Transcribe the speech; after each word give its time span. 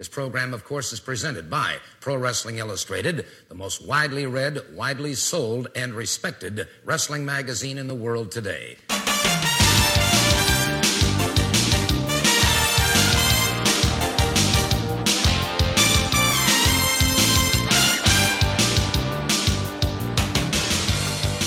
This 0.00 0.08
program, 0.08 0.54
of 0.54 0.64
course, 0.64 0.94
is 0.94 0.98
presented 0.98 1.50
by 1.50 1.76
Pro 2.00 2.16
Wrestling 2.16 2.56
Illustrated, 2.56 3.26
the 3.50 3.54
most 3.54 3.86
widely 3.86 4.24
read, 4.24 4.58
widely 4.74 5.12
sold, 5.12 5.68
and 5.76 5.92
respected 5.92 6.66
wrestling 6.86 7.26
magazine 7.26 7.76
in 7.76 7.86
the 7.86 7.94
world 7.94 8.32
today. 8.32 8.78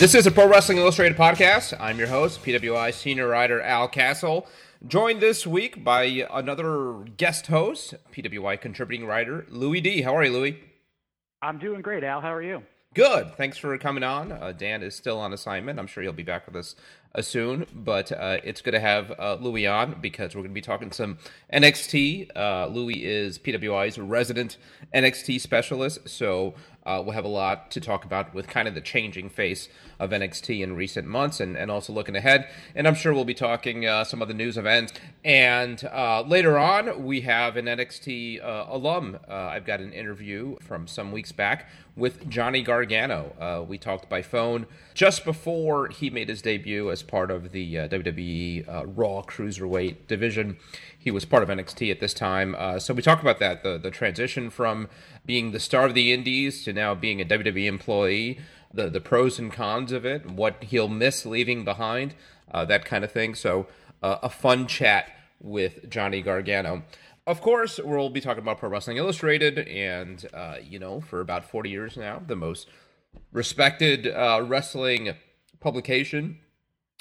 This 0.04 0.16
is 0.16 0.28
a 0.28 0.32
Pro 0.32 0.50
Wrestling 0.50 0.80
Illustrated 0.80 1.18
podcast. 1.18 1.80
I'm 1.80 1.98
your 1.98 2.10
host, 2.10 2.44
PWI 2.44 2.94
senior 2.94 3.30
writer 3.30 3.62
Al 3.62 3.88
Castle. 3.88 4.46
Joined 4.86 5.22
this 5.22 5.48
week 5.48 5.82
by 5.82 6.28
another 6.30 7.06
guest 7.16 7.48
host, 7.48 7.94
PWI 8.12 8.60
contributing 8.60 9.08
writer 9.08 9.46
Louis 9.48 9.80
D. 9.80 10.02
How 10.02 10.14
are 10.18 10.26
you, 10.26 10.34
Louis? 10.34 10.60
I'm 11.42 11.58
doing 11.58 11.82
great, 11.82 12.04
Al. 12.04 12.20
How 12.20 12.34
are 12.34 12.42
you? 12.42 12.64
Good. 12.94 13.36
Thanks 13.38 13.58
for 13.58 13.76
coming 13.78 14.04
on. 14.04 14.34
Uh, 14.34 14.52
Dan 14.52 14.84
is 14.84 14.94
still 14.94 15.20
on 15.20 15.32
assignment. 15.32 15.80
I'm 15.80 15.88
sure 15.88 16.04
he'll 16.04 16.14
be 16.14 16.22
back 16.22 16.46
with 16.46 16.56
us 16.58 16.76
uh, 17.16 17.22
soon, 17.22 17.66
but 17.74 18.12
uh, 18.12 18.38
it's 18.44 18.62
good 18.62 18.72
to 18.72 18.80
have 18.80 19.12
uh, 19.18 19.38
Louis 19.40 19.66
on 19.66 20.00
because 20.00 20.36
we're 20.36 20.42
going 20.42 20.52
to 20.52 20.54
be 20.54 20.62
talking 20.62 20.92
some 20.92 21.18
NXT. 21.52 22.30
Uh, 22.36 22.68
Louis 22.68 23.04
is 23.04 23.40
PWI's 23.40 23.98
resident 23.98 24.58
NXT 24.94 25.42
specialist, 25.42 26.08
so 26.08 26.54
uh, 26.86 27.02
we'll 27.04 27.14
have 27.14 27.26
a 27.26 27.30
lot 27.30 27.72
to 27.72 27.80
talk 27.80 28.04
about 28.04 28.34
with 28.34 28.48
kind 28.48 28.68
of 28.68 28.76
the 28.76 28.82
changing 28.82 29.30
face 29.30 29.70
of 30.00 30.10
NXT 30.10 30.62
in 30.62 30.76
recent 30.76 31.08
months 31.08 31.40
and, 31.40 31.56
and 31.56 31.72
also 31.72 31.94
looking 31.94 32.16
ahead. 32.16 32.48
And 32.76 32.88
I'm 32.88 32.96
sure 32.96 33.14
we'll 33.14 33.26
be 33.26 33.34
talking 33.34 33.86
uh, 33.86 34.04
some 34.04 34.22
the 34.28 34.34
news 34.34 34.58
events. 34.58 34.94
And 35.24 35.84
uh, 35.86 36.24
later 36.28 36.58
on, 36.58 37.04
we 37.04 37.22
have 37.22 37.56
an 37.58 37.66
NXT 37.66 38.44
uh, 38.44 38.66
alum. 38.70 39.18
Uh, 39.30 39.34
I've 39.34 39.66
got 39.66 39.80
an 39.80 39.94
interview 39.94 40.58
from 40.62 40.88
some 40.88 41.12
weeks 41.12 41.32
back 41.32 41.70
with 41.96 42.30
Johnny 42.30 42.62
Gargano. 42.62 43.36
Uh, 43.40 43.64
we 43.64 43.78
talked 43.78 44.10
by 44.10 44.22
phone 44.22 44.66
just 44.94 45.24
before 45.24 45.90
he 45.90 46.10
made 46.10 46.30
his 46.30 46.42
debut 46.42 46.90
as 46.90 47.04
part 47.04 47.30
of 47.30 47.52
the 47.52 47.76
WWE 47.76 48.66
Raw 48.96 49.22
Cruiserweight 49.22 50.08
division. 50.08 50.58
He 50.98 51.12
was 51.12 51.26
part 51.26 51.44
of 51.44 51.50
NXT 51.50 51.92
at 51.92 52.00
this 52.00 52.14
time. 52.14 52.56
so 52.80 52.94
we 52.94 53.02
talked 53.02 53.22
about 53.22 53.40
that 53.40 53.64
the, 53.64 53.78
the 53.78 53.92
transition 53.92 54.50
from 54.50 54.88
being 55.26 55.52
the 55.52 55.60
star 55.60 55.86
of 55.86 55.94
the 55.94 56.12
Indies 56.12 56.64
to 56.64 56.74
now 56.74 56.96
being 56.96 57.22
a 57.22 57.26
WWE 57.26 57.66
employee, 57.66 58.40
the 58.74 58.90
the 58.90 59.02
pros 59.02 59.40
and 59.40 59.52
cons 59.52 59.92
of 59.92 60.06
it, 60.06 60.26
what 60.30 60.64
he'll 60.64 60.90
miss 60.90 61.26
leaving 61.26 61.64
behind, 61.64 62.16
uh, 62.52 62.66
that 62.66 62.86
kind 62.86 63.04
of 63.04 63.12
thing. 63.12 63.36
So 63.36 63.68
uh, 64.02 64.18
a 64.24 64.30
fun 64.30 64.68
chat 64.68 65.10
with 65.40 65.90
Johnny 65.90 66.22
Gargano. 66.22 66.84
Of 67.26 67.40
course, 67.42 67.80
we'll 67.84 68.10
be 68.10 68.20
talking 68.20 68.44
about 68.44 68.60
Pro 68.60 68.70
Wrestling 68.70 68.98
Illustrated, 68.98 69.60
and 69.60 70.26
uh, 70.34 70.56
you 70.62 70.78
know, 70.80 71.00
for 71.00 71.22
about 71.22 71.46
forty 71.46 71.70
years 71.70 71.96
now, 71.96 72.22
the 72.26 72.36
most 72.36 72.68
respected 73.32 74.08
uh, 74.08 74.44
wrestling 74.46 75.16
publication 75.60 76.40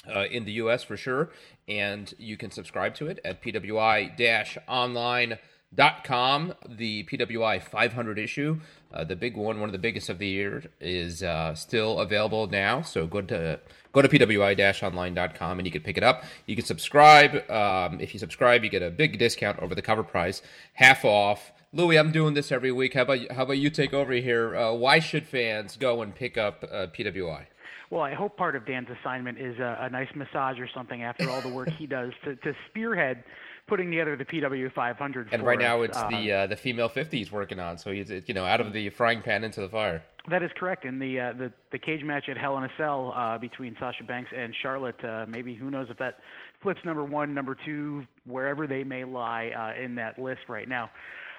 uh, 0.07 0.25
in 0.31 0.45
the 0.45 0.53
U.S. 0.53 0.83
for 0.83 0.95
sure. 0.95 1.31
And 1.67 2.13
you 2.17 2.37
can 2.37 2.51
subscribe 2.51 2.95
to 2.95 3.07
it 3.07 3.19
at 3.25 3.41
pwi-online.com 3.41 5.39
dot 5.75 6.03
com 6.03 6.53
the 6.67 7.03
pwi 7.05 7.61
500 7.61 8.19
issue. 8.19 8.59
Uh, 8.93 9.03
the 9.03 9.15
big 9.15 9.35
one 9.35 9.59
one 9.59 9.69
of 9.69 9.73
the 9.73 9.79
biggest 9.79 10.09
of 10.09 10.19
the 10.19 10.27
year 10.27 10.63
is 10.79 11.23
uh, 11.23 11.55
still 11.55 11.99
available 11.99 12.47
now. 12.47 12.81
So 12.81 13.07
go 13.07 13.21
to 13.21 13.59
go 13.91 14.01
to 14.01 14.07
pwi-online.com 14.07 15.59
and 15.59 15.65
you 15.65 15.71
can 15.71 15.81
pick 15.81 15.97
it 15.97 16.03
up. 16.03 16.23
You 16.45 16.55
can 16.55 16.65
subscribe 16.65 17.49
um, 17.49 17.99
if 17.99 18.13
you 18.13 18.19
subscribe 18.19 18.63
you 18.63 18.69
get 18.69 18.83
a 18.83 18.91
big 18.91 19.17
discount 19.17 19.59
over 19.59 19.73
the 19.75 19.81
cover 19.81 20.03
price. 20.03 20.41
Half 20.73 21.05
off. 21.05 21.51
Louis 21.75 21.97
i'm 21.97 22.11
doing 22.11 22.35
this 22.35 22.51
every 22.51 22.71
week. 22.71 22.93
How 22.93 23.01
about 23.01 23.31
how 23.31 23.43
about 23.43 23.57
you 23.57 23.69
take 23.69 23.93
over 23.93 24.13
here? 24.13 24.55
Uh, 24.55 24.73
why 24.73 24.99
should 24.99 25.25
fans 25.25 25.75
go 25.75 26.01
and 26.01 26.13
pick 26.13 26.37
up 26.37 26.63
uh, 26.71 26.87
pwi 26.87 27.45
well, 27.93 28.01
I 28.01 28.15
hope 28.15 28.37
part 28.37 28.55
of 28.55 28.65
Dan's 28.65 28.87
assignment 28.89 29.37
is 29.37 29.59
a, 29.59 29.77
a 29.81 29.89
nice 29.89 30.07
massage 30.15 30.59
or 30.59 30.67
something 30.73 31.03
after 31.03 31.29
all 31.29 31.41
the 31.41 31.53
work 31.53 31.69
he 31.69 31.85
does 31.85 32.11
to, 32.23 32.35
to 32.37 32.55
spearhead 32.67 33.23
putting 33.67 33.89
together 33.89 34.15
the 34.15 34.25
PW 34.25 34.71
500. 34.71 35.29
And 35.31 35.43
right 35.43 35.59
now 35.59 35.81
it's 35.81 36.01
the 36.03 36.31
uh, 36.31 36.47
the 36.47 36.55
female 36.55 36.89
50 36.89 37.17
he's 37.17 37.31
working 37.31 37.59
on, 37.59 37.77
so 37.77 37.91
he's 37.91 38.09
you 38.27 38.33
know 38.33 38.45
out 38.45 38.61
of 38.61 38.73
the 38.73 38.89
frying 38.89 39.21
pan 39.21 39.43
into 39.43 39.61
the 39.61 39.69
fire. 39.69 40.03
That 40.29 40.43
is 40.43 40.51
correct. 40.57 40.85
And 40.85 41.01
the 41.01 41.19
uh, 41.19 41.33
the 41.33 41.53
the 41.71 41.79
cage 41.79 42.03
match 42.03 42.29
at 42.29 42.37
Hell 42.37 42.57
in 42.57 42.63
a 42.63 42.69
Cell 42.77 43.13
uh, 43.15 43.37
between 43.37 43.75
Sasha 43.79 44.03
Banks 44.03 44.31
and 44.35 44.53
Charlotte, 44.61 45.03
uh, 45.03 45.25
maybe 45.27 45.55
who 45.55 45.71
knows 45.71 45.87
if 45.89 45.97
that 45.97 46.19
flips 46.61 46.79
number 46.85 47.03
one, 47.03 47.33
number 47.33 47.57
two, 47.65 48.05
wherever 48.25 48.67
they 48.67 48.83
may 48.83 49.03
lie 49.03 49.51
uh, 49.57 49.81
in 49.81 49.95
that 49.95 50.19
list 50.19 50.41
right 50.47 50.67
now. 50.67 50.89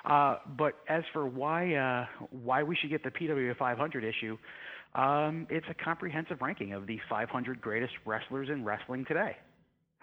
Uh, 0.04 0.36
but 0.58 0.74
as 0.88 1.02
for 1.12 1.26
why 1.26 1.74
uh, 1.74 2.06
why 2.30 2.62
we 2.62 2.76
should 2.76 2.90
get 2.90 3.02
the 3.02 3.10
PW 3.10 3.56
500 3.56 4.04
issue, 4.04 4.36
um, 4.94 5.46
it's 5.50 5.66
a 5.70 5.74
comprehensive 5.74 6.40
ranking 6.42 6.72
of 6.72 6.86
the 6.86 7.00
500 7.08 7.60
greatest 7.60 7.94
wrestlers 8.04 8.48
in 8.50 8.64
wrestling 8.64 9.04
today. 9.06 9.36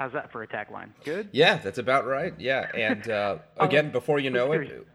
How's 0.02 0.14
that 0.14 0.32
for 0.32 0.42
a 0.42 0.48
tagline? 0.48 0.90
Good. 1.04 1.30
Yeah, 1.32 1.58
that's 1.58 1.78
about 1.78 2.08
right. 2.08 2.34
Yeah, 2.40 2.66
and 2.74 3.08
uh, 3.08 3.38
oh, 3.60 3.64
again, 3.64 3.92
before 3.92 4.18
you 4.18 4.32
know 4.32 4.52
it, 4.52 4.88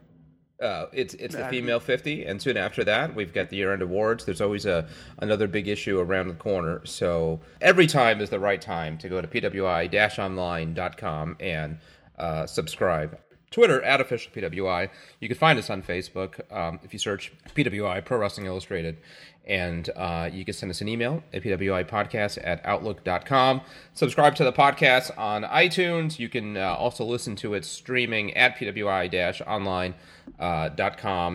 uh, 0.61 0.87
it's 0.91 1.13
it's 1.13 1.33
the 1.33 1.47
female 1.47 1.79
50 1.79 2.25
and 2.25 2.41
soon 2.41 2.57
after 2.57 2.83
that 2.83 3.15
we've 3.15 3.31
got 3.31 3.49
the 3.49 3.57
year-end 3.57 3.83
awards 3.83 4.25
there's 4.25 4.41
always 4.41 4.65
a 4.65 4.89
another 5.19 5.47
big 5.47 5.67
issue 5.67 5.99
around 5.99 6.29
the 6.29 6.33
corner 6.33 6.83
so 6.83 7.39
every 7.61 7.85
time 7.85 8.21
is 8.21 8.31
the 8.31 8.39
right 8.39 8.59
time 8.59 8.97
to 8.97 9.07
go 9.07 9.21
to 9.21 9.27
pwi-online.com 9.27 11.37
and 11.39 11.77
uh, 12.17 12.47
subscribe 12.47 13.19
Twitter 13.49 13.81
at 13.81 14.01
official 14.01 14.31
PWI. 14.33 14.89
You 15.19 15.27
can 15.27 15.37
find 15.37 15.57
us 15.57 15.69
on 15.69 15.81
Facebook 15.81 16.39
um, 16.51 16.79
if 16.83 16.91
you 16.91 16.99
search 16.99 17.31
PWI 17.55 18.03
Pro 18.03 18.17
Wrestling 18.17 18.45
Illustrated. 18.45 18.97
And 19.47 19.89
uh, 19.95 20.29
you 20.31 20.43
can 20.43 20.53
send 20.53 20.69
us 20.69 20.81
an 20.81 20.89
email 20.89 21.23
at 21.33 21.41
pwipodcast 21.41 22.37
at 22.43 22.63
outlook.com. 22.65 23.61
Subscribe 23.93 24.35
to 24.35 24.43
the 24.43 24.51
podcast 24.51 25.17
on 25.17 25.43
iTunes. 25.43 26.19
You 26.19 26.27
can 26.27 26.57
uh, 26.57 26.75
also 26.75 27.05
listen 27.05 27.35
to 27.37 27.53
it 27.53 27.63
streaming 27.63 28.35
at 28.35 28.57
pwi-online.com. 28.57 29.93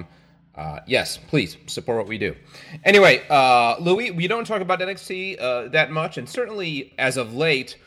Uh, 0.00 0.04
uh, 0.54 0.80
yes, 0.86 1.16
please 1.28 1.56
support 1.66 1.98
what 1.98 2.06
we 2.08 2.18
do. 2.18 2.36
Anyway, 2.84 3.22
uh, 3.30 3.76
Louis, 3.80 4.10
we 4.10 4.28
don't 4.28 4.46
talk 4.46 4.60
about 4.60 4.80
NXT 4.80 5.40
uh, 5.40 5.68
that 5.68 5.90
much, 5.90 6.18
and 6.18 6.28
certainly 6.28 6.92
as 6.98 7.16
of 7.16 7.34
late, 7.34 7.78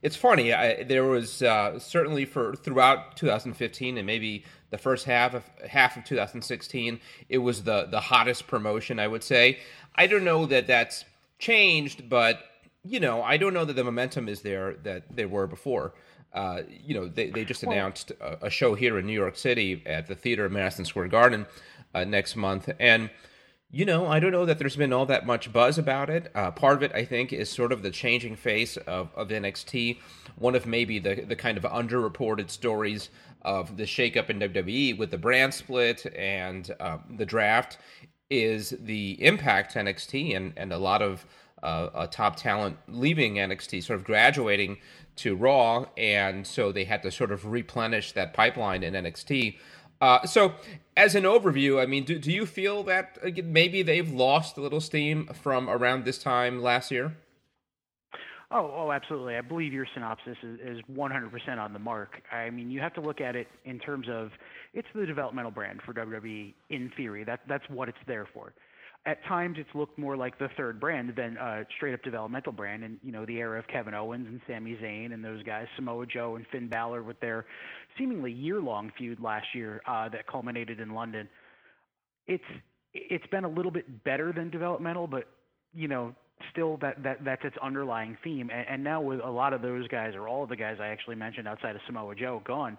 it's 0.00 0.16
funny. 0.16 0.52
I, 0.52 0.84
there 0.84 1.04
was 1.04 1.42
uh, 1.42 1.78
certainly 1.78 2.24
for 2.24 2.56
throughout 2.56 3.16
2015 3.16 3.98
and 3.98 4.06
maybe 4.06 4.44
the 4.74 4.78
first 4.78 5.04
half 5.04 5.34
of 5.34 5.44
half 5.68 5.96
of 5.96 6.04
2016, 6.04 7.00
it 7.28 7.38
was 7.38 7.62
the 7.62 7.86
the 7.88 8.00
hottest 8.00 8.48
promotion. 8.48 8.98
I 8.98 9.06
would 9.06 9.22
say. 9.22 9.60
I 9.94 10.08
don't 10.08 10.24
know 10.24 10.46
that 10.46 10.66
that's 10.66 11.04
changed, 11.38 12.08
but 12.08 12.40
you 12.84 12.98
know, 12.98 13.22
I 13.22 13.36
don't 13.36 13.54
know 13.54 13.64
that 13.64 13.76
the 13.76 13.84
momentum 13.84 14.28
is 14.28 14.42
there 14.42 14.74
that 14.82 15.04
they 15.14 15.26
were 15.26 15.46
before. 15.46 15.94
Uh, 16.32 16.62
you 16.68 16.94
know, 16.94 17.06
they, 17.06 17.30
they 17.30 17.44
just 17.44 17.62
announced 17.62 18.10
a, 18.20 18.46
a, 18.46 18.50
show 18.50 18.74
here 18.74 18.98
in 18.98 19.06
New 19.06 19.12
York 19.12 19.36
City 19.36 19.80
at 19.86 20.08
the 20.08 20.16
theater 20.16 20.44
of 20.44 20.50
Madison 20.50 20.84
Square 20.84 21.06
Garden 21.06 21.46
uh, 21.94 22.02
next 22.02 22.34
month, 22.34 22.68
and 22.80 23.08
you 23.70 23.84
know, 23.84 24.06
I 24.06 24.20
don't 24.20 24.30
know 24.30 24.46
that 24.46 24.58
there's 24.58 24.76
been 24.76 24.92
all 24.92 25.06
that 25.06 25.26
much 25.26 25.52
buzz 25.52 25.78
about 25.78 26.08
it. 26.08 26.30
Uh, 26.32 26.52
part 26.52 26.76
of 26.76 26.82
it, 26.84 26.92
I 26.94 27.04
think, 27.04 27.32
is 27.32 27.50
sort 27.50 27.72
of 27.72 27.82
the 27.82 27.90
changing 27.90 28.36
face 28.36 28.76
of, 28.76 29.10
of 29.16 29.28
NXT. 29.28 29.98
One 30.36 30.54
of 30.54 30.64
maybe 30.64 31.00
the, 31.00 31.16
the 31.16 31.34
kind 31.34 31.58
of 31.58 31.64
underreported 31.64 32.50
stories 32.50 33.10
of 33.44 33.76
the 33.76 33.84
shakeup 33.84 34.30
in 34.30 34.38
WWE 34.40 34.98
with 34.98 35.10
the 35.10 35.18
brand 35.18 35.52
split 35.52 36.06
and 36.16 36.74
uh, 36.80 36.98
the 37.16 37.26
draft 37.26 37.78
is 38.30 38.74
the 38.80 39.22
impact 39.22 39.74
NXT 39.74 40.36
and, 40.36 40.52
and 40.56 40.72
a 40.72 40.78
lot 40.78 41.02
of 41.02 41.26
uh, 41.62 42.06
top 42.08 42.36
talent 42.36 42.76
leaving 42.88 43.36
NXT, 43.36 43.82
sort 43.82 43.98
of 43.98 44.04
graduating 44.04 44.78
to 45.16 45.34
Raw. 45.34 45.86
And 45.96 46.46
so 46.46 46.72
they 46.72 46.84
had 46.84 47.02
to 47.02 47.10
sort 47.10 47.32
of 47.32 47.46
replenish 47.46 48.12
that 48.12 48.34
pipeline 48.34 48.82
in 48.82 48.94
NXT. 48.94 49.56
Uh, 50.00 50.26
so, 50.26 50.54
as 50.96 51.14
an 51.14 51.24
overview, 51.24 51.80
I 51.80 51.86
mean, 51.86 52.04
do, 52.04 52.18
do 52.18 52.30
you 52.30 52.46
feel 52.46 52.82
that 52.84 53.18
uh, 53.24 53.30
maybe 53.44 53.82
they've 53.82 54.10
lost 54.10 54.56
a 54.58 54.60
little 54.60 54.80
steam 54.80 55.26
from 55.28 55.70
around 55.70 56.04
this 56.04 56.18
time 56.18 56.60
last 56.60 56.90
year? 56.90 57.16
Oh, 58.56 58.72
oh, 58.72 58.92
absolutely. 58.92 59.34
I 59.36 59.40
believe 59.40 59.72
your 59.72 59.86
synopsis 59.94 60.36
is, 60.44 60.60
is 60.60 60.78
100% 60.92 61.58
on 61.58 61.72
the 61.72 61.78
mark. 61.80 62.22
I 62.32 62.50
mean, 62.50 62.70
you 62.70 62.80
have 62.80 62.94
to 62.94 63.00
look 63.00 63.20
at 63.20 63.34
it 63.34 63.48
in 63.64 63.80
terms 63.80 64.06
of 64.08 64.30
it's 64.72 64.86
the 64.94 65.06
developmental 65.06 65.50
brand 65.50 65.80
for 65.84 65.92
WWE 65.92 66.54
in 66.70 66.92
theory. 66.96 67.24
That, 67.24 67.40
that's 67.48 67.64
what 67.68 67.88
it's 67.88 67.98
there 68.06 68.28
for 68.32 68.54
at 69.06 69.22
times 69.24 69.56
it's 69.58 69.68
looked 69.74 69.98
more 69.98 70.16
like 70.16 70.38
the 70.38 70.48
third 70.56 70.80
brand 70.80 71.12
than 71.16 71.36
a 71.36 71.64
straight 71.76 71.94
up 71.94 72.02
developmental 72.02 72.52
brand. 72.52 72.84
And 72.84 72.98
you 73.02 73.12
know 73.12 73.26
the 73.26 73.36
era 73.36 73.58
of 73.58 73.66
Kevin 73.68 73.94
Owens 73.94 74.26
and 74.26 74.40
Sami 74.46 74.76
Zayn 74.82 75.12
and 75.12 75.24
those 75.24 75.42
guys, 75.42 75.66
Samoa 75.76 76.06
Joe 76.06 76.36
and 76.36 76.46
Finn 76.50 76.68
Balor 76.68 77.02
with 77.02 77.20
their 77.20 77.44
seemingly 77.98 78.32
year 78.32 78.60
long 78.60 78.90
feud 78.96 79.20
last 79.20 79.46
year 79.54 79.82
uh, 79.86 80.08
that 80.10 80.26
culminated 80.26 80.80
in 80.80 80.94
London. 80.94 81.28
It's 82.26 82.44
it's 82.94 83.26
been 83.26 83.44
a 83.44 83.48
little 83.48 83.72
bit 83.72 84.04
better 84.04 84.32
than 84.32 84.50
developmental, 84.50 85.06
but 85.06 85.24
you 85.74 85.88
know 85.88 86.14
still 86.50 86.76
that 86.78 87.02
that 87.02 87.24
that's 87.24 87.44
its 87.44 87.56
underlying 87.62 88.16
theme. 88.22 88.50
And, 88.52 88.66
and 88.68 88.84
now 88.84 89.00
with 89.00 89.20
a 89.20 89.30
lot 89.30 89.52
of 89.52 89.62
those 89.62 89.88
guys 89.88 90.14
or 90.14 90.28
all 90.28 90.42
of 90.42 90.48
the 90.48 90.56
guys 90.56 90.78
I 90.80 90.88
actually 90.88 91.16
mentioned 91.16 91.48
outside 91.48 91.74
of 91.76 91.82
Samoa 91.86 92.14
Joe 92.14 92.42
gone 92.44 92.78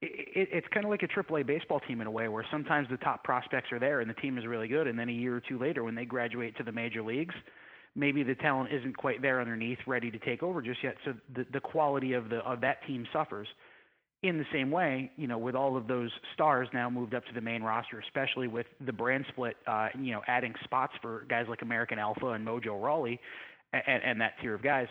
it, 0.00 0.48
it's 0.52 0.66
kind 0.72 0.84
of 0.84 0.90
like 0.90 1.02
a 1.02 1.08
AAA 1.08 1.46
baseball 1.46 1.80
team 1.80 2.00
in 2.00 2.06
a 2.06 2.10
way, 2.10 2.28
where 2.28 2.44
sometimes 2.50 2.88
the 2.90 2.96
top 2.98 3.24
prospects 3.24 3.72
are 3.72 3.78
there 3.78 4.00
and 4.00 4.08
the 4.08 4.14
team 4.14 4.38
is 4.38 4.46
really 4.46 4.68
good, 4.68 4.86
and 4.86 4.98
then 4.98 5.08
a 5.08 5.12
year 5.12 5.36
or 5.36 5.40
two 5.40 5.58
later, 5.58 5.84
when 5.84 5.94
they 5.94 6.04
graduate 6.04 6.56
to 6.56 6.62
the 6.62 6.72
major 6.72 7.02
leagues, 7.02 7.34
maybe 7.94 8.22
the 8.22 8.34
talent 8.36 8.72
isn't 8.72 8.96
quite 8.96 9.20
there 9.22 9.40
underneath, 9.40 9.78
ready 9.86 10.10
to 10.10 10.18
take 10.18 10.42
over 10.42 10.62
just 10.62 10.82
yet. 10.82 10.96
So 11.04 11.14
the 11.34 11.46
the 11.52 11.60
quality 11.60 12.12
of 12.12 12.28
the 12.28 12.38
of 12.38 12.60
that 12.60 12.84
team 12.86 13.06
suffers. 13.12 13.48
In 14.24 14.36
the 14.36 14.44
same 14.52 14.72
way, 14.72 15.12
you 15.16 15.28
know, 15.28 15.38
with 15.38 15.54
all 15.54 15.76
of 15.76 15.86
those 15.86 16.10
stars 16.34 16.66
now 16.74 16.90
moved 16.90 17.14
up 17.14 17.24
to 17.26 17.32
the 17.32 17.40
main 17.40 17.62
roster, 17.62 18.00
especially 18.00 18.48
with 18.48 18.66
the 18.84 18.92
brand 18.92 19.24
split, 19.28 19.56
uh, 19.68 19.88
you 19.96 20.10
know, 20.10 20.22
adding 20.26 20.54
spots 20.64 20.92
for 21.00 21.24
guys 21.28 21.46
like 21.48 21.62
American 21.62 22.00
Alpha 22.00 22.30
and 22.30 22.44
Mojo 22.44 22.82
Rawley, 22.82 23.20
and, 23.72 24.02
and 24.02 24.20
that 24.20 24.32
tier 24.40 24.54
of 24.54 24.62
guys 24.62 24.88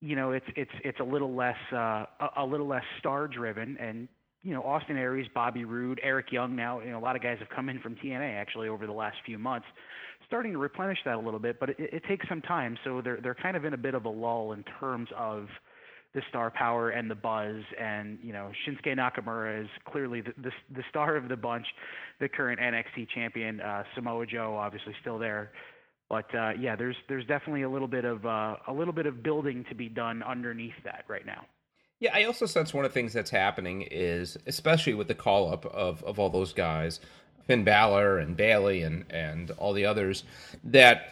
you 0.00 0.16
know, 0.16 0.32
it's 0.32 0.46
it's 0.56 0.70
it's 0.82 0.98
a 1.00 1.04
little 1.04 1.34
less 1.34 1.56
uh, 1.72 2.06
a, 2.36 2.44
little 2.44 2.66
less 2.66 2.84
star 2.98 3.28
driven, 3.28 3.76
and 3.78 4.08
you 4.42 4.54
know, 4.54 4.62
Austin 4.62 4.96
Aries, 4.96 5.28
Bobby 5.34 5.64
Roode, 5.64 6.00
Eric 6.02 6.32
Young. 6.32 6.56
Now, 6.56 6.80
you 6.80 6.90
know, 6.90 6.98
a 6.98 7.04
lot 7.04 7.16
of 7.16 7.22
guys 7.22 7.36
have 7.40 7.48
come 7.54 7.68
in 7.68 7.80
from 7.80 7.96
TNA 7.96 8.34
actually 8.40 8.68
over 8.68 8.86
the 8.86 8.92
last 8.92 9.16
few 9.26 9.38
months, 9.38 9.66
starting 10.26 10.52
to 10.52 10.58
replenish 10.58 10.98
that 11.04 11.16
a 11.16 11.20
little 11.20 11.38
bit. 11.38 11.60
But 11.60 11.70
it, 11.70 11.76
it 11.78 12.02
takes 12.08 12.26
some 12.28 12.40
time, 12.40 12.78
so 12.82 13.02
they're 13.04 13.20
they're 13.22 13.34
kind 13.34 13.56
of 13.56 13.66
in 13.66 13.74
a 13.74 13.78
bit 13.78 13.94
of 13.94 14.06
a 14.06 14.08
lull 14.08 14.52
in 14.52 14.64
terms 14.80 15.08
of 15.16 15.48
the 16.14 16.22
star 16.28 16.50
power 16.50 16.90
and 16.90 17.10
the 17.10 17.14
buzz. 17.14 17.62
And 17.80 18.18
you 18.22 18.32
know, 18.32 18.50
Shinsuke 18.66 18.96
Nakamura 18.96 19.62
is 19.62 19.68
clearly 19.84 20.20
the 20.20 20.32
the, 20.36 20.52
the 20.74 20.82
star 20.88 21.16
of 21.16 21.28
the 21.28 21.36
bunch, 21.36 21.66
the 22.20 22.28
current 22.28 22.60
NXT 22.60 23.08
champion. 23.14 23.60
Uh, 23.60 23.84
Samoa 23.94 24.26
Joe 24.26 24.56
obviously 24.56 24.94
still 25.00 25.18
there. 25.18 25.52
But 26.08 26.34
uh, 26.34 26.50
yeah, 26.58 26.74
there's 26.74 26.96
there's 27.08 27.26
definitely 27.26 27.62
a 27.62 27.70
little 27.70 27.88
bit 27.88 28.04
of 28.04 28.26
uh, 28.26 28.56
a 28.66 28.72
little 28.72 28.92
bit 28.92 29.06
of 29.06 29.22
building 29.22 29.64
to 29.68 29.74
be 29.74 29.88
done 29.88 30.22
underneath 30.22 30.74
that 30.84 31.04
right 31.08 31.24
now. 31.24 31.46
Yeah, 32.00 32.12
I 32.14 32.24
also 32.24 32.46
sense 32.46 32.72
one 32.72 32.86
of 32.86 32.90
the 32.90 32.94
things 32.94 33.12
that's 33.12 33.30
happening 33.30 33.82
is, 33.82 34.38
especially 34.46 34.94
with 34.94 35.06
the 35.06 35.14
call 35.14 35.52
up 35.52 35.66
of, 35.66 36.02
of 36.04 36.18
all 36.18 36.30
those 36.30 36.54
guys, 36.54 36.98
Finn 37.46 37.62
Balor 37.62 38.18
and 38.18 38.34
Bayley 38.34 38.82
and, 38.82 39.04
and 39.10 39.50
all 39.52 39.74
the 39.74 39.84
others, 39.84 40.24
that 40.64 41.10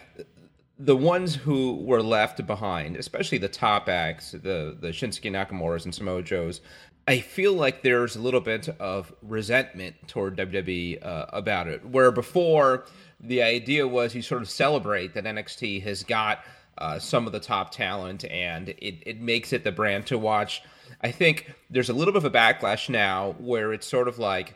the 0.78 0.96
ones 0.96 1.34
who 1.34 1.74
were 1.76 2.02
left 2.02 2.46
behind, 2.46 2.96
especially 2.96 3.38
the 3.38 3.48
top 3.48 3.88
acts, 3.88 4.32
the 4.32 4.76
the 4.80 4.88
Shinsuke 4.88 5.30
Nakamura's 5.30 5.84
and 5.84 5.94
Samoa 5.94 6.22
Joe's, 6.22 6.60
I 7.08 7.20
feel 7.20 7.54
like 7.54 7.82
there's 7.82 8.16
a 8.16 8.20
little 8.20 8.40
bit 8.40 8.68
of 8.78 9.12
resentment 9.22 9.96
toward 10.08 10.36
WWE 10.36 11.04
uh, 11.04 11.26
about 11.32 11.66
it. 11.66 11.84
Where 11.84 12.12
before 12.12 12.84
the 13.18 13.42
idea 13.42 13.88
was 13.88 14.14
you 14.14 14.22
sort 14.22 14.42
of 14.42 14.50
celebrate 14.50 15.14
that 15.14 15.24
NXT 15.24 15.82
has 15.82 16.02
got 16.02 16.44
uh, 16.76 16.98
some 16.98 17.26
of 17.26 17.32
the 17.32 17.40
top 17.40 17.72
talent 17.72 18.24
and 18.26 18.68
it, 18.68 19.02
it 19.06 19.20
makes 19.20 19.52
it 19.52 19.64
the 19.64 19.72
brand 19.72 20.06
to 20.06 20.18
watch. 20.18 20.62
I 21.00 21.10
think 21.10 21.52
there's 21.70 21.88
a 21.88 21.94
little 21.94 22.12
bit 22.12 22.24
of 22.24 22.34
a 22.34 22.36
backlash 22.36 22.88
now 22.88 23.34
where 23.38 23.72
it's 23.72 23.86
sort 23.86 24.06
of 24.06 24.18
like, 24.18 24.54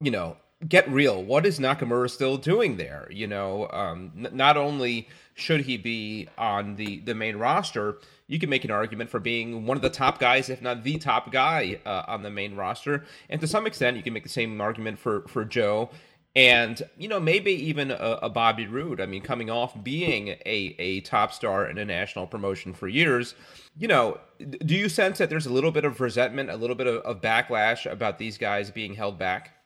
you 0.00 0.10
know, 0.10 0.36
get 0.66 0.88
real. 0.88 1.22
What 1.22 1.46
is 1.46 1.58
Nakamura 1.58 2.10
still 2.10 2.36
doing 2.36 2.76
there? 2.76 3.08
You 3.10 3.26
know, 3.26 3.68
um, 3.70 4.12
n- 4.16 4.30
not 4.32 4.56
only 4.56 5.08
should 5.34 5.62
he 5.62 5.76
be 5.76 6.28
on 6.36 6.76
the, 6.76 7.00
the 7.00 7.14
main 7.14 7.36
roster, 7.36 7.98
you 8.26 8.38
can 8.38 8.50
make 8.50 8.64
an 8.64 8.70
argument 8.70 9.10
for 9.10 9.20
being 9.20 9.66
one 9.66 9.76
of 9.76 9.82
the 9.82 9.90
top 9.90 10.18
guys, 10.18 10.48
if 10.48 10.62
not 10.62 10.84
the 10.84 10.98
top 10.98 11.32
guy 11.32 11.80
uh, 11.84 12.02
on 12.08 12.22
the 12.22 12.30
main 12.30 12.56
roster. 12.56 13.04
And 13.28 13.40
to 13.40 13.46
some 13.46 13.66
extent, 13.66 13.96
you 13.96 14.02
can 14.02 14.12
make 14.12 14.22
the 14.22 14.28
same 14.28 14.60
argument 14.60 14.98
for, 14.98 15.22
for 15.28 15.44
Joe 15.44 15.90
and 16.34 16.82
you 16.96 17.08
know 17.08 17.20
maybe 17.20 17.52
even 17.52 17.90
a, 17.90 18.18
a, 18.22 18.30
Bobby 18.30 18.66
Roode. 18.66 19.00
I 19.00 19.06
mean, 19.06 19.22
coming 19.22 19.50
off 19.50 19.82
being 19.82 20.28
a 20.28 20.74
a 20.78 21.00
top 21.02 21.32
star 21.32 21.68
in 21.68 21.78
a 21.78 21.84
national 21.84 22.26
promotion 22.26 22.72
for 22.72 22.88
years, 22.88 23.34
you 23.76 23.88
know, 23.88 24.18
do 24.38 24.74
you 24.74 24.88
sense 24.88 25.18
that 25.18 25.28
there's 25.28 25.46
a 25.46 25.52
little 25.52 25.70
bit 25.72 25.84
of 25.84 26.00
resentment, 26.00 26.50
a 26.50 26.56
little 26.56 26.76
bit 26.76 26.86
of, 26.86 27.02
of 27.02 27.20
backlash 27.20 27.90
about 27.90 28.18
these 28.18 28.38
guys 28.38 28.70
being 28.70 28.94
held 28.94 29.18
back? 29.18 29.56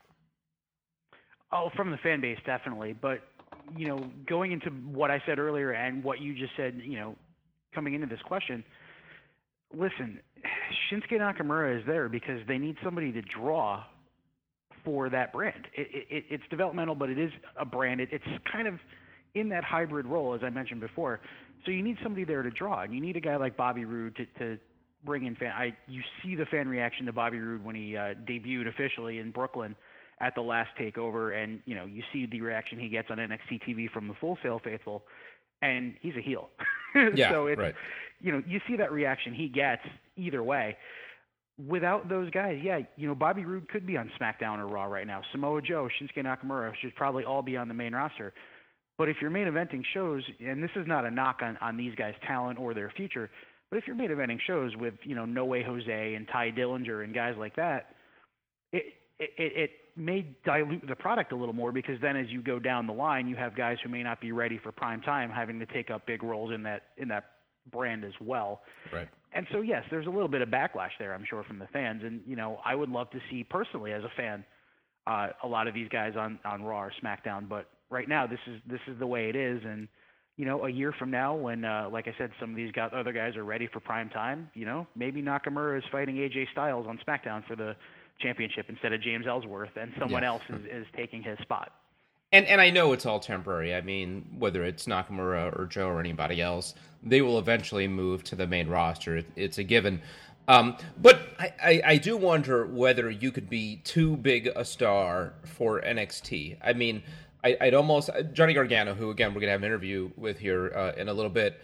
Oh, 1.53 1.71
from 1.77 1.93
the 1.93 1.97
fan 1.99 2.21
base, 2.21 2.39
definitely. 2.45 2.93
But 3.01 3.21
you 3.77 3.89
know, 3.89 4.11
going 4.29 4.53
into 4.53 4.71
what 4.71 5.11
I 5.11 5.23
said 5.27 5.39
earlier 5.39 5.73
and 5.73 6.05
what 6.05 6.21
you 6.21 6.35
just 6.35 6.53
said, 6.57 6.81
you 6.85 6.99
know, 6.99 7.17
coming 7.75 7.95
into 7.95 8.07
this 8.07 8.21
question, 8.25 8.65
listen, 9.75 10.21
Shinsuke 10.91 11.13
Nakamura 11.13 11.79
is 11.79 11.87
there 11.87 12.09
because 12.09 12.41
they 12.47 12.59
need 12.59 12.77
somebody 12.85 13.13
to 13.13 13.23
draw 13.23 13.85
for 14.85 15.11
that 15.11 15.33
brand. 15.33 15.67
It, 15.77 16.07
it, 16.09 16.25
it's 16.31 16.45
developmental, 16.49 16.95
but 16.95 17.11
it 17.11 17.19
is 17.19 17.31
a 17.59 17.65
brand. 17.65 18.01
It, 18.01 18.09
it's 18.13 18.25
kind 18.51 18.69
of 18.69 18.75
in 19.35 19.49
that 19.51 19.65
hybrid 19.65 20.07
role, 20.07 20.35
as 20.35 20.41
I 20.43 20.51
mentioned 20.51 20.81
before. 20.81 21.21
So 21.65 21.73
you 21.73 21.83
need 21.83 21.97
somebody 22.03 22.25
there 22.25 22.43
to 22.43 22.51
draw, 22.51 22.83
and 22.83 22.95
you 22.95 23.01
need 23.01 23.17
a 23.17 23.21
guy 23.21 23.37
like 23.37 23.57
Bobby 23.57 23.85
Roode 23.85 24.17
to, 24.17 24.27
to 24.39 24.59
bring 25.05 25.27
in 25.27 25.35
fan. 25.35 25.53
I 25.53 25.77
you 25.89 26.03
see 26.23 26.37
the 26.37 26.47
fan 26.47 26.69
reaction 26.69 27.07
to 27.07 27.13
Bobby 27.13 27.39
Roode 27.39 27.65
when 27.65 27.75
he 27.75 27.97
uh, 27.97 28.15
debuted 28.29 28.69
officially 28.69 29.19
in 29.19 29.31
Brooklyn 29.33 29.75
at 30.21 30.35
the 30.35 30.41
last 30.41 30.71
takeover, 30.81 31.37
and 31.43 31.61
you 31.67 31.75
know 31.75 31.85
you 31.85 32.03
see 32.13 32.27
the 32.27 32.41
reaction 32.41 32.79
he 32.79 32.89
gets 32.89 33.11
on 33.11 33.19
NXT 33.19 33.63
TV 33.69 33.91
from 33.91 34.09
the 34.09 34.15
Full 34.21 34.39
Sail 34.43 34.61
faithful, 34.63 35.05
and 35.63 35.95
he's 36.01 36.17
a 36.17 36.23
heel. 36.23 36.51
yeah, 37.15 37.31
so 37.31 37.47
it's 37.47 37.59
right. 37.59 37.75
you 38.21 38.33
know 38.33 38.43
you 38.47 38.61
see 38.69 38.77
that 38.77 38.93
reaction 38.93 39.35
he 39.35 39.49
gets 39.49 39.83
either 40.17 40.43
way 40.43 40.77
without 41.67 42.09
those 42.09 42.31
guys, 42.31 42.61
yeah, 42.63 42.81
you 42.97 43.09
know, 43.09 43.15
Bobby 43.15 43.45
Roode 43.45 43.69
could 43.69 43.87
be 43.87 43.97
on 43.97 44.11
SmackDown 44.21 44.59
or 44.59 44.67
Raw 44.67 44.85
right 44.85 45.07
now. 45.07 45.23
Samoa 45.33 45.63
Joe, 45.63 45.89
Shinsuke 46.01 46.25
Nakamura 46.25 46.73
should 46.81 46.95
probably 46.95 47.25
all 47.25 47.43
be 47.43 47.57
on 47.57 47.69
the 47.69 47.75
main 47.75 47.95
roster. 47.95 48.35
But 48.99 49.09
if 49.09 49.17
you're 49.21 49.31
main 49.31 49.47
eventing 49.47 49.83
shows, 49.95 50.23
and 50.41 50.63
this 50.63 50.71
is 50.77 50.87
not 50.87 51.05
a 51.05 51.11
knock 51.11 51.41
on, 51.43 51.57
on 51.61 51.77
these 51.77 51.95
guys' 51.95 52.15
talent 52.27 52.59
or 52.59 52.75
their 52.75 52.91
future, 52.97 53.31
but 53.71 53.79
if 53.79 53.87
you're 53.87 53.97
main 53.97 54.11
eventing 54.11 54.39
shows 54.47 54.73
with, 54.77 54.95
you 55.03 55.15
know, 55.15 55.25
No 55.25 55.45
Way 55.45 55.63
Jose 55.63 56.15
and 56.15 56.27
Tye 56.29 56.53
Dillinger 56.57 57.05
and 57.05 57.15
guys 57.15 57.35
like 57.39 57.57
that, 57.57 57.95
it, 58.73 58.85
it, 59.19 59.31
it 59.39 59.71
may 59.97 60.27
dilute 60.45 60.87
the 60.87 60.95
product 60.95 61.33
a 61.33 61.37
little 61.37 61.55
more 61.55 61.73
because 61.73 62.01
then 62.01 62.17
as 62.17 62.27
you 62.29 62.43
go 62.43 62.59
down 62.59 62.87
the 62.87 62.93
line, 62.93 63.27
you 63.27 63.37
have 63.37 63.57
guys 63.57 63.79
who 63.83 63.89
may 63.89 64.03
not 64.03 64.21
be 64.21 64.33
ready 64.33 64.59
for 64.63 64.71
prime 64.71 65.01
time 65.01 65.31
having 65.31 65.59
to 65.59 65.67
take 65.67 65.91
up 65.91 66.07
big 66.07 66.23
roles 66.23 66.53
in 66.53 66.63
that 66.63 66.83
in 66.99 67.09
that 67.09 67.25
brand 67.73 68.05
as 68.05 68.13
well. 68.21 68.61
Right. 68.93 69.09
And 69.33 69.47
so 69.53 69.61
yes, 69.61 69.85
there's 69.91 70.07
a 70.07 70.11
little 70.11 70.29
bit 70.29 70.43
of 70.43 70.49
backlash 70.49 70.91
there, 70.99 71.15
I'm 71.15 71.25
sure, 71.29 71.43
from 71.45 71.59
the 71.59 71.67
fans. 71.73 72.03
And 72.05 72.21
you 72.27 72.37
know, 72.37 72.61
I 72.65 72.75
would 72.75 72.91
love 72.91 73.11
to 73.11 73.19
see 73.31 73.45
personally 73.45 73.93
as 73.93 74.05
a 74.05 74.11
fan 74.17 74.45
uh, 75.07 75.29
a 75.43 75.49
lot 75.49 75.69
of 75.69 75.75
these 75.75 75.89
guys 75.89 76.15
on 76.17 76.39
on 76.45 76.63
Raw 76.63 76.83
or 76.83 76.93
SmackDown. 77.03 77.49
But 77.49 77.69
right 77.91 78.09
now, 78.09 78.27
this 78.27 78.41
is 78.47 78.61
this 78.69 78.81
is 78.87 78.99
the 78.99 79.07
way 79.07 79.29
it 79.29 79.37
is. 79.37 79.63
And 79.65 79.89
you 80.37 80.45
know, 80.45 80.65
a 80.67 80.71
year 80.71 80.93
from 80.99 81.11
now, 81.11 81.35
when 81.35 81.65
uh, 81.65 81.89
like 81.91 82.09
I 82.09 82.15
said, 82.19 82.31
some 82.39 82.51
of 82.51 82.57
these 82.57 82.73
guys, 82.73 82.91
other 82.95 83.13
guys 83.13 83.37
are 83.37 83.45
ready 83.45 83.69
for 83.73 83.81
prime 83.81 84.11
time. 84.11 84.51
You 84.55 84.67
know, 84.67 84.87
maybe 84.95 85.23
Nakamura 85.23 85.79
is 85.79 85.85
fighting 85.91 86.17
AJ 86.17 86.51
Styles 86.53 86.87
on 86.87 86.99
SmackDown 87.07 87.47
for 87.47 87.57
the 87.57 87.77
championship 88.21 88.67
instead 88.69 88.93
of 88.93 89.01
James 89.01 89.27
Ellsworth, 89.27 89.77
and 89.81 89.93
someone 89.99 90.23
yeah. 90.23 90.29
else 90.29 90.43
is, 90.49 90.65
is 90.67 90.87
taking 90.97 91.23
his 91.23 91.39
spot. 91.41 91.73
And 92.33 92.47
and 92.47 92.61
I 92.61 92.71
know 92.71 92.93
it's 92.93 93.07
all 93.07 93.21
temporary. 93.21 93.75
I 93.75 93.81
mean, 93.81 94.27
whether 94.39 94.65
it's 94.65 94.87
Nakamura 94.87 95.57
or 95.59 95.67
Joe 95.67 95.89
or 95.89 96.01
anybody 96.01 96.41
else, 96.41 96.75
they 97.03 97.23
will 97.23 97.39
eventually 97.39 97.87
move 97.87 98.25
to 98.25 98.35
the 98.35 98.47
main 98.47 98.69
roster. 98.69 99.19
It, 99.19 99.27
it's 99.37 99.59
a 99.59 99.65
given. 99.65 100.03
Um, 100.49 100.77
but 101.01 101.21
I, 101.39 101.53
I, 101.63 101.83
I, 101.85 101.97
do 101.97 102.17
wonder 102.17 102.67
whether 102.67 103.11
you 103.11 103.33
could 103.33 103.51
be 103.51 103.81
too 103.83 104.17
big 104.17 104.47
a 104.55 104.65
star 104.65 105.35
for 105.45 105.81
NXT. 105.81 106.59
I 106.63 106.73
mean, 106.73 107.03
I, 107.43 107.57
would 107.61 107.75
almost 107.75 108.11
Johnny 108.33 108.55
Gargano, 108.55 108.95
who 108.95 109.11
again 109.11 109.35
we're 109.35 109.41
gonna 109.41 109.53
have 109.53 109.63
an 109.63 109.67
interview 109.67 110.11
with 110.17 110.39
here 110.39 110.73
uh, 110.75 111.01
in 111.01 111.09
a 111.09 111.13
little 111.13 111.31
bit 111.31 111.61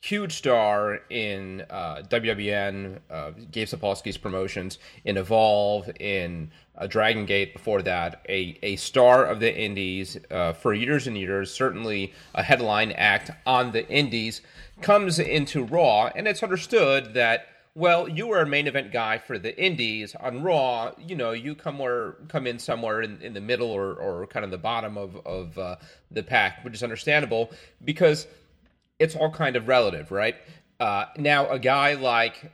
huge 0.00 0.32
star 0.32 1.00
in 1.10 1.62
uh, 1.68 2.02
WWN, 2.08 2.98
uh, 3.10 3.30
Gabe 3.50 3.68
Sapolsky's 3.68 4.16
promotions, 4.16 4.78
in 5.04 5.18
Evolve, 5.18 5.90
in 6.00 6.50
uh, 6.76 6.86
Dragon 6.86 7.26
Gate 7.26 7.52
before 7.52 7.82
that, 7.82 8.24
a, 8.28 8.58
a 8.62 8.76
star 8.76 9.26
of 9.26 9.40
the 9.40 9.54
Indies 9.54 10.16
uh, 10.30 10.54
for 10.54 10.72
years 10.72 11.06
and 11.06 11.18
years, 11.18 11.52
certainly 11.52 12.14
a 12.34 12.42
headline 12.42 12.92
act 12.92 13.30
on 13.44 13.72
the 13.72 13.86
Indies, 13.88 14.40
comes 14.80 15.18
into 15.18 15.64
Raw, 15.64 16.10
and 16.14 16.26
it's 16.26 16.42
understood 16.42 17.14
that. 17.14 17.46
Well, 17.76 18.08
you 18.08 18.26
were 18.26 18.40
a 18.40 18.46
main 18.46 18.66
event 18.66 18.90
guy 18.92 19.18
for 19.18 19.38
the 19.38 19.56
Indies 19.56 20.16
on 20.16 20.42
Raw. 20.42 20.90
You 20.98 21.14
know, 21.14 21.30
you 21.30 21.54
come 21.54 21.78
where 21.78 22.16
come 22.26 22.48
in 22.48 22.58
somewhere 22.58 23.00
in, 23.00 23.22
in 23.22 23.32
the 23.32 23.40
middle 23.40 23.70
or, 23.70 23.94
or 23.94 24.26
kind 24.26 24.44
of 24.44 24.50
the 24.50 24.58
bottom 24.58 24.98
of 24.98 25.16
of 25.24 25.56
uh, 25.56 25.76
the 26.10 26.24
pack, 26.24 26.64
which 26.64 26.74
is 26.74 26.82
understandable 26.82 27.52
because 27.84 28.26
it's 29.00 29.16
all 29.16 29.30
kind 29.30 29.56
of 29.56 29.66
relative, 29.66 30.12
right? 30.12 30.36
Uh, 30.78 31.06
now, 31.16 31.48
a 31.48 31.58
guy 31.58 31.94
like 31.94 32.52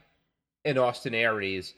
an 0.65 0.77
Austin 0.77 1.13
Aries, 1.13 1.75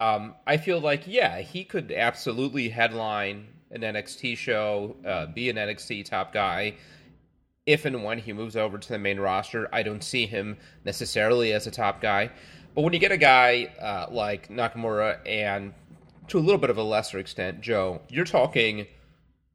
um, 0.00 0.34
I 0.46 0.56
feel 0.56 0.80
like, 0.80 1.06
yeah, 1.06 1.40
he 1.40 1.62
could 1.62 1.92
absolutely 1.92 2.70
headline 2.70 3.46
an 3.70 3.82
NXT 3.82 4.36
show, 4.36 4.96
uh, 5.06 5.26
be 5.26 5.50
an 5.50 5.56
NXT 5.56 6.06
top 6.06 6.32
guy. 6.32 6.74
If 7.66 7.84
and 7.84 8.02
when 8.02 8.18
he 8.18 8.32
moves 8.32 8.56
over 8.56 8.78
to 8.78 8.88
the 8.88 8.98
main 8.98 9.20
roster, 9.20 9.68
I 9.72 9.82
don't 9.82 10.02
see 10.02 10.24
him 10.24 10.56
necessarily 10.84 11.52
as 11.52 11.66
a 11.66 11.70
top 11.70 12.00
guy. 12.00 12.30
But 12.74 12.82
when 12.82 12.94
you 12.94 12.98
get 12.98 13.12
a 13.12 13.18
guy 13.18 13.70
uh, 13.80 14.06
like 14.10 14.48
Nakamura 14.48 15.18
and 15.26 15.74
to 16.28 16.38
a 16.38 16.40
little 16.40 16.58
bit 16.58 16.70
of 16.70 16.78
a 16.78 16.82
lesser 16.82 17.18
extent, 17.18 17.60
Joe, 17.60 18.00
you're 18.08 18.24
talking 18.24 18.86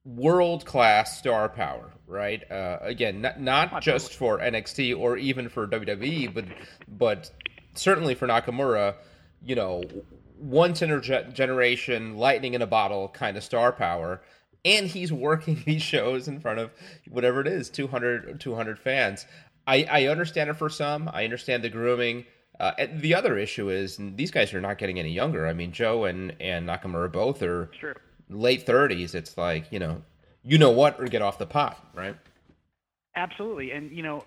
world 0.05 0.65
class 0.65 1.17
star 1.17 1.50
power, 1.50 1.91
right? 2.13 2.50
Uh, 2.50 2.77
again, 2.82 3.20
not 3.20 3.41
not 3.41 3.82
just 3.82 4.13
for 4.13 4.39
NXT 4.39 4.98
or 4.98 5.17
even 5.17 5.50
for 5.50 5.67
WWE, 5.67 6.34
but 6.34 6.46
but 6.88 7.32
certainly 7.74 8.15
for 8.15 8.27
Nakamura. 8.27 8.96
You 9.46 9.55
know, 9.55 9.84
once 10.39 10.82
in 10.82 10.91
a 10.91 11.01
generation, 11.32 12.17
lightning 12.17 12.53
in 12.53 12.62
a 12.62 12.67
bottle 12.67 13.10
kind 13.10 13.38
of 13.38 13.43
star 13.43 13.72
power. 13.72 14.22
And 14.65 14.88
he's 14.88 15.12
working 15.12 15.62
these 15.65 15.82
shows 15.82 16.27
in 16.27 16.39
front 16.39 16.60
of 16.60 16.72
whatever 17.10 17.41
it 17.41 17.48
is 17.48 17.70
200, 17.70 18.39
200 18.39 18.79
fans. 18.79 19.25
I, 19.65 19.86
I 19.89 20.08
understand 20.08 20.50
it 20.50 20.55
for 20.55 20.70
some. 20.70 21.10
I 21.12 21.24
understand 21.24 21.63
the 21.63 21.70
grooming. 21.70 22.25
Uh, 22.60 22.74
the 22.93 23.15
other 23.15 23.38
issue 23.38 23.70
is 23.70 23.98
these 24.00 24.32
guys 24.32 24.53
are 24.53 24.62
not 24.62 24.77
getting 24.77 25.00
any 25.00 25.12
younger. 25.12 25.48
I 25.48 25.53
mean, 25.53 25.72
Joe 25.72 26.05
and, 26.05 26.36
and 26.39 26.67
Nakamura 26.67 27.12
both 27.12 27.41
are 27.41 27.65
True. 27.67 27.96
late 28.29 28.65
30s. 28.65 29.15
It's 29.15 29.38
like, 29.38 29.72
you 29.72 29.79
know, 29.79 30.01
you 30.45 30.57
know 30.57 30.71
what, 30.71 31.00
or 31.00 31.05
get 31.05 31.21
off 31.21 31.38
the 31.38 31.45
pot, 31.45 31.77
right? 31.93 32.15
Absolutely. 33.15 33.71
And, 33.71 33.91
you 33.95 34.03
know, 34.03 34.23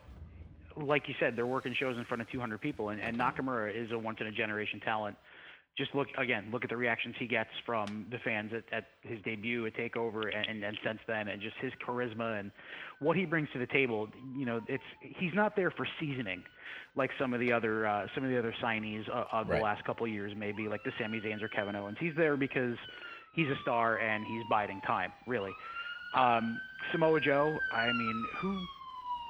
like 0.77 1.09
you 1.09 1.15
said, 1.19 1.37
they're 1.37 1.47
working 1.47 1.75
shows 1.79 1.97
in 1.97 2.05
front 2.05 2.21
of 2.23 2.31
200 2.31 2.61
people, 2.61 2.91
and, 2.91 3.01
and 3.01 3.19
Nakamura 3.19 3.75
is 3.75 3.91
a 3.93 3.99
once 3.99 4.19
in 4.21 4.27
a 4.27 4.33
generation 4.33 4.81
talent. 4.81 5.17
Just 5.77 5.95
look 5.95 6.09
again, 6.17 6.49
look 6.51 6.65
at 6.65 6.71
the 6.71 6.77
reactions 6.77 7.15
he 7.19 7.27
gets 7.27 7.51
from 7.67 8.07
the 8.11 8.19
fans 8.25 8.51
at, 8.55 8.65
at 8.73 8.85
his 9.03 9.21
debut 9.25 9.67
at 9.67 9.75
Takeover, 9.75 10.23
and, 10.35 10.65
and 10.65 10.79
since 10.83 11.01
then, 11.07 11.29
and 11.29 11.43
just 11.43 11.57
his 11.61 11.71
charisma 11.87 12.41
and 12.41 12.51
what 13.01 13.15
he 13.15 13.27
brings 13.27 13.49
to 13.53 13.59
the 13.59 13.67
table. 13.67 14.09
You 14.39 14.47
know, 14.47 14.61
it's 14.69 14.83
he's 15.01 15.35
not 15.35 15.55
there 15.55 15.71
for 15.71 15.87
seasoning 16.01 16.43
like 16.97 17.11
some 17.21 17.35
of 17.35 17.41
the 17.41 17.53
other 17.53 17.87
uh, 17.87 18.07
some 18.15 18.25
of 18.25 18.31
the 18.31 18.39
other 18.39 18.55
signees 18.63 19.07
of, 19.11 19.27
of 19.31 19.49
Right. 19.49 19.59
the 19.59 19.63
last 19.65 19.85
couple 19.85 20.07
of 20.07 20.13
years, 20.13 20.33
maybe 20.35 20.67
like 20.67 20.83
the 20.83 20.93
Sami 20.99 21.21
Zayn's 21.21 21.43
or 21.43 21.49
Kevin 21.49 21.77
Owens. 21.77 21.99
He's 22.01 22.15
there 22.17 22.39
because 22.39 22.77
he's 23.35 23.49
a 23.49 23.57
star 23.61 23.99
and 23.99 24.25
he's 24.27 24.43
biding 24.49 24.81
time, 24.81 25.13
really. 25.27 25.53
Um, 26.17 26.61
Samoa 26.93 27.21
Joe, 27.21 27.59
I 27.73 27.87
mean, 27.93 28.25
who 28.39 28.59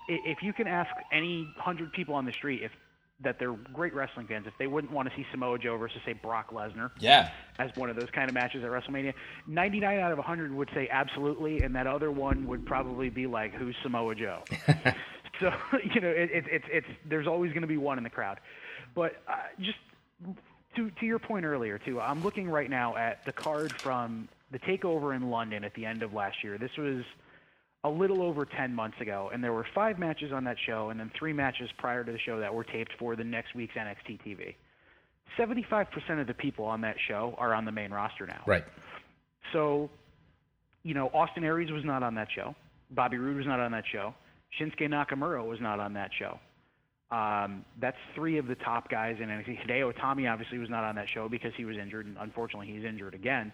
if 0.09 0.43
you 0.43 0.53
can 0.53 0.67
ask 0.69 0.91
any 1.11 1.49
hundred 1.59 1.93
people 1.93 2.15
on 2.15 2.25
the 2.25 2.33
street 2.33 2.63
if 2.63 2.71
that 3.23 3.39
they're 3.39 3.55
great 3.73 3.95
wrestling 3.95 4.27
fans, 4.27 4.47
if 4.47 4.53
they 4.59 4.67
wouldn't 4.67 4.93
want 4.93 5.09
to 5.09 5.17
see 5.17 5.25
Samoa 5.31 5.59
Joe 5.59 5.79
versus 5.79 5.99
say 6.05 6.13
Brock 6.13 6.51
Lesnar 6.53 6.91
Yeah. 7.01 7.31
as 7.59 7.71
one 7.75 7.89
of 7.89 7.97
those 7.97 8.11
kind 8.11 8.29
of 8.29 8.35
matches 8.35 8.63
at 8.63 8.71
WrestleMania, 8.71 9.15
99 9.47 9.99
out 10.01 10.13
of 10.13 10.19
100 10.19 10.53
would 10.55 10.69
say 10.75 10.87
absolutely, 10.91 11.63
and 11.63 11.75
that 11.75 11.87
other 11.87 12.11
one 12.11 12.47
would 12.47 12.67
probably 12.67 13.09
be 13.09 13.27
like, 13.27 13.55
who's 13.55 13.75
Samoa 13.83 14.15
Joe? 14.15 14.43
so 15.41 15.51
you 15.95 16.01
know, 16.03 16.09
it, 16.11 16.31
it, 16.31 16.45
it's 16.51 16.65
it's 16.71 16.87
there's 17.09 17.27
always 17.27 17.53
going 17.53 17.63
to 17.63 17.67
be 17.69 17.79
one 17.79 17.97
in 17.99 18.05
the 18.05 18.11
crowd, 18.11 18.39
but 18.95 19.17
uh, 19.27 19.37
just 19.61 19.79
to 20.77 20.91
to 20.91 21.07
your 21.07 21.19
point 21.19 21.47
earlier 21.47 21.79
too, 21.79 21.99
I'm 22.01 22.23
looking 22.23 22.49
right 22.51 22.69
now 22.69 22.97
at 22.97 23.25
the 23.25 23.33
card 23.33 23.73
from 23.83 24.29
the 24.53 24.59
takeover 24.61 25.17
in 25.17 25.31
London 25.31 25.65
at 25.65 25.75
the 25.75 25.85
end 25.85 26.03
of 26.03 26.13
last 26.13 26.37
year. 26.43 26.59
This 26.59 26.71
was 26.79 27.03
a 27.85 27.89
little 27.89 28.23
over 28.23 28.45
10 28.45 28.75
months 28.75 28.97
ago, 29.01 29.31
and 29.33 29.43
there 29.43 29.53
were 29.53 29.67
five 29.75 29.99
matches 29.99 30.33
on 30.33 30.45
that 30.45 30.57
show, 30.67 30.91
and 30.91 30.99
then 30.99 31.11
three 31.19 31.33
matches 31.33 31.71
prior 31.79 32.05
to 32.05 32.13
the 32.13 32.19
show 32.19 32.41
that 32.41 32.53
were 32.53 32.65
taped 32.65 32.93
for 32.99 33.17
the 33.17 33.25
next 33.25 33.55
week's 33.55 33.75
NXT 33.75 34.21
TV. 34.27 34.55
75% 35.39 36.21
of 36.21 36.27
the 36.27 36.35
people 36.35 36.65
on 36.65 36.81
that 36.83 36.97
show 37.09 37.35
are 37.39 37.55
on 37.55 37.65
the 37.65 37.73
main 37.73 37.91
roster 37.91 38.27
now. 38.27 38.43
Right. 38.47 38.65
So, 39.53 39.91
you 40.83 40.95
know, 40.95 41.09
Austin 41.09 41.45
Aries 41.45 41.71
was 41.71 41.85
not 41.85 42.03
on 42.03 42.15
that 42.15 42.29
show. 42.35 42.55
Bobby 42.91 43.19
Roode 43.19 43.37
was 43.37 43.47
not 43.47 43.61
on 43.61 43.73
that 43.73 43.85
show. 43.93 44.15
Shinsuke 44.61 44.89
Nakamura 44.89 45.47
was 45.47 45.61
not 45.61 45.81
on 45.81 45.93
that 45.95 46.11
show. 46.19 46.39
Um, 47.11 47.65
that's 47.81 47.97
three 48.15 48.39
of 48.39 48.47
the 48.47 48.57
top 48.57 48.91
guys 48.91 49.17
in 49.21 49.29
NXT. 49.29 49.65
Hideo 49.65 49.93
Itami 49.93 50.31
obviously 50.31 50.59
was 50.59 50.71
not 50.71 50.83
on 50.83 50.97
that 50.97 51.07
show 51.13 51.29
because 51.29 51.53
he 51.57 51.65
was 51.65 51.77
injured, 51.77 52.07
and 52.07 52.17
unfortunately 52.19 52.73
he's 52.73 52.85
injured 52.85 53.15
again. 53.15 53.53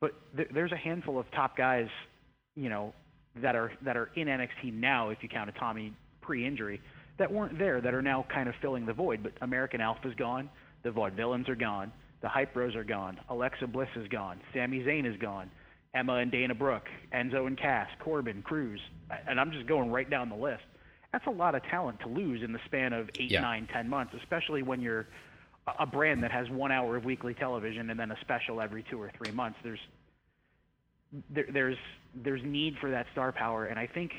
But 0.00 0.14
th- 0.36 0.48
there's 0.52 0.72
a 0.72 0.76
handful 0.76 1.18
of 1.18 1.30
top 1.32 1.56
guys, 1.56 1.88
you 2.54 2.68
know, 2.68 2.92
that 3.36 3.54
are 3.56 3.72
that 3.82 3.96
are 3.96 4.10
in 4.16 4.28
NXT 4.28 4.72
now, 4.72 5.10
if 5.10 5.22
you 5.22 5.28
count 5.28 5.52
Itami 5.54 5.92
pre-injury, 6.22 6.80
that 7.18 7.30
weren't 7.32 7.58
there 7.58 7.80
that 7.80 7.94
are 7.94 8.02
now 8.02 8.24
kind 8.32 8.48
of 8.48 8.54
filling 8.60 8.86
the 8.86 8.92
void. 8.92 9.22
But 9.22 9.32
American 9.42 9.80
Alpha's 9.80 10.14
gone. 10.14 10.48
The 10.82 10.90
Vaudevillains 10.90 11.48
are 11.48 11.54
gone. 11.56 11.92
The 12.22 12.28
Hype 12.28 12.54
Bros 12.54 12.74
are 12.74 12.84
gone. 12.84 13.18
Alexa 13.28 13.66
Bliss 13.66 13.88
is 13.96 14.08
gone. 14.08 14.40
Sami 14.54 14.80
Zayn 14.80 15.04
is 15.06 15.16
gone. 15.20 15.50
Emma 15.94 16.14
and 16.16 16.30
Dana 16.30 16.54
Brooke, 16.54 16.88
Enzo 17.14 17.46
and 17.46 17.56
Cass, 17.58 17.88
Corbin, 18.00 18.42
Cruz, 18.42 18.80
and 19.26 19.40
I'm 19.40 19.50
just 19.50 19.66
going 19.66 19.90
right 19.90 20.08
down 20.08 20.28
the 20.28 20.36
list. 20.36 20.62
That's 21.12 21.26
a 21.26 21.30
lot 21.30 21.54
of 21.54 21.62
talent 21.64 22.00
to 22.00 22.08
lose 22.08 22.42
in 22.42 22.52
the 22.52 22.58
span 22.66 22.92
of 22.92 23.08
eight, 23.18 23.30
Yeah. 23.30 23.40
nine, 23.40 23.66
ten 23.72 23.88
months, 23.88 24.12
especially 24.14 24.62
when 24.62 24.82
you're 24.82 25.06
a- 25.66 25.86
brand 25.86 26.22
that 26.22 26.30
has 26.30 26.48
one 26.50 26.72
hour 26.72 26.96
of 26.96 27.04
weekly 27.04 27.34
television 27.34 27.90
and 27.90 27.98
then 27.98 28.10
a 28.10 28.16
special 28.20 28.60
every 28.60 28.84
two 28.90 29.00
or 29.00 29.10
three 29.16 29.32
months. 29.32 29.58
There's 29.62 29.80
there, 31.30 31.46
there's 31.52 31.76
there's 32.24 32.42
need 32.44 32.74
for 32.80 32.90
that 32.90 33.06
star 33.12 33.32
power, 33.32 33.66
and 33.66 33.78
I 33.78 33.86
think 33.86 34.12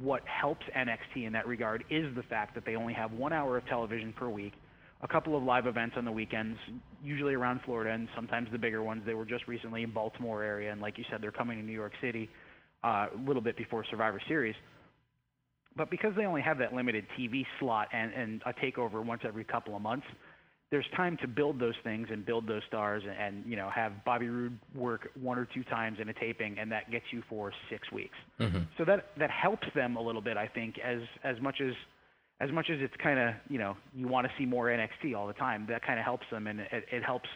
what 0.00 0.22
helps 0.26 0.64
NXT 0.76 1.26
in 1.26 1.32
that 1.34 1.46
regard 1.46 1.84
is 1.90 2.14
the 2.14 2.22
fact 2.24 2.54
that 2.54 2.64
they 2.64 2.76
only 2.76 2.94
have 2.94 3.12
one 3.12 3.32
hour 3.32 3.58
of 3.58 3.66
television 3.66 4.12
per 4.12 4.28
week, 4.28 4.54
a 5.02 5.08
couple 5.08 5.36
of 5.36 5.42
live 5.42 5.66
events 5.66 5.96
on 5.98 6.04
the 6.04 6.12
weekends, 6.12 6.58
usually 7.02 7.34
around 7.34 7.60
Florida, 7.64 7.90
and 7.90 8.08
sometimes 8.14 8.48
the 8.52 8.58
bigger 8.58 8.82
ones. 8.82 9.02
They 9.04 9.14
were 9.14 9.26
just 9.26 9.46
recently 9.46 9.82
in 9.82 9.90
Baltimore 9.90 10.42
area, 10.42 10.72
and 10.72 10.80
like 10.80 10.96
you 10.98 11.04
said, 11.10 11.22
they're 11.22 11.30
coming 11.30 11.58
to 11.58 11.64
New 11.64 11.72
York 11.72 11.92
City 12.00 12.30
uh, 12.82 13.06
a 13.14 13.20
little 13.26 13.42
bit 13.42 13.56
before 13.56 13.84
Survivor 13.90 14.20
Series. 14.28 14.54
But 15.76 15.90
because 15.90 16.14
they 16.16 16.24
only 16.24 16.42
have 16.42 16.58
that 16.58 16.74
limited 16.74 17.06
TV 17.18 17.46
slot 17.58 17.88
and, 17.92 18.12
and 18.12 18.42
a 18.46 18.52
takeover 18.52 19.04
once 19.04 19.22
every 19.24 19.44
couple 19.44 19.74
of 19.74 19.82
months, 19.82 20.06
there's 20.72 20.86
time 20.96 21.18
to 21.20 21.28
build 21.28 21.60
those 21.60 21.74
things 21.84 22.08
and 22.10 22.24
build 22.24 22.48
those 22.48 22.62
stars 22.66 23.02
and, 23.06 23.16
and 23.16 23.44
you 23.46 23.56
know 23.56 23.68
have 23.68 24.04
Bobby 24.04 24.28
Roode 24.28 24.58
work 24.74 25.10
one 25.20 25.38
or 25.38 25.46
two 25.54 25.62
times 25.64 25.98
in 26.00 26.08
a 26.08 26.14
taping 26.14 26.58
and 26.58 26.72
that 26.72 26.90
gets 26.90 27.04
you 27.12 27.22
for 27.28 27.52
six 27.70 27.92
weeks. 27.92 28.16
Mm-hmm. 28.40 28.60
So 28.78 28.84
that 28.86 29.08
that 29.18 29.30
helps 29.30 29.66
them 29.74 29.96
a 29.96 30.02
little 30.02 30.22
bit, 30.22 30.36
I 30.36 30.48
think, 30.48 30.78
as 30.78 31.00
as 31.24 31.40
much 31.40 31.60
as 31.60 31.74
as 32.40 32.50
much 32.50 32.70
as 32.70 32.78
it's 32.80 32.94
kind 33.02 33.18
of 33.18 33.34
you 33.50 33.58
know 33.58 33.76
you 33.94 34.08
want 34.08 34.26
to 34.26 34.32
see 34.38 34.46
more 34.46 34.66
NXT 34.66 35.14
all 35.14 35.26
the 35.26 35.34
time. 35.34 35.66
That 35.68 35.84
kind 35.86 35.98
of 35.98 36.04
helps 36.06 36.26
them 36.30 36.46
and 36.46 36.60
it, 36.60 36.84
it 36.90 37.04
helps 37.04 37.28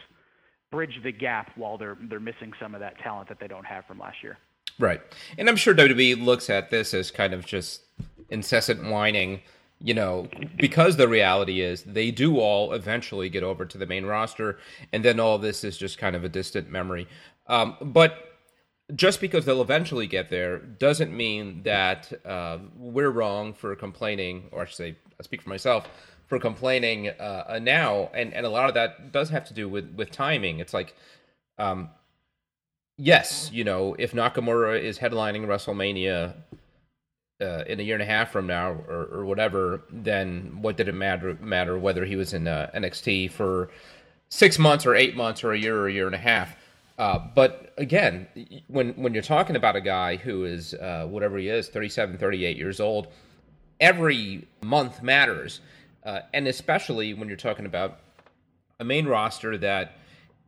bridge 0.71 0.99
the 1.03 1.11
gap 1.11 1.51
while 1.55 1.77
they're 1.77 1.97
they're 2.09 2.19
missing 2.19 2.53
some 2.59 2.73
of 2.73 2.81
that 2.81 2.97
talent 2.99 3.29
that 3.29 3.39
they 3.39 3.47
don't 3.47 3.65
have 3.65 3.85
from 3.85 3.99
last 3.99 4.17
year. 4.23 4.39
Right. 4.79 5.01
And 5.37 5.47
I'm 5.47 5.55
sure 5.55 5.73
WWE 5.73 6.23
looks 6.23 6.49
at 6.49 6.69
this 6.69 6.93
as 6.93 7.11
kind 7.11 7.33
of 7.33 7.45
just 7.45 7.81
incessant 8.29 8.83
whining, 8.83 9.41
you 9.79 9.93
know, 9.93 10.27
because 10.57 10.97
the 10.97 11.07
reality 11.07 11.61
is 11.61 11.83
they 11.83 12.11
do 12.11 12.39
all 12.39 12.73
eventually 12.73 13.29
get 13.29 13.43
over 13.43 13.65
to 13.65 13.77
the 13.77 13.85
main 13.85 14.05
roster, 14.05 14.57
and 14.91 15.03
then 15.05 15.19
all 15.19 15.37
this 15.37 15.63
is 15.63 15.77
just 15.77 15.97
kind 15.97 16.15
of 16.15 16.23
a 16.23 16.29
distant 16.29 16.69
memory. 16.69 17.07
Um, 17.47 17.77
but 17.81 18.23
just 18.95 19.19
because 19.19 19.45
they'll 19.45 19.61
eventually 19.61 20.07
get 20.07 20.29
there 20.29 20.59
doesn't 20.59 21.15
mean 21.15 21.61
that 21.63 22.11
uh, 22.25 22.57
we're 22.77 23.11
wrong 23.11 23.53
for 23.53 23.75
complaining, 23.75 24.47
or 24.51 24.61
I 24.61 24.65
should 24.65 24.75
say, 24.75 24.95
I 25.19 25.23
speak 25.23 25.41
for 25.41 25.49
myself, 25.49 25.87
for 26.27 26.39
complaining 26.39 27.09
uh, 27.09 27.43
uh, 27.49 27.59
now. 27.61 28.09
And, 28.13 28.33
and 28.33 28.45
a 28.45 28.49
lot 28.49 28.69
of 28.69 28.75
that 28.75 29.11
does 29.11 29.29
have 29.29 29.45
to 29.45 29.53
do 29.53 29.67
with, 29.67 29.93
with 29.95 30.11
timing. 30.11 30.59
It's 30.59 30.73
like, 30.73 30.95
um, 31.57 31.89
yes, 32.97 33.49
you 33.51 33.63
know, 33.63 33.95
if 33.99 34.13
Nakamura 34.13 34.81
is 34.81 34.99
headlining 34.99 35.45
WrestleMania 35.45 36.33
uh, 37.41 37.63
in 37.67 37.79
a 37.79 37.83
year 37.83 37.95
and 37.95 38.03
a 38.03 38.05
half 38.05 38.31
from 38.31 38.47
now 38.47 38.71
or, 38.87 39.07
or 39.11 39.25
whatever, 39.25 39.81
then 39.91 40.57
what 40.61 40.77
did 40.77 40.87
it 40.87 40.95
matter 40.95 41.37
matter 41.41 41.77
whether 41.77 42.05
he 42.05 42.15
was 42.15 42.33
in 42.33 42.47
uh, 42.47 42.69
NXT 42.75 43.31
for 43.31 43.69
six 44.29 44.57
months 44.57 44.85
or 44.85 44.95
eight 44.95 45.15
months 45.15 45.43
or 45.43 45.51
a 45.51 45.57
year 45.57 45.77
or 45.79 45.87
a 45.87 45.93
year 45.93 46.05
and 46.05 46.15
a 46.15 46.19
half? 46.19 46.55
Uh, 46.97 47.19
but 47.35 47.73
again, 47.77 48.27
when 48.67 48.93
when 48.93 49.13
you're 49.13 49.21
talking 49.21 49.55
about 49.55 49.75
a 49.75 49.81
guy 49.81 50.15
who 50.15 50.45
is 50.45 50.73
uh, 50.73 51.05
whatever 51.07 51.37
he 51.37 51.47
is, 51.47 51.69
37, 51.69 52.17
38 52.17 52.57
years 52.57 52.79
old, 52.79 53.07
every 53.79 54.47
month 54.63 55.03
matters, 55.03 55.61
uh, 56.03 56.21
and 56.33 56.47
especially 56.47 57.13
when 57.13 57.27
you're 57.27 57.37
talking 57.37 57.67
about 57.67 57.99
a 58.79 58.83
main 58.83 59.05
roster 59.05 59.57
that 59.57 59.93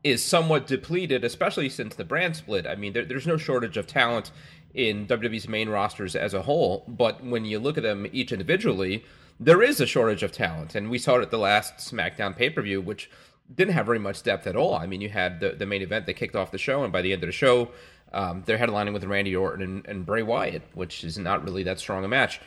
is 0.04 0.24
somewhat 0.24 0.66
depleted, 0.66 1.24
especially 1.24 1.70
since 1.70 1.96
the 1.96 2.06
brand 2.06 2.36
split. 2.36 2.66
I 2.66 2.76
mean, 2.76 2.94
there, 2.94 3.06
there's 3.06 3.28
no 3.28 3.38
shortage 3.38 3.78
of 3.78 3.86
talent 3.86 4.32
in 4.74 5.08
WWE's 5.08 5.48
main 5.48 5.70
rosters 5.70 6.16
as 6.16 6.34
a 6.34 6.44
whole, 6.44 6.86
but 6.88 7.24
when 7.24 7.46
you 7.46 7.60
look 7.60 7.78
at 7.78 7.84
them 7.84 8.08
each 8.12 8.32
individually, 8.32 9.04
there 9.40 9.62
is 9.62 9.80
a 9.80 9.86
shortage 9.86 10.24
of 10.24 10.32
talent, 10.32 10.76
and 10.76 10.90
we 10.90 10.98
saw 10.98 11.16
it 11.16 11.22
at 11.22 11.32
the 11.32 11.38
last 11.38 11.78
SmackDown 11.78 12.36
pay 12.36 12.50
per 12.50 12.62
view, 12.62 12.82
which 12.82 13.10
didn't 13.54 13.74
have 13.74 13.86
very 13.86 14.00
much 14.00 14.22
depth 14.22 14.46
at 14.46 14.56
all. 14.56 14.76
I 14.76 14.86
mean, 14.86 15.02
you 15.02 15.10
had 15.10 15.40
the, 15.40 15.52
the 15.52 15.66
main 15.66 15.82
event 15.82 16.06
that 16.06 16.14
kicked 16.14 16.36
off 16.36 16.52
the 16.52 16.58
show, 16.58 16.84
and 16.84 16.94
by 16.94 17.02
the 17.02 17.14
end 17.14 17.24
of 17.24 17.28
the 17.28 17.34
show, 17.34 17.70
um, 18.14 18.44
they're 18.46 18.58
headlining 18.58 18.94
with 18.94 19.04
Randy 19.06 19.36
Orton 19.36 19.62
and, 19.64 19.88
and 19.88 20.06
Bray 20.06 20.22
Wyatt, 20.22 20.64
which 20.74 21.04
is 21.04 21.18
not 21.18 21.44
really 21.44 21.64
that 21.64 21.80
strong 21.80 22.04
a 22.04 22.08
match 22.08 22.40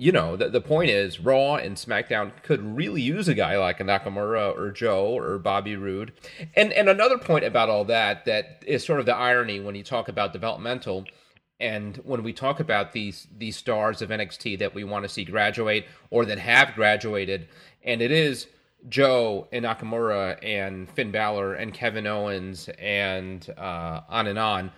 you 0.00 0.12
know, 0.12 0.34
the, 0.34 0.48
the 0.48 0.62
point 0.62 0.88
is 0.88 1.20
Raw 1.20 1.56
and 1.56 1.76
SmackDown 1.76 2.32
could 2.42 2.74
really 2.74 3.02
use 3.02 3.28
a 3.28 3.34
guy 3.34 3.58
like 3.58 3.78
Nakamura 3.78 4.56
or 4.56 4.70
Joe 4.70 5.14
or 5.14 5.38
Bobby 5.38 5.76
Roode. 5.76 6.12
And 6.56 6.72
and 6.72 6.88
another 6.88 7.18
point 7.18 7.44
about 7.44 7.68
all 7.68 7.84
that 7.84 8.24
that 8.24 8.64
is 8.66 8.84
sort 8.84 9.00
of 9.00 9.06
the 9.06 9.14
irony 9.14 9.60
when 9.60 9.74
you 9.74 9.82
talk 9.82 10.08
about 10.08 10.32
developmental 10.32 11.04
and 11.60 11.96
when 11.98 12.22
we 12.22 12.32
talk 12.32 12.60
about 12.60 12.92
these 12.92 13.28
these 13.36 13.56
stars 13.56 14.02
of 14.02 14.10
NXT 14.10 14.58
that 14.58 14.74
we 14.74 14.84
want 14.84 15.04
to 15.04 15.08
see 15.08 15.24
graduate 15.24 15.86
or 16.10 16.24
that 16.24 16.38
have 16.38 16.74
graduated, 16.74 17.48
and 17.84 18.00
it 18.00 18.10
is 18.10 18.46
Joe 18.88 19.48
and 19.52 19.64
Nakamura 19.64 20.38
and 20.42 20.90
Finn 20.90 21.10
Balor 21.10 21.54
and 21.54 21.74
Kevin 21.74 22.06
Owens 22.06 22.68
and 22.78 23.48
uh, 23.58 24.00
on 24.08 24.26
and 24.26 24.38
on. 24.38 24.72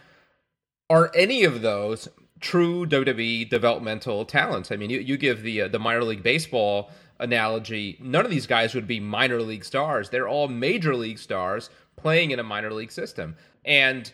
Are 0.91 1.11
any 1.15 1.45
of 1.45 1.63
those 1.63 2.09
true 2.43 2.85
WWE 2.85 3.49
developmental 3.49 4.25
talents. 4.27 4.71
I 4.71 4.77
mean, 4.77 4.91
you, 4.91 4.99
you 4.99 5.17
give 5.17 5.43
the 5.43 5.63
uh, 5.63 5.69
the 5.69 5.79
minor 5.79 6.05
league 6.05 6.23
baseball 6.23 6.91
analogy. 7.19 7.97
None 8.01 8.25
of 8.25 8.31
these 8.31 8.47
guys 8.47 8.75
would 8.75 8.87
be 8.87 9.01
minor 9.01 9.41
league 9.41 9.65
stars. 9.65 10.11
They're 10.11 10.29
all 10.29 10.49
major 10.49 10.95
league 10.95 11.19
stars 11.19 11.71
playing 11.97 12.33
in 12.33 12.39
a 12.39 12.43
minor 12.43 12.73
league 12.73 12.93
system. 12.93 13.37
And 13.65 14.13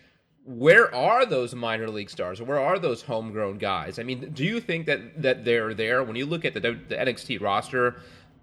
where 0.49 0.93
are 0.95 1.27
those 1.27 1.55
minor 1.55 1.91
league 1.91 2.09
stars? 2.09 2.41
Where 2.41 2.59
are 2.59 2.79
those 2.79 3.03
homegrown 3.03 3.59
guys? 3.59 3.99
I 3.99 4.03
mean, 4.03 4.31
do 4.33 4.45
you 4.45 4.61
think 4.61 4.87
that 4.87 5.21
that 5.21 5.45
they're 5.45 5.75
there 5.75 6.03
when 6.03 6.17
you 6.17 6.25
look 6.25 6.45
at 6.47 6.55
the, 6.55 6.61
the 6.61 6.97
NXT 6.97 7.41
roster? 7.41 7.97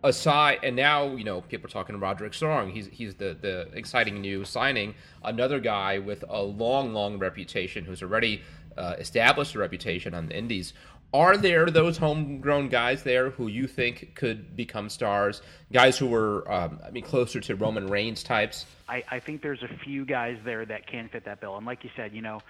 Aside, 0.04 0.60
and 0.62 0.76
now 0.76 1.16
you 1.16 1.24
know 1.24 1.42
people 1.42 1.66
are 1.66 1.72
talking 1.72 2.00
Roderick 2.00 2.36
Strong. 2.36 2.70
He's 2.70 2.88
he's 2.92 3.16
the 3.16 3.36
the 3.42 3.70
exciting 3.74 4.22
new 4.22 4.46
signing, 4.46 4.94
another 5.24 5.60
guy 5.60 5.98
with 5.98 6.24
a 6.30 6.44
long 6.44 6.94
long 6.94 7.18
reputation 7.18 7.86
who's 7.86 8.04
already 8.04 8.44
uh, 8.78 8.96
established 9.00 9.56
a 9.56 9.60
reputation 9.60 10.14
on 10.14 10.28
the 10.28 10.38
Indies. 10.38 10.74
Are 11.16 11.38
there 11.38 11.68
those 11.68 11.96
homegrown 11.98 12.68
guys 12.68 13.04
there 13.04 13.30
who 13.30 13.48
you 13.48 13.68
think 13.68 14.16
could 14.16 14.54
become 14.54 14.90
stars? 14.90 15.42
Guys 15.72 15.98
who 15.98 16.08
were, 16.08 16.52
um, 16.52 16.82
I 16.86 16.92
mean, 16.92 17.04
closer 17.04 17.40
to 17.40 17.56
Roman 17.56 17.88
Reigns 17.88 18.22
types? 18.22 18.66
I, 18.90 19.02
I 19.10 19.20
think 19.22 19.42
there's 19.42 19.64
a 19.64 19.70
few 19.86 20.04
guys 20.04 20.38
there 20.44 20.66
that 20.66 20.88
can 20.88 21.08
fit 21.08 21.24
that 21.24 21.40
bill. 21.40 21.56
And 21.56 21.66
like 21.66 21.86
you 21.86 21.90
said, 21.96 22.14
you 22.14 22.22
know, 22.22 22.42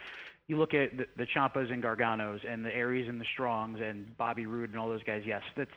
you 0.48 0.58
look 0.58 0.74
at 0.74 0.98
the, 0.98 1.06
the 1.16 1.28
Ciampas 1.28 1.72
and 1.72 1.84
Garganos 1.84 2.40
and 2.44 2.66
the 2.66 2.76
Aries 2.76 3.08
and 3.08 3.22
the 3.22 3.26
Strongs 3.34 3.80
and 3.80 4.18
Bobby 4.18 4.48
Roode 4.48 4.72
and 4.72 4.80
all 4.80 4.90
those 4.90 5.04
guys. 5.04 5.22
Yes, 5.28 5.44
that's 5.56 5.70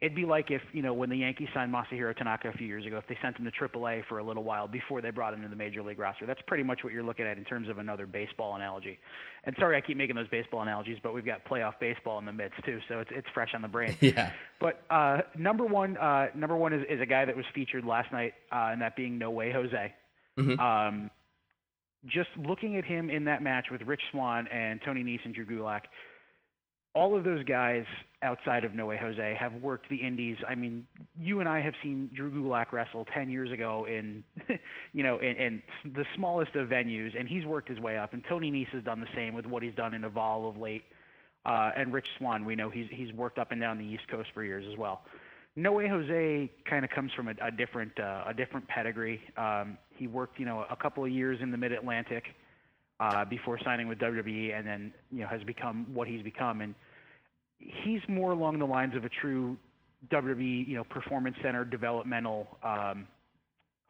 it'd 0.00 0.14
be 0.14 0.24
like 0.26 0.50
if 0.50 0.60
you 0.72 0.82
know 0.82 0.92
when 0.92 1.08
the 1.08 1.16
Yankees 1.16 1.48
signed 1.54 1.72
Masahiro 1.72 2.14
Tanaka 2.16 2.48
a 2.48 2.52
few 2.52 2.66
years 2.66 2.84
ago, 2.84 2.98
if 2.98 3.06
they 3.08 3.16
sent 3.22 3.36
him 3.38 3.44
to 3.44 3.50
AAA 3.50 4.04
for 4.08 4.18
a 4.18 4.24
little 4.24 4.44
while 4.44 4.68
before 4.68 5.00
they 5.00 5.10
brought 5.10 5.32
him 5.32 5.42
to 5.42 5.48
the 5.48 5.56
major 5.56 5.82
league 5.82 5.98
roster. 5.98 6.26
That's 6.26 6.40
pretty 6.46 6.62
much 6.62 6.84
what 6.84 6.92
you're 6.92 7.02
looking 7.02 7.26
at 7.26 7.38
in 7.38 7.44
terms 7.44 7.68
of 7.68 7.78
another 7.78 8.06
baseball 8.06 8.56
analogy. 8.56 8.98
And 9.44 9.56
sorry, 9.58 9.76
I 9.76 9.80
keep 9.80 9.96
making 9.96 10.16
those 10.16 10.28
baseball 10.28 10.62
analogies, 10.62 10.98
but 11.02 11.14
we've 11.14 11.24
got 11.24 11.44
playoff 11.46 11.74
baseball 11.80 12.18
in 12.18 12.26
the 12.26 12.32
midst 12.32 12.62
too, 12.64 12.80
so 12.88 13.00
it's 13.00 13.10
it's 13.12 13.28
fresh 13.32 13.50
on 13.54 13.62
the 13.62 13.68
brain. 13.68 13.96
yeah. 14.00 14.32
But 14.60 14.82
uh, 14.90 15.22
number 15.38 15.64
one, 15.64 15.96
uh, 15.96 16.28
number 16.34 16.56
one 16.56 16.72
is, 16.72 16.84
is 16.90 17.00
a 17.00 17.06
guy 17.06 17.24
that 17.24 17.36
was 17.36 17.46
featured 17.54 17.84
last 17.84 18.12
night, 18.12 18.34
uh, 18.52 18.70
and 18.72 18.82
that 18.82 18.96
being 18.96 19.18
No 19.18 19.30
Way 19.30 19.52
Jose. 19.52 19.94
Mm-hmm. 20.38 20.60
Um, 20.60 21.10
just 22.06 22.28
looking 22.36 22.76
at 22.76 22.84
him 22.84 23.10
in 23.10 23.24
that 23.24 23.42
match 23.42 23.66
with 23.70 23.82
Rich 23.82 24.02
Swann 24.12 24.46
and 24.48 24.80
Tony 24.84 25.02
Nese 25.02 25.24
and 25.24 25.34
Drew 25.34 25.46
Gulak, 25.46 25.82
all 26.94 27.16
of 27.16 27.24
those 27.24 27.44
guys 27.44 27.84
outside 28.26 28.64
of 28.64 28.74
No 28.74 28.86
Way 28.86 28.98
Jose 28.98 29.36
have 29.38 29.54
worked 29.62 29.88
the 29.88 29.96
indies. 29.96 30.36
I 30.46 30.54
mean, 30.54 30.86
you 31.18 31.40
and 31.40 31.48
I 31.48 31.60
have 31.60 31.74
seen 31.82 32.10
Drew 32.14 32.30
Gulak 32.30 32.72
wrestle 32.72 33.06
10 33.14 33.30
years 33.30 33.50
ago 33.50 33.86
in, 33.88 34.24
you 34.92 35.02
know, 35.02 35.18
in, 35.18 35.36
in 35.36 35.62
the 35.94 36.04
smallest 36.14 36.54
of 36.56 36.68
venues, 36.68 37.18
and 37.18 37.28
he's 37.28 37.46
worked 37.46 37.68
his 37.68 37.78
way 37.78 37.96
up. 37.96 38.12
And 38.12 38.22
Tony 38.28 38.50
Nese 38.50 38.68
has 38.70 38.82
done 38.82 39.00
the 39.00 39.08
same 39.14 39.32
with 39.32 39.46
what 39.46 39.62
he's 39.62 39.74
done 39.74 39.94
in 39.94 40.04
Evolve 40.04 40.56
of 40.56 40.60
late. 40.60 40.82
Uh, 41.46 41.70
and 41.76 41.92
Rich 41.92 42.08
Swann, 42.18 42.44
we 42.44 42.56
know 42.56 42.68
he's 42.68 42.88
he's 42.90 43.12
worked 43.12 43.38
up 43.38 43.52
and 43.52 43.60
down 43.60 43.78
the 43.78 43.84
East 43.84 44.08
Coast 44.08 44.30
for 44.34 44.42
years 44.42 44.66
as 44.70 44.76
well. 44.76 45.02
No 45.54 45.72
Way 45.72 45.88
Jose 45.88 46.50
kind 46.68 46.84
of 46.84 46.90
comes 46.90 47.12
from 47.12 47.28
a, 47.28 47.34
a 47.40 47.52
different 47.52 47.98
uh, 48.00 48.24
a 48.26 48.34
different 48.34 48.66
pedigree. 48.66 49.20
Um, 49.36 49.78
he 49.90 50.08
worked, 50.08 50.40
you 50.40 50.44
know, 50.44 50.66
a 50.68 50.76
couple 50.76 51.04
of 51.04 51.10
years 51.10 51.38
in 51.40 51.52
the 51.52 51.56
Mid 51.56 51.70
Atlantic 51.70 52.24
uh, 52.98 53.24
before 53.24 53.58
signing 53.62 53.88
with 53.88 53.98
WWE, 53.98 54.58
and 54.58 54.66
then 54.66 54.92
you 55.12 55.20
know 55.20 55.28
has 55.28 55.42
become 55.44 55.86
what 55.94 56.08
he's 56.08 56.22
become. 56.22 56.60
And 56.60 56.74
he's 57.58 58.00
more 58.08 58.32
along 58.32 58.58
the 58.58 58.66
lines 58.66 58.94
of 58.96 59.04
a 59.04 59.08
true 59.08 59.56
WWE, 60.10 60.68
you 60.68 60.74
know, 60.74 60.84
performance 60.84 61.36
center 61.42 61.64
developmental 61.64 62.46
um, 62.62 63.06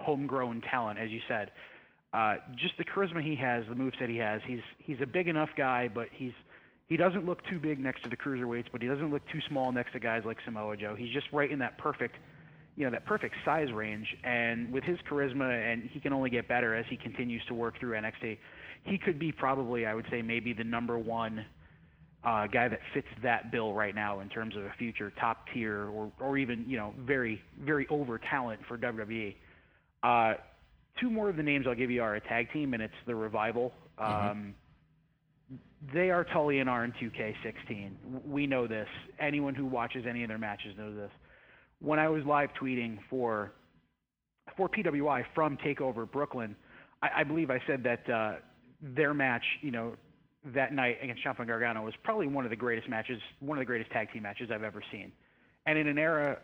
homegrown 0.00 0.62
talent, 0.70 0.98
as 0.98 1.10
you 1.10 1.20
said. 1.28 1.50
Uh, 2.12 2.36
just 2.56 2.76
the 2.78 2.84
charisma 2.84 3.22
he 3.22 3.34
has, 3.34 3.64
the 3.68 3.74
moves 3.74 3.96
that 4.00 4.08
he 4.08 4.16
has. 4.16 4.40
He's 4.46 4.60
he's 4.78 4.98
a 5.02 5.06
big 5.06 5.28
enough 5.28 5.50
guy, 5.56 5.88
but 5.92 6.08
he's 6.12 6.32
he 6.86 6.96
doesn't 6.96 7.26
look 7.26 7.44
too 7.50 7.58
big 7.58 7.80
next 7.80 8.04
to 8.04 8.08
the 8.08 8.16
cruiserweights, 8.16 8.66
but 8.70 8.80
he 8.80 8.88
doesn't 8.88 9.10
look 9.10 9.22
too 9.32 9.40
small 9.48 9.72
next 9.72 9.92
to 9.92 10.00
guys 10.00 10.22
like 10.24 10.38
Samoa 10.44 10.76
Joe. 10.76 10.94
He's 10.96 11.12
just 11.12 11.26
right 11.32 11.50
in 11.50 11.58
that 11.58 11.76
perfect, 11.78 12.14
you 12.76 12.84
know, 12.84 12.90
that 12.92 13.04
perfect 13.04 13.34
size 13.44 13.72
range. 13.72 14.06
And 14.22 14.72
with 14.72 14.84
his 14.84 14.98
charisma, 15.10 15.72
and 15.72 15.90
he 15.92 15.98
can 15.98 16.12
only 16.12 16.30
get 16.30 16.46
better 16.46 16.74
as 16.74 16.86
he 16.88 16.96
continues 16.96 17.42
to 17.48 17.54
work 17.54 17.78
through 17.80 17.98
NXT. 17.98 18.38
He 18.84 18.98
could 18.98 19.18
be 19.18 19.32
probably, 19.32 19.84
I 19.84 19.94
would 19.94 20.06
say, 20.10 20.22
maybe 20.22 20.52
the 20.52 20.62
number 20.62 20.96
one 20.96 21.44
uh, 22.26 22.46
guy 22.48 22.66
that 22.66 22.80
fits 22.92 23.06
that 23.22 23.52
bill 23.52 23.72
right 23.72 23.94
now 23.94 24.18
in 24.18 24.28
terms 24.28 24.56
of 24.56 24.64
a 24.64 24.72
future 24.78 25.12
top 25.20 25.46
tier 25.54 25.88
or, 25.90 26.10
or 26.20 26.36
even 26.36 26.64
you 26.68 26.76
know 26.76 26.92
very 26.98 27.40
very 27.62 27.86
over 27.88 28.18
talent 28.18 28.60
for 28.66 28.76
WWE. 28.76 29.36
Uh, 30.02 30.34
two 31.00 31.08
more 31.08 31.28
of 31.28 31.36
the 31.36 31.42
names 31.42 31.66
I'll 31.68 31.74
give 31.74 31.90
you 31.90 32.02
are 32.02 32.16
a 32.16 32.20
tag 32.20 32.52
team, 32.52 32.74
and 32.74 32.82
it's 32.82 32.94
the 33.06 33.14
Revival. 33.14 33.72
Mm-hmm. 33.98 34.30
Um, 34.30 34.54
they 35.94 36.10
are 36.10 36.24
Tully 36.24 36.58
and 36.58 36.68
Arn 36.68 36.92
in 37.00 37.10
2K16. 37.10 38.26
We 38.26 38.46
know 38.46 38.66
this. 38.66 38.88
Anyone 39.20 39.54
who 39.54 39.66
watches 39.66 40.04
any 40.08 40.24
of 40.24 40.28
their 40.28 40.38
matches 40.38 40.74
knows 40.76 40.96
this. 40.96 41.10
When 41.80 41.98
I 42.00 42.08
was 42.08 42.24
live 42.24 42.48
tweeting 42.60 42.98
for 43.08 43.52
for 44.56 44.68
PWI 44.68 45.24
from 45.34 45.56
Takeover 45.58 46.10
Brooklyn, 46.10 46.56
I, 47.02 47.20
I 47.20 47.24
believe 47.24 47.50
I 47.50 47.60
said 47.68 47.84
that 47.84 48.10
uh, 48.10 48.36
their 48.80 49.14
match, 49.14 49.44
you 49.60 49.70
know, 49.70 49.94
that 50.54 50.72
night 50.72 50.98
against 51.02 51.24
Ciampa 51.24 51.40
and 51.40 51.48
Gargano 51.48 51.82
was 51.84 51.94
probably 52.04 52.26
one 52.26 52.44
of 52.44 52.50
the 52.50 52.56
greatest 52.56 52.88
matches, 52.88 53.20
one 53.40 53.58
of 53.58 53.60
the 53.60 53.66
greatest 53.66 53.90
tag 53.90 54.12
team 54.12 54.22
matches 54.22 54.50
I've 54.52 54.62
ever 54.62 54.82
seen. 54.92 55.12
And 55.66 55.78
in 55.78 55.88
an 55.88 55.98
era 55.98 56.38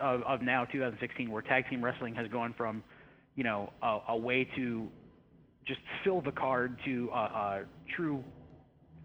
of, 0.00 0.22
of 0.22 0.42
now 0.42 0.64
2016 0.64 1.30
where 1.30 1.42
tag 1.42 1.68
team 1.68 1.84
wrestling 1.84 2.14
has 2.14 2.28
gone 2.28 2.54
from, 2.56 2.82
you 3.34 3.44
know, 3.44 3.72
a, 3.82 3.98
a 4.08 4.16
way 4.16 4.48
to 4.56 4.88
just 5.66 5.80
fill 6.02 6.20
the 6.20 6.32
card 6.32 6.78
to 6.84 7.10
a, 7.12 7.16
a 7.16 7.64
true, 7.94 8.24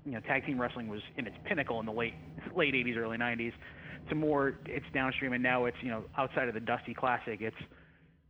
you 0.06 0.14
know, 0.14 0.20
tag 0.22 0.46
team 0.46 0.60
wrestling 0.60 0.88
was 0.88 1.02
in 1.18 1.28
its 1.28 1.36
pinnacle 1.46 1.80
in 1.80 1.86
the 1.86 1.92
late 1.92 2.14
late 2.56 2.74
80s, 2.74 2.98
early 2.98 3.18
90s, 3.18 3.54
to 4.10 4.16
more 4.16 4.58
it's 4.66 4.86
downstream 4.94 5.34
and 5.34 5.44
now 5.44 5.66
it's 5.66 5.78
you 5.82 5.90
know 5.90 6.04
outside 6.18 6.48
of 6.48 6.54
the 6.54 6.60
Dusty 6.60 6.94
Classic, 6.94 7.42
it's 7.42 7.56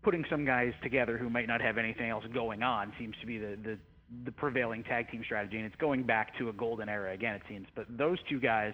putting 0.04 0.26
some 0.30 0.46
guys 0.46 0.74
together 0.82 1.18
who 1.18 1.30
might 1.30 1.48
not 1.48 1.62
have 1.62 1.78
anything 1.78 2.10
else 2.10 2.24
going 2.34 2.64
on 2.64 2.92
seems 3.00 3.16
to 3.22 3.28
be 3.28 3.38
the 3.38 3.58
the 3.64 3.78
the 4.26 4.32
prevailing 4.32 4.84
tag 4.84 5.10
team 5.12 5.22
strategy, 5.26 5.58
and 5.58 5.66
it's 5.66 5.76
going 5.76 6.04
back 6.04 6.38
to 6.38 6.50
a 6.50 6.54
golden 6.54 6.90
era 6.90 7.14
again, 7.14 7.36
it 7.36 7.42
seems. 7.50 7.68
But 7.76 7.86
those 7.90 8.18
two 8.30 8.40
guys, 8.40 8.74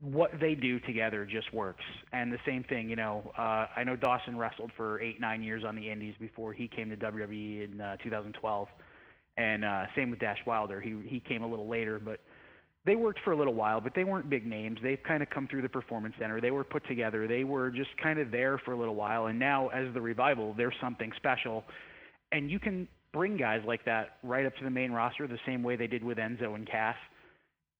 what 0.00 0.30
they 0.40 0.54
do 0.54 0.78
together 0.80 1.24
just 1.24 1.52
works. 1.52 1.84
And 2.12 2.32
the 2.32 2.38
same 2.46 2.64
thing, 2.64 2.88
you 2.88 2.96
know, 2.96 3.32
uh, 3.36 3.66
I 3.76 3.84
know 3.84 3.96
Dawson 3.96 4.36
wrestled 4.36 4.70
for 4.76 5.00
eight, 5.00 5.20
nine 5.20 5.42
years 5.42 5.64
on 5.66 5.74
the 5.74 5.90
Indies 5.90 6.14
before 6.20 6.52
he 6.52 6.68
came 6.68 6.90
to 6.90 6.96
WWE 6.96 7.72
in 7.72 7.80
uh, 7.80 7.96
2012, 8.02 8.68
and 9.36 9.64
uh, 9.64 9.84
same 9.96 10.10
with 10.10 10.20
Dash 10.20 10.38
Wilder. 10.46 10.80
He 10.80 10.96
he 11.06 11.20
came 11.20 11.42
a 11.42 11.46
little 11.46 11.68
later, 11.68 11.98
but 11.98 12.20
they 12.84 12.94
worked 12.94 13.18
for 13.24 13.32
a 13.32 13.36
little 13.36 13.54
while, 13.54 13.80
but 13.80 13.94
they 13.94 14.04
weren't 14.04 14.30
big 14.30 14.46
names. 14.46 14.78
They've 14.82 15.02
kind 15.02 15.22
of 15.22 15.28
come 15.30 15.48
through 15.48 15.62
the 15.62 15.68
performance 15.68 16.14
center. 16.20 16.40
They 16.40 16.52
were 16.52 16.62
put 16.62 16.86
together. 16.86 17.26
They 17.26 17.42
were 17.42 17.70
just 17.70 17.90
kind 18.00 18.20
of 18.20 18.30
there 18.30 18.58
for 18.64 18.72
a 18.72 18.78
little 18.78 18.94
while, 18.94 19.26
and 19.26 19.38
now 19.38 19.68
as 19.68 19.92
the 19.92 20.00
revival, 20.00 20.54
they're 20.56 20.74
something 20.80 21.10
special. 21.16 21.64
And 22.32 22.50
you 22.50 22.58
can 22.58 22.86
bring 23.16 23.38
guys 23.38 23.62
like 23.66 23.84
that 23.86 24.18
right 24.22 24.44
up 24.44 24.54
to 24.56 24.64
the 24.64 24.70
main 24.70 24.92
roster 24.92 25.26
the 25.26 25.38
same 25.46 25.62
way 25.62 25.74
they 25.74 25.86
did 25.86 26.04
with 26.04 26.18
Enzo 26.18 26.54
and 26.54 26.68
Cass. 26.68 26.96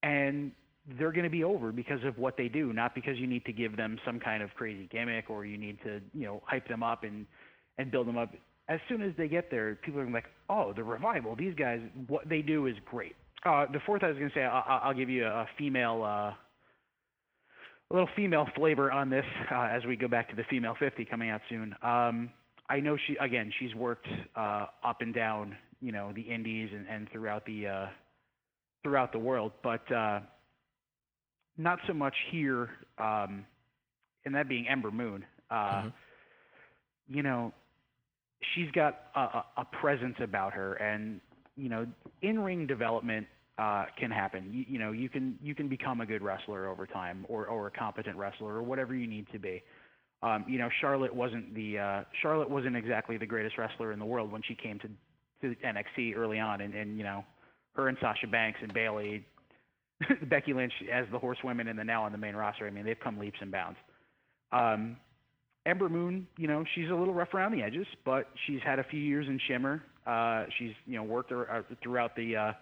And 0.03 0.51
they're 0.99 1.12
going 1.12 1.25
to 1.25 1.31
be 1.31 1.44
over 1.44 1.72
because 1.72 2.03
of 2.05 2.16
what 2.16 2.38
they 2.38 2.49
do, 2.49 2.72
not 2.72 2.94
because 2.94 3.18
you 3.18 3.27
need 3.27 3.44
to 3.44 3.53
give 3.53 3.77
them 3.77 3.99
some 4.07 4.18
kind 4.18 4.42
of 4.42 4.51
crazy 4.55 4.88
gimmick 4.90 5.29
or 5.29 5.44
you 5.44 5.59
need 5.59 5.79
to, 5.85 6.01
you 6.14 6.25
know, 6.25 6.42
hype 6.46 6.66
them 6.68 6.83
up 6.83 7.05
and 7.05 7.27
and 7.79 7.90
build 7.90 8.07
them 8.07 8.16
up. 8.16 8.31
As 8.68 8.81
soon 8.88 9.03
as 9.03 9.12
they 9.18 9.29
get 9.29 9.51
there, 9.51 9.75
people 9.75 10.01
are 10.01 10.11
like, 10.11 10.25
"Oh, 10.49 10.72
the 10.75 10.83
revival! 10.83 11.37
These 11.37 11.55
guys, 11.55 11.81
what 12.07 12.27
they 12.29 12.40
do 12.40 12.66
is 12.66 12.75
great." 12.87 13.14
Uh, 13.44 13.66
the 13.70 13.81
fourth, 13.85 14.03
I 14.03 14.09
was 14.09 14.16
going 14.16 14.31
to 14.31 14.35
say, 14.35 14.42
I'll, 14.42 14.81
I'll, 14.83 14.94
give 14.94 15.11
you 15.11 15.25
a 15.25 15.46
female, 15.57 16.03
uh, 16.03 16.33
a 16.33 16.37
little 17.92 18.09
female 18.16 18.49
flavor 18.57 18.90
on 18.90 19.09
this 19.11 19.25
uh, 19.53 19.68
as 19.70 19.85
we 19.85 19.94
go 19.94 20.09
back 20.09 20.31
to 20.31 20.37
the 20.37 20.42
female 20.51 20.75
50 20.79 21.05
coming 21.05 21.31
out 21.31 21.42
soon. 21.49 21.75
Um, 21.83 22.31
I 22.68 22.81
know 22.81 22.96
she 23.07 23.16
again 23.16 23.52
she's 23.59 23.74
worked 23.74 24.09
uh, 24.35 24.66
up 24.85 25.00
and 25.00 25.14
down 25.14 25.57
you 25.81 25.92
know 25.92 26.12
the 26.14 26.22
indies 26.22 26.70
and, 26.72 26.87
and 26.88 27.11
throughout 27.11 27.44
the 27.46 27.66
uh, 27.66 27.87
throughout 28.83 29.12
the 29.12 29.18
world, 29.18 29.52
but 29.62 29.90
uh, 29.92 30.20
not 31.59 31.79
so 31.87 31.92
much 31.92 32.14
here. 32.31 32.70
Um, 32.98 33.44
and 34.24 34.35
that 34.35 34.48
being 34.48 34.66
Ember 34.68 34.90
Moon, 34.90 35.24
uh, 35.50 35.55
mm-hmm. 35.55 35.88
you 37.09 37.22
know, 37.22 37.52
she's 38.55 38.70
got 38.72 39.02
a, 39.14 39.42
a 39.57 39.66
presence 39.81 40.16
about 40.20 40.52
her, 40.52 40.74
and 40.74 41.20
you 41.57 41.68
know, 41.68 41.87
in 42.22 42.40
ring 42.40 42.66
development 42.66 43.26
uh, 43.59 43.87
can 43.98 44.11
happen. 44.11 44.50
You, 44.52 44.64
you 44.68 44.79
know, 44.79 44.92
you 44.92 45.09
can 45.09 45.38
you 45.42 45.55
can 45.55 45.68
become 45.68 46.00
a 46.00 46.07
good 46.07 46.22
wrestler 46.22 46.68
over 46.68 46.87
time, 46.87 47.24
or 47.29 47.46
or 47.46 47.68
a 47.68 47.70
competent 47.70 48.16
wrestler, 48.16 48.55
or 48.55 48.62
whatever 48.62 48.94
you 48.94 49.07
need 49.07 49.26
to 49.33 49.38
be. 49.38 49.62
Um, 50.22 50.44
you 50.48 50.59
know, 50.59 50.68
Charlotte 50.81 51.14
wasn't 51.14 51.55
the 51.55 51.79
uh, 51.79 52.05
Charlotte 52.22 52.50
wasn't 52.50 52.76
exactly 52.76 53.16
the 53.16 53.26
greatest 53.26 53.59
wrestler 53.59 53.92
in 53.92 53.98
the 53.98 54.05
world 54.05 54.33
when 54.33 54.42
she 54.42 54.55
came 54.55 54.79
to 54.81 54.88
to 55.42 55.55
NXT 55.62 56.16
early 56.16 56.38
on, 56.38 56.62
and, 56.62 56.74
and 56.74 56.96
you 56.96 57.05
know, 57.05 57.24
her 57.74 57.88
and 57.88 57.98
Sasha 58.00 58.26
Banks 58.26 58.59
and 58.62 58.72
Bayley, 58.72 59.24
Becky 60.29 60.55
Lynch 60.55 60.72
as 60.92 61.07
the 61.12 61.18
horsewomen, 61.18 61.68
and 61.68 61.79
then 61.79 61.87
now 61.87 62.05
on 62.05 62.12
the 62.12 62.18
main 62.18 62.35
roster. 62.35 62.66
I 62.66 62.70
mean, 62.70 62.85
they've 62.85 62.98
come 62.98 63.18
leaps 63.18 63.38
and 63.40 63.52
bounds. 63.52 63.79
Um, 64.52 64.96
Ember 65.66 65.88
Moon, 65.88 66.26
you 66.38 66.46
know, 66.46 66.64
she's 66.74 66.90
a 66.90 66.94
little 66.94 67.12
rough 67.12 67.35
around 67.35 67.52
the 67.52 67.62
edges, 67.62 67.87
but 68.05 68.29
she's 68.46 68.61
had 68.64 68.79
a 68.79 68.85
few 68.85 69.00
years 69.00 69.26
in 69.26 69.38
Shimmer. 69.48 69.83
Uh, 70.07 70.44
she's 70.59 70.72
you 70.87 70.96
know 70.96 71.02
worked 71.02 71.33
throughout 71.83 72.14
the 72.16 72.37
uh, 72.37 72.52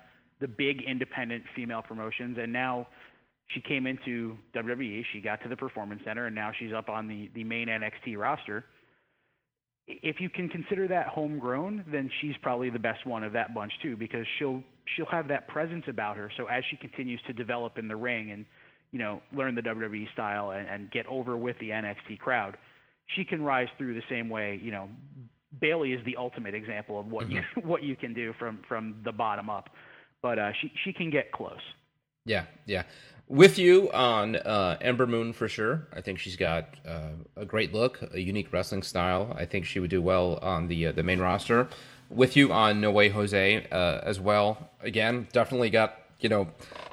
the 0.41 0.49
big 0.49 0.83
independent 0.83 1.45
female 1.55 1.83
promotions, 1.83 2.39
and 2.41 2.53
now 2.53 2.87
she 3.49 3.61
came 3.61 3.87
into 3.87 4.37
WWE. 4.55 5.05
She 5.13 5.21
got 5.21 5.43
to 5.43 5.49
the 5.49 5.57
Performance 5.57 6.03
Center, 6.05 6.27
and 6.27 6.35
now 6.35 6.51
she's 6.59 6.73
up 6.73 6.89
on 6.89 7.07
the 7.07 7.31
the 7.35 7.45
main 7.45 7.69
NXT 7.69 8.17
roster. 8.17 8.65
If 9.87 10.17
you 10.19 10.31
can 10.31 10.49
consider 10.49 10.89
that 10.89 11.09
homegrown, 11.09 11.85
then 11.93 12.11
she's 12.21 12.35
probably 12.41 12.71
the 12.71 12.79
best 12.79 13.07
one 13.07 13.23
of 13.23 13.35
that 13.35 13.55
bunch 13.55 13.73
too, 13.83 13.97
because 13.97 14.27
she'll 14.39 14.63
she'll 14.97 15.07
have 15.07 15.29
that 15.29 15.47
presence 15.49 15.85
about 15.89 16.17
her. 16.17 16.31
So 16.37 16.47
as 16.47 16.65
she 16.71 16.77
continues 16.77 17.21
to 17.27 17.33
develop 17.33 17.79
in 17.79 17.87
the 17.87 17.97
ring 17.97 18.31
and 18.31 18.47
you 18.93 18.99
know 18.99 19.21
learn 19.33 19.55
the 19.55 19.63
WWE 19.63 20.11
style 20.13 20.53
and, 20.53 20.67
and 20.69 20.91
get 20.91 21.07
over 21.07 21.37
with 21.37 21.59
the 21.59 21.69
NXT 21.69 22.19
crowd, 22.19 22.57
she 23.15 23.25
can 23.25 23.43
rise 23.43 23.69
through 23.77 23.95
the 23.95 24.03
same 24.09 24.31
way. 24.31 24.59
You 24.63 24.73
know, 24.73 24.89
Bayley 25.61 25.93
is 25.93 26.05
the 26.07 26.17
ultimate 26.17 26.55
example 26.55 26.99
of 26.99 27.07
what 27.07 27.27
mm-hmm. 27.27 27.37
you 27.37 27.63
what 27.69 27.83
you 27.83 27.95
can 27.95 28.15
do 28.15 28.33
from 28.39 28.61
from 28.67 28.97
the 29.05 29.13
bottom 29.13 29.51
up, 29.51 29.69
but 30.23 30.39
uh, 30.39 30.51
she 30.63 30.73
she 30.83 30.95
can 30.95 31.11
get 31.11 31.31
close. 31.31 31.61
Yeah, 32.25 32.47
yeah 32.65 32.85
with 33.29 33.59
you 33.59 33.91
on 33.93 34.37
uh, 34.37 34.77
Ember 34.81 35.07
Moon 35.07 35.33
for 35.33 35.49
sure. 35.49 35.87
I 35.93 36.01
think 36.01 36.19
she's 36.19 36.37
got 36.37 36.77
uh, 36.87 37.11
a 37.37 37.45
great 37.45 37.73
look, 37.73 38.01
a 38.13 38.21
unique 38.21 38.53
wrestling 38.53 38.83
style. 38.83 39.35
I 39.39 39.45
think 39.45 39.65
she 39.65 39.81
would 39.81 39.91
do 39.91 40.03
well 40.03 40.39
on 40.43 40.69
the 40.69 40.89
uh, 40.89 40.93
the 40.93 41.03
main 41.03 41.21
roster. 41.21 41.69
With 42.11 42.37
you 42.37 42.53
on 42.53 42.81
No 42.81 42.91
Way 42.91 43.09
Jose 43.09 43.67
uh, 43.73 44.01
as 44.03 44.21
well. 44.21 44.71
Again, 44.81 45.27
definitely 45.33 45.71
got 45.71 45.99
you 46.21 46.29
know 46.29 46.49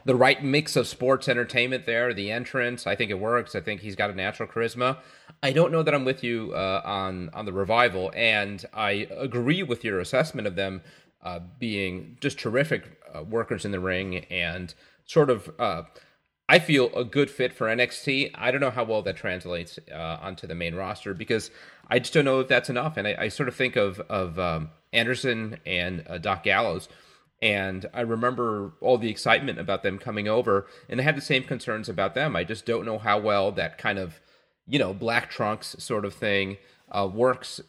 the 0.06 0.16
right 0.16 0.44
mix 0.44 0.76
of 0.76 0.88
sports 0.88 1.28
entertainment 1.28 1.86
there. 1.86 2.14
The 2.14 2.32
entrance, 2.32 2.88
I 2.88 2.96
think 2.96 3.12
it 3.12 3.20
works. 3.20 3.54
I 3.54 3.60
think 3.60 3.82
he's 3.82 3.96
got 3.96 4.10
a 4.10 4.16
natural 4.16 4.48
charisma. 4.48 4.98
I 5.44 5.52
don't 5.52 5.72
know 5.72 5.84
that 5.84 5.94
I'm 5.94 6.06
with 6.06 6.24
you 6.24 6.54
uh, 6.54 6.82
on 6.86 7.30
on 7.34 7.46
the 7.46 7.54
revival, 7.54 8.12
and 8.16 8.66
I 8.74 9.08
agree 9.12 9.64
with 9.64 9.84
your 9.84 10.00
assessment 10.00 10.48
of 10.48 10.56
them 10.56 10.82
uh, 11.22 11.40
being 11.60 12.18
just 12.22 12.40
terrific 12.40 12.98
workers 13.28 13.66
in 13.66 13.72
the 13.72 13.80
ring 13.80 14.20
and 14.30 14.74
sort 15.06 15.30
of 15.30 15.52
I 16.52 16.60
feel 16.60 16.94
a 16.94 17.06
good 17.06 17.32
fit 17.32 17.54
for 17.54 17.68
NXT. 17.68 18.32
I 18.36 18.52
don't 18.52 18.60
know 18.60 18.72
how 18.72 18.84
well 18.84 19.02
that 19.04 19.16
translates 19.16 19.80
uh, 19.90 20.18
onto 20.22 20.46
the 20.48 20.54
main 20.54 20.76
roster 20.76 21.14
because 21.14 21.50
I 21.88 22.00
just 22.00 22.14
don't 22.14 22.26
know 22.26 22.42
if 22.42 22.50
that's 22.50 22.70
enough. 22.70 22.98
And 22.98 23.08
I, 23.08 23.16
I 23.18 23.28
sort 23.30 23.48
of 23.48 23.56
think 23.56 23.78
of 23.78 24.02
of 24.02 24.38
um, 24.38 24.70
Anderson 24.92 25.60
and 25.66 26.04
uh, 26.10 26.18
Doc 26.18 26.44
Gallows, 26.44 26.90
and 27.42 27.86
I 27.94 28.02
remember 28.02 28.74
all 28.82 28.98
the 28.98 29.10
excitement 29.10 29.60
about 29.60 29.82
them 29.82 29.98
coming 29.98 30.28
over, 30.28 30.68
and 30.90 31.00
I 31.00 31.06
had 31.06 31.16
the 31.16 31.22
same 31.22 31.44
concerns 31.44 31.88
about 31.88 32.16
them. 32.16 32.36
I 32.36 32.44
just 32.44 32.66
don't 32.66 32.86
know 32.86 32.98
how 32.98 33.18
well 33.18 33.54
that 33.54 33.78
kind 33.78 33.98
of 33.98 34.20
you 34.68 34.78
know 34.78 34.94
black 34.94 35.30
trunks 35.30 35.78
sort 35.80 36.04
of 36.04 36.14
thing 36.14 36.58
uh, 36.92 37.08
works 37.08 37.62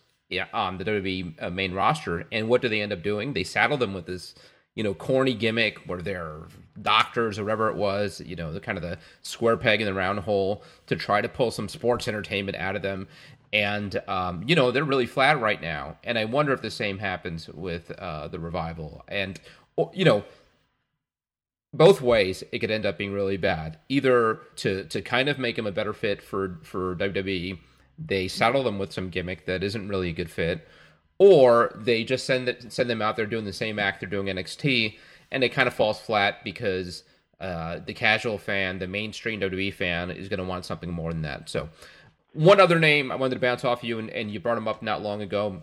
on 0.52 0.78
the 0.78 0.84
WWE 0.84 1.40
uh, 1.40 1.50
main 1.50 1.72
roster. 1.72 2.26
And 2.32 2.48
what 2.48 2.60
do 2.60 2.68
they 2.68 2.80
end 2.80 2.92
up 2.92 3.04
doing? 3.04 3.32
They 3.32 3.44
saddle 3.44 3.76
them 3.76 3.94
with 3.94 4.06
this 4.06 4.34
you 4.74 4.82
know, 4.82 4.94
corny 4.94 5.34
gimmick 5.34 5.78
where 5.86 6.00
they're 6.00 6.40
doctors 6.80 7.38
or 7.38 7.44
whatever 7.44 7.68
it 7.68 7.76
was, 7.76 8.20
you 8.24 8.36
know, 8.36 8.52
the 8.52 8.60
kind 8.60 8.78
of 8.78 8.82
the 8.82 8.98
square 9.20 9.56
peg 9.56 9.80
in 9.80 9.86
the 9.86 9.94
round 9.94 10.20
hole 10.20 10.62
to 10.86 10.96
try 10.96 11.20
to 11.20 11.28
pull 11.28 11.50
some 11.50 11.68
sports 11.68 12.08
entertainment 12.08 12.56
out 12.56 12.76
of 12.76 12.82
them. 12.82 13.06
And, 13.52 14.00
um, 14.08 14.42
you 14.46 14.54
know, 14.56 14.70
they're 14.70 14.84
really 14.84 15.06
flat 15.06 15.38
right 15.38 15.60
now. 15.60 15.98
And 16.04 16.18
I 16.18 16.24
wonder 16.24 16.54
if 16.54 16.62
the 16.62 16.70
same 16.70 16.98
happens 16.98 17.48
with 17.48 17.90
uh, 17.98 18.28
the 18.28 18.38
revival. 18.38 19.04
And, 19.08 19.38
you 19.92 20.06
know, 20.06 20.24
both 21.74 22.00
ways 22.00 22.42
it 22.52 22.58
could 22.58 22.70
end 22.70 22.86
up 22.86 22.98
being 22.98 23.12
really 23.12 23.36
bad. 23.36 23.78
Either 23.88 24.40
to 24.56 24.84
to 24.84 25.02
kind 25.02 25.28
of 25.28 25.38
make 25.38 25.56
them 25.56 25.66
a 25.66 25.72
better 25.72 25.92
fit 25.92 26.22
for 26.22 26.58
for 26.62 26.96
WWE, 26.96 27.58
they 27.98 28.28
saddle 28.28 28.62
them 28.62 28.78
with 28.78 28.92
some 28.92 29.08
gimmick 29.08 29.46
that 29.46 29.62
isn't 29.62 29.88
really 29.88 30.10
a 30.10 30.12
good 30.12 30.30
fit, 30.30 30.66
or 31.18 31.72
they 31.76 32.04
just 32.04 32.24
send 32.26 32.48
it, 32.48 32.72
send 32.72 32.90
them 32.90 33.02
out 33.02 33.16
there 33.16 33.26
doing 33.26 33.44
the 33.44 33.52
same 33.52 33.78
act 33.78 34.00
they're 34.00 34.08
doing 34.08 34.26
NXT, 34.26 34.98
and 35.30 35.44
it 35.44 35.50
kind 35.50 35.68
of 35.68 35.74
falls 35.74 36.00
flat 36.00 36.42
because 36.44 37.04
uh, 37.40 37.80
the 37.84 37.94
casual 37.94 38.38
fan, 38.38 38.78
the 38.78 38.86
mainstream 38.86 39.40
WWE 39.40 39.74
fan, 39.74 40.10
is 40.10 40.28
going 40.28 40.38
to 40.38 40.44
want 40.44 40.64
something 40.64 40.90
more 40.90 41.12
than 41.12 41.22
that. 41.22 41.48
So, 41.48 41.68
one 42.34 42.60
other 42.60 42.78
name 42.78 43.12
I 43.12 43.16
wanted 43.16 43.34
to 43.34 43.40
bounce 43.40 43.64
off 43.64 43.84
you, 43.84 43.98
and, 43.98 44.10
and 44.10 44.30
you 44.30 44.40
brought 44.40 44.58
him 44.58 44.68
up 44.68 44.82
not 44.82 45.02
long 45.02 45.20
ago. 45.22 45.62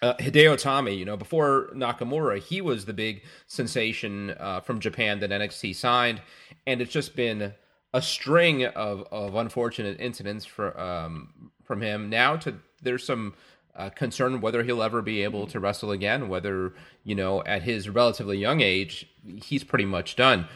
Uh, 0.00 0.14
Hideo 0.14 0.56
Itami, 0.56 0.98
you 0.98 1.04
know, 1.04 1.16
before 1.16 1.68
Nakamura, 1.74 2.40
he 2.40 2.60
was 2.60 2.86
the 2.86 2.92
big 2.92 3.22
sensation 3.46 4.34
uh, 4.40 4.60
from 4.60 4.80
Japan 4.80 5.20
that 5.20 5.30
NXT 5.30 5.76
signed, 5.76 6.20
and 6.66 6.80
it's 6.80 6.90
just 6.90 7.14
been 7.14 7.54
a 7.94 8.02
string 8.02 8.64
of, 8.64 9.06
of 9.12 9.34
unfortunate 9.36 10.00
incidents 10.00 10.44
for 10.44 10.78
um, 10.80 11.52
from 11.62 11.82
him. 11.82 12.08
Now 12.08 12.36
to 12.36 12.54
there's 12.82 13.04
some 13.04 13.34
uh, 13.76 13.90
concerned 13.90 14.42
whether 14.42 14.62
he'll 14.62 14.82
ever 14.82 15.02
be 15.02 15.22
able 15.22 15.46
to 15.46 15.60
wrestle 15.60 15.90
again, 15.90 16.28
whether, 16.28 16.74
you 17.04 17.14
know, 17.14 17.42
at 17.44 17.62
his 17.62 17.88
relatively 17.88 18.38
young 18.38 18.60
age, 18.60 19.08
he's 19.42 19.64
pretty 19.64 19.84
much 19.84 20.16
done. 20.16 20.46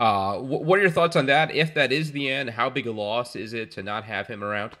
Uh, 0.00 0.38
what 0.38 0.78
are 0.78 0.82
your 0.82 0.90
thoughts 0.90 1.14
on 1.14 1.26
that? 1.26 1.54
If 1.54 1.74
that 1.74 1.92
is 1.92 2.12
the 2.12 2.28
end, 2.30 2.50
how 2.50 2.70
big 2.70 2.86
a 2.86 2.92
loss 2.92 3.36
is 3.36 3.52
it 3.52 3.70
to 3.72 3.82
not 3.82 4.04
have 4.04 4.26
him 4.26 4.42
around? 4.42 4.72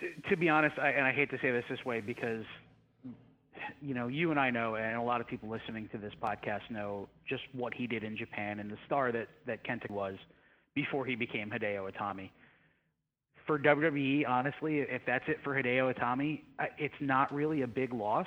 To, 0.00 0.30
to 0.30 0.36
be 0.36 0.48
honest, 0.48 0.78
I, 0.78 0.90
and 0.90 1.06
I 1.06 1.12
hate 1.12 1.30
to 1.30 1.38
say 1.40 1.52
this 1.52 1.64
this 1.70 1.84
way 1.84 2.00
because, 2.00 2.44
you 3.80 3.94
know, 3.94 4.08
you 4.08 4.30
and 4.30 4.40
I 4.40 4.50
know, 4.50 4.74
and 4.74 4.96
a 4.96 5.02
lot 5.02 5.20
of 5.20 5.28
people 5.28 5.48
listening 5.48 5.88
to 5.92 5.98
this 5.98 6.12
podcast 6.20 6.62
know 6.70 7.08
just 7.28 7.42
what 7.52 7.74
he 7.74 7.86
did 7.86 8.02
in 8.02 8.16
Japan 8.16 8.58
and 8.58 8.70
the 8.70 8.78
star 8.86 9.12
that, 9.12 9.28
that 9.46 9.62
Kenta 9.64 9.90
was 9.90 10.16
before 10.74 11.04
he 11.04 11.14
became 11.14 11.50
Hideo 11.50 11.88
Itami 11.92 12.30
for 13.46 13.58
WWE, 13.58 14.28
honestly, 14.28 14.78
if 14.78 15.02
that's 15.06 15.24
it 15.28 15.38
for 15.44 15.54
Hideo 15.54 15.94
Itami, 15.94 16.40
it's 16.78 16.94
not 17.00 17.32
really 17.32 17.62
a 17.62 17.66
big 17.66 17.92
loss 17.92 18.26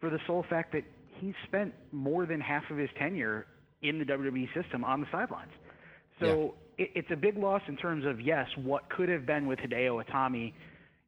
for 0.00 0.10
the 0.10 0.18
sole 0.26 0.44
fact 0.48 0.72
that 0.72 0.84
he 1.20 1.34
spent 1.46 1.74
more 1.92 2.26
than 2.26 2.40
half 2.40 2.62
of 2.70 2.76
his 2.76 2.90
tenure 2.98 3.46
in 3.82 3.98
the 3.98 4.04
WWE 4.04 4.46
system 4.54 4.84
on 4.84 5.00
the 5.00 5.06
sidelines. 5.10 5.50
So 6.20 6.54
yeah. 6.78 6.84
it, 6.84 6.90
it's 6.94 7.08
a 7.10 7.16
big 7.16 7.36
loss 7.36 7.62
in 7.68 7.76
terms 7.76 8.04
of, 8.06 8.20
yes, 8.20 8.46
what 8.56 8.88
could 8.90 9.08
have 9.08 9.26
been 9.26 9.46
with 9.46 9.58
Hideo 9.58 10.04
Itami. 10.04 10.52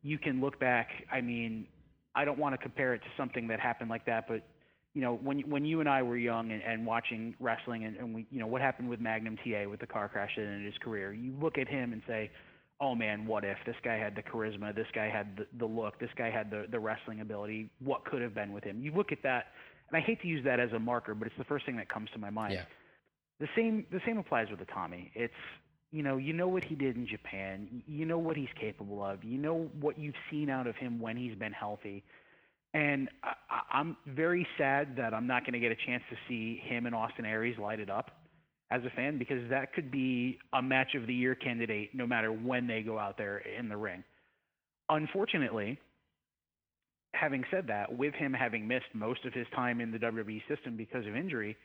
You 0.02 0.18
can 0.18 0.40
look 0.40 0.58
back. 0.58 0.88
I 1.12 1.20
mean, 1.20 1.66
I 2.14 2.24
don't 2.24 2.38
want 2.38 2.54
to 2.54 2.58
compare 2.58 2.94
it 2.94 3.00
to 3.00 3.08
something 3.16 3.48
that 3.48 3.60
happened 3.60 3.90
like 3.90 4.06
that, 4.06 4.26
but 4.28 4.42
you 4.94 5.02
know, 5.02 5.14
when 5.22 5.40
when 5.48 5.64
you 5.64 5.80
and 5.80 5.88
I 5.88 6.02
were 6.02 6.16
young 6.16 6.50
and, 6.50 6.62
and 6.62 6.84
watching 6.84 7.34
wrestling, 7.38 7.84
and, 7.84 7.96
and 7.96 8.14
we, 8.14 8.26
you 8.30 8.40
know, 8.40 8.46
what 8.46 8.62
happened 8.62 8.88
with 8.88 9.00
Magnum 9.00 9.36
TA 9.36 9.68
with 9.68 9.80
the 9.80 9.86
car 9.86 10.08
crash 10.08 10.30
ended 10.36 10.64
his 10.64 10.74
career, 10.82 11.12
you 11.12 11.36
look 11.40 11.58
at 11.58 11.68
him 11.68 11.92
and 11.92 12.02
say, 12.08 12.30
oh 12.80 12.94
man, 12.94 13.26
what 13.26 13.44
if 13.44 13.58
this 13.66 13.76
guy 13.84 13.96
had 13.96 14.14
the 14.14 14.22
charisma, 14.22 14.74
this 14.74 14.86
guy 14.94 15.08
had 15.08 15.36
the, 15.36 15.46
the 15.58 15.66
look, 15.66 15.98
this 15.98 16.10
guy 16.16 16.30
had 16.30 16.50
the, 16.50 16.66
the 16.70 16.78
wrestling 16.78 17.20
ability, 17.20 17.70
what 17.80 18.04
could 18.04 18.22
have 18.22 18.34
been 18.34 18.52
with 18.52 18.64
him? 18.64 18.80
You 18.80 18.92
look 18.94 19.10
at 19.12 19.22
that, 19.24 19.46
and 19.90 20.00
I 20.00 20.04
hate 20.04 20.20
to 20.22 20.28
use 20.28 20.44
that 20.44 20.60
as 20.60 20.72
a 20.72 20.78
marker, 20.78 21.14
but 21.14 21.26
it's 21.26 21.36
the 21.38 21.44
first 21.44 21.66
thing 21.66 21.76
that 21.76 21.88
comes 21.88 22.08
to 22.12 22.18
my 22.18 22.30
mind. 22.30 22.54
Yeah. 22.54 22.64
The 23.40 23.48
same 23.54 23.86
the 23.92 24.00
same 24.04 24.18
applies 24.18 24.48
with 24.50 24.58
Itami. 24.60 25.10
It's 25.14 25.32
you 25.92 26.02
know 26.02 26.16
you 26.16 26.32
know 26.32 26.48
what 26.48 26.64
he 26.64 26.74
did 26.74 26.96
in 26.96 27.06
Japan, 27.06 27.82
you 27.86 28.04
know 28.04 28.18
what 28.18 28.36
he's 28.36 28.48
capable 28.60 29.04
of, 29.04 29.22
you 29.22 29.38
know 29.38 29.70
what 29.80 29.98
you've 29.98 30.16
seen 30.30 30.50
out 30.50 30.66
of 30.66 30.74
him 30.76 31.00
when 31.00 31.16
he's 31.16 31.36
been 31.36 31.52
healthy. 31.52 32.02
And 32.74 33.08
I, 33.22 33.34
I'm 33.72 33.96
very 34.06 34.46
sad 34.58 34.96
that 34.96 35.14
I'm 35.14 35.26
not 35.26 35.44
going 35.44 35.54
to 35.54 35.60
get 35.60 35.72
a 35.72 35.86
chance 35.86 36.02
to 36.10 36.16
see 36.28 36.60
him 36.64 36.86
and 36.86 36.94
Austin 36.94 37.24
Aries 37.24 37.56
light 37.58 37.80
it 37.80 37.88
up 37.90 38.10
as 38.70 38.82
a 38.84 38.90
fan 38.90 39.18
because 39.18 39.48
that 39.50 39.72
could 39.72 39.90
be 39.90 40.38
a 40.52 40.62
match 40.62 40.94
of 40.94 41.06
the 41.06 41.14
year 41.14 41.34
candidate 41.34 41.90
no 41.94 42.06
matter 42.06 42.30
when 42.30 42.66
they 42.66 42.82
go 42.82 42.98
out 42.98 43.16
there 43.16 43.38
in 43.38 43.68
the 43.68 43.76
ring. 43.76 44.04
Unfortunately, 44.90 45.78
having 47.14 47.44
said 47.50 47.66
that, 47.68 47.96
with 47.96 48.14
him 48.14 48.32
having 48.32 48.68
missed 48.68 48.94
most 48.94 49.24
of 49.24 49.32
his 49.32 49.46
time 49.54 49.80
in 49.80 49.90
the 49.90 49.98
WWE 49.98 50.42
system 50.48 50.76
because 50.76 51.06
of 51.06 51.16
injury, 51.16 51.56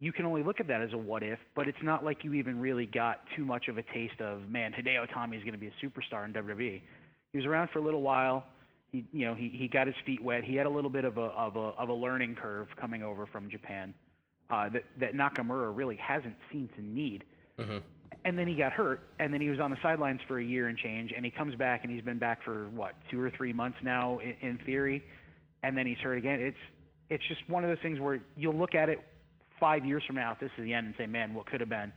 you 0.00 0.12
can 0.12 0.24
only 0.24 0.42
look 0.42 0.60
at 0.60 0.68
that 0.68 0.80
as 0.80 0.92
a 0.92 0.98
what 0.98 1.22
if, 1.22 1.38
but 1.54 1.66
it's 1.66 1.78
not 1.82 2.04
like 2.04 2.24
you 2.24 2.34
even 2.34 2.60
really 2.60 2.86
got 2.86 3.20
too 3.36 3.44
much 3.44 3.68
of 3.68 3.78
a 3.78 3.82
taste 3.82 4.20
of, 4.20 4.48
man, 4.48 4.72
Hideo 4.72 5.06
Itami 5.08 5.36
is 5.36 5.42
going 5.42 5.52
to 5.52 5.58
be 5.58 5.66
a 5.68 5.84
superstar 5.84 6.24
in 6.24 6.32
WWE. 6.32 6.80
He 7.32 7.38
was 7.38 7.46
around 7.46 7.68
for 7.72 7.80
a 7.80 7.82
little 7.82 8.02
while. 8.02 8.44
He, 8.92 9.04
you 9.12 9.26
know, 9.26 9.34
he, 9.34 9.50
he 9.52 9.68
got 9.68 9.86
his 9.86 9.96
feet 10.06 10.22
wet. 10.22 10.44
He 10.44 10.54
had 10.54 10.66
a 10.66 10.70
little 10.70 10.88
bit 10.88 11.04
of 11.04 11.18
a, 11.18 11.22
of 11.22 11.56
a, 11.56 11.72
of 11.78 11.88
a 11.88 11.92
learning 11.92 12.36
curve 12.40 12.68
coming 12.80 13.02
over 13.02 13.26
from 13.26 13.50
Japan 13.50 13.92
uh, 14.50 14.68
that 14.70 14.84
that 15.00 15.14
Nakamura 15.14 15.74
really 15.74 15.96
hasn't 15.96 16.36
seemed 16.52 16.70
to 16.76 16.82
need. 16.82 17.24
Mm-hmm. 17.58 17.78
And 18.24 18.38
then 18.38 18.48
he 18.48 18.54
got 18.54 18.72
hurt, 18.72 19.08
and 19.20 19.32
then 19.32 19.40
he 19.40 19.48
was 19.48 19.60
on 19.60 19.70
the 19.70 19.76
sidelines 19.82 20.20
for 20.26 20.38
a 20.38 20.44
year 20.44 20.68
and 20.68 20.76
change, 20.76 21.12
and 21.14 21.24
he 21.24 21.30
comes 21.30 21.54
back, 21.54 21.84
and 21.84 21.92
he's 21.92 22.02
been 22.02 22.18
back 22.18 22.42
for 22.44 22.68
what 22.70 22.94
two 23.10 23.20
or 23.20 23.30
three 23.30 23.52
months 23.52 23.78
now, 23.82 24.18
in, 24.18 24.34
in 24.48 24.58
theory, 24.66 25.04
and 25.62 25.76
then 25.76 25.86
he's 25.86 25.98
hurt 25.98 26.18
again. 26.18 26.40
It's 26.40 26.56
it's 27.10 27.24
just 27.28 27.48
one 27.48 27.64
of 27.64 27.70
those 27.70 27.82
things 27.82 28.00
where 28.00 28.20
you'll 28.36 28.56
look 28.56 28.74
at 28.74 28.88
it 28.88 29.00
five 29.58 29.84
years 29.84 30.02
from 30.06 30.16
now, 30.16 30.32
if 30.32 30.40
this 30.40 30.50
is 30.58 30.64
the 30.64 30.74
end, 30.74 30.86
and 30.86 30.94
say, 30.98 31.06
man, 31.06 31.34
what 31.34 31.46
could 31.46 31.60
have 31.60 31.68
been, 31.68 31.92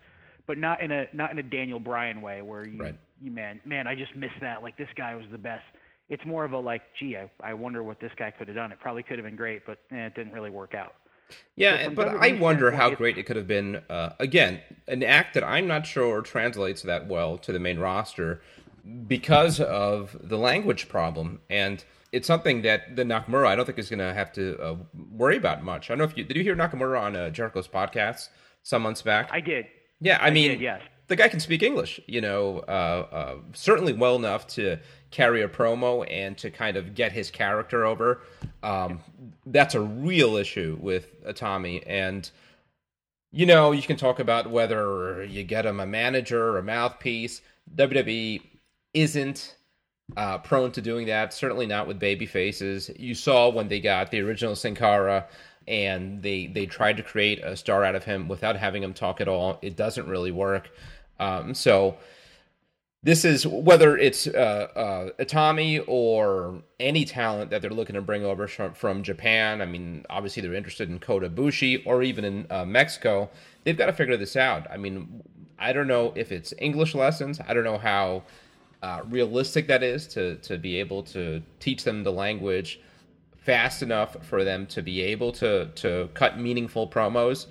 but 0.48 0.58
not 0.58 0.82
in 0.82 0.92
a 0.92 1.06
not 1.14 1.32
in 1.32 1.40
a 1.40 1.44
Daniel 1.44 1.80
Bryan 1.80 2.22
way 2.22 2.42
where 2.42 2.68
you 2.68 2.82
right. 2.82 3.00
you 3.22 3.32
man 3.32 3.60
man 3.66 3.88
I 3.88 3.96
just 3.96 4.16
missed 4.16 4.40
that. 4.42 4.64
Like 4.64 4.78
this 4.78 4.90
guy 4.96 5.16
was 5.16 5.26
the 5.32 5.38
best. 5.38 5.64
It's 6.10 6.26
more 6.26 6.44
of 6.44 6.52
a 6.52 6.60
like, 6.60 6.82
gee, 7.00 7.16
I, 7.16 7.30
I 7.42 7.54
wonder 7.54 7.84
what 7.84 8.02
this 8.02 8.12
guy 8.18 8.32
could 8.32 8.48
have 8.48 8.58
done. 8.58 8.72
It 8.72 8.80
probably 8.82 9.02
could 9.02 9.18
have 9.18 9.26
been 9.26 9.38
great, 9.38 9.66
but 9.66 9.78
eh, 9.92 10.08
it 10.08 10.16
didn't 10.16 10.34
really 10.34 10.50
work 10.50 10.76
out. 10.76 10.96
Yeah, 11.56 11.86
so 11.86 11.90
but 11.92 12.08
I 12.10 12.34
wonder 12.34 12.72
how 12.72 12.90
great 12.92 13.18
it 13.18 13.24
could 13.24 13.36
have 13.36 13.48
been. 13.48 13.82
Uh, 13.90 14.12
again, 14.20 14.62
an 14.88 15.04
act 15.04 15.34
that 15.34 15.44
I'm 15.44 15.68
not 15.68 15.86
sure 15.86 16.22
translates 16.22 16.82
that 16.84 17.08
well 17.08 17.38
to 17.40 17.52
the 17.52 17.60
main 17.60 17.80
roster 17.80 18.42
because 19.08 19.60
of 19.60 20.18
the 20.22 20.38
language 20.38 20.90
problem, 20.90 21.42
and 21.50 21.84
it's 22.12 22.28
something 22.28 22.62
that 22.64 22.96
the 22.96 23.04
Nakamura 23.04 23.48
I 23.48 23.56
don't 23.56 23.66
think 23.66 23.80
is 23.80 23.90
going 23.90 24.00
to 24.00 24.14
have 24.14 24.32
to 24.34 24.58
uh, 24.60 24.76
worry 25.12 25.38
about 25.38 25.64
much. 25.64 25.90
I 25.90 25.94
don't 25.94 26.00
know 26.00 26.04
if 26.06 26.18
you 26.18 26.24
did 26.24 26.36
you 26.38 26.44
hear 26.44 26.56
Nakamura 26.56 27.02
on 27.02 27.16
uh, 27.16 27.30
Jericho's 27.30 27.68
podcast 27.68 28.30
some 28.64 28.82
months 28.82 29.02
back. 29.02 29.30
I 29.32 29.40
did. 29.40 29.68
Yeah, 30.00 30.18
I, 30.22 30.28
I 30.28 30.32
mean, 30.32 30.52
did, 30.52 30.62
yes. 30.62 30.82
The 31.12 31.18
guy 31.18 31.28
can 31.28 31.42
speak 31.42 31.62
English, 31.62 32.00
you 32.08 32.22
know, 32.22 32.60
uh, 32.70 33.06
uh, 33.12 33.36
certainly 33.52 33.92
well 33.92 34.16
enough 34.16 34.48
to 34.48 34.78
carry 35.12 35.42
a 35.42 35.48
promo 35.50 36.08
and 36.10 36.38
to 36.38 36.50
kind 36.50 36.78
of 36.78 36.96
get 36.96 37.12
his 37.12 37.30
character 37.30 37.86
over. 37.86 38.22
Um, 38.64 39.02
that's 39.46 39.76
a 39.76 39.82
real 39.82 40.38
issue 40.38 40.78
with 40.80 41.22
Itami. 41.26 41.84
And, 41.86 42.32
you 43.34 43.46
know, 43.46 43.74
you 43.74 43.82
can 43.82 43.98
talk 43.98 44.20
about 44.20 44.50
whether 44.50 45.26
you 45.26 45.44
get 45.44 45.66
him 45.66 45.82
a 45.82 45.86
manager 45.86 46.42
or 46.42 46.60
a 46.60 46.64
mouthpiece. 46.64 47.42
WWE 47.76 48.42
isn't 48.94 49.58
uh, 50.16 50.38
prone 50.38 50.72
to 50.72 50.82
doing 50.82 51.08
that, 51.08 51.34
certainly 51.34 51.66
not 51.66 51.88
with 51.88 52.00
baby 52.00 52.26
faces. 52.26 52.90
You 52.98 53.16
saw 53.16 53.50
when 53.50 53.68
they 53.68 53.82
got 53.82 54.12
the 54.12 54.22
original 54.22 54.56
Sin 54.56 54.76
Cara 54.76 55.28
and 55.68 56.24
they 56.24 56.48
they 56.48 56.66
tried 56.66 56.98
to 56.98 57.04
create 57.04 57.44
a 57.44 57.56
star 57.56 57.84
out 57.84 57.96
of 57.96 58.04
him 58.04 58.28
without 58.28 58.56
having 58.56 58.82
him 58.82 58.94
talk 58.94 59.20
at 59.20 59.28
all. 59.28 59.60
It 59.62 59.76
doesn't 59.76 60.08
really 60.08 60.32
work. 60.32 60.72
Um, 61.22 61.54
so 61.54 61.98
this 63.04 63.24
is 63.24 63.48
whether 63.48 63.98
it's 63.98 64.28
uh, 64.28 64.68
uh, 64.76 65.24
Itami 65.24 65.84
or 65.88 66.62
any 66.80 67.06
talent 67.06 67.50
that 67.50 67.62
they're 67.62 67.72
looking 67.72 67.96
to 67.96 68.02
bring 68.02 68.26
over 68.26 68.48
from, 68.48 68.74
from 68.74 69.04
Japan. 69.04 69.62
I 69.62 69.66
mean, 69.66 70.06
obviously 70.10 70.42
they're 70.42 70.54
interested 70.54 70.90
in 70.90 71.00
Kota 71.00 71.30
Ibushi 71.30 71.84
or 71.86 72.04
even 72.04 72.26
in 72.26 72.48
uh, 72.50 72.66
Mexico. 72.66 73.30
They've 73.64 73.78
got 73.78 73.88
to 73.88 73.94
figure 73.94 74.18
this 74.18 74.36
out. 74.36 74.70
I 74.70 74.78
mean, 74.78 75.24
I 75.58 75.74
don't 75.74 75.88
know 75.88 76.14
if 76.16 76.32
it's 76.32 76.54
English 76.60 76.94
lessons. 76.94 77.40
I 77.48 77.54
don't 77.54 77.64
know 77.64 77.78
how 77.78 78.24
uh, 78.84 79.02
realistic 79.10 79.68
that 79.68 79.84
is 79.84 80.08
to 80.08 80.38
to 80.38 80.58
be 80.58 80.80
able 80.80 81.04
to 81.04 81.42
teach 81.60 81.84
them 81.84 82.04
the 82.04 82.12
language 82.12 82.80
fast 83.38 83.84
enough 83.84 84.18
for 84.26 84.44
them 84.44 84.66
to 84.68 84.82
be 84.82 85.02
able 85.02 85.32
to 85.34 85.68
to 85.76 86.10
cut 86.16 86.40
meaningful 86.40 86.88
promos, 86.88 87.46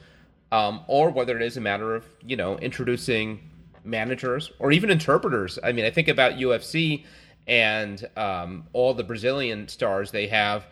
um, 0.51 0.81
or 0.89 1.11
whether 1.11 1.37
it 1.37 1.43
is 1.43 1.57
a 1.57 1.61
matter 1.61 1.95
of 1.95 2.05
you 2.27 2.37
know 2.37 2.59
introducing 2.59 3.50
managers 3.85 4.51
or 4.59 4.73
even 4.73 4.91
interpreters. 4.91 5.59
I 5.63 5.73
mean, 5.73 5.85
I 5.85 5.91
think 5.91 6.09
about 6.09 6.35
UFC 6.35 7.05
and 7.47 8.09
um, 8.17 8.67
all 8.73 8.95
the 8.95 9.05
Brazilian 9.05 9.69
stars 9.69 10.11
they 10.11 10.29
have, 10.29 10.67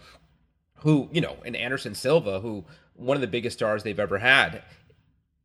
who 0.76 1.08
you 1.12 1.20
know, 1.20 1.36
and 1.44 1.56
Anderson 1.56 1.94
Silva, 1.94 2.40
who 2.40 2.64
one 2.94 3.16
of 3.16 3.20
the 3.20 3.26
biggest 3.26 3.58
stars 3.58 3.82
they've 3.82 3.98
ever 3.98 4.18
had. 4.18 4.62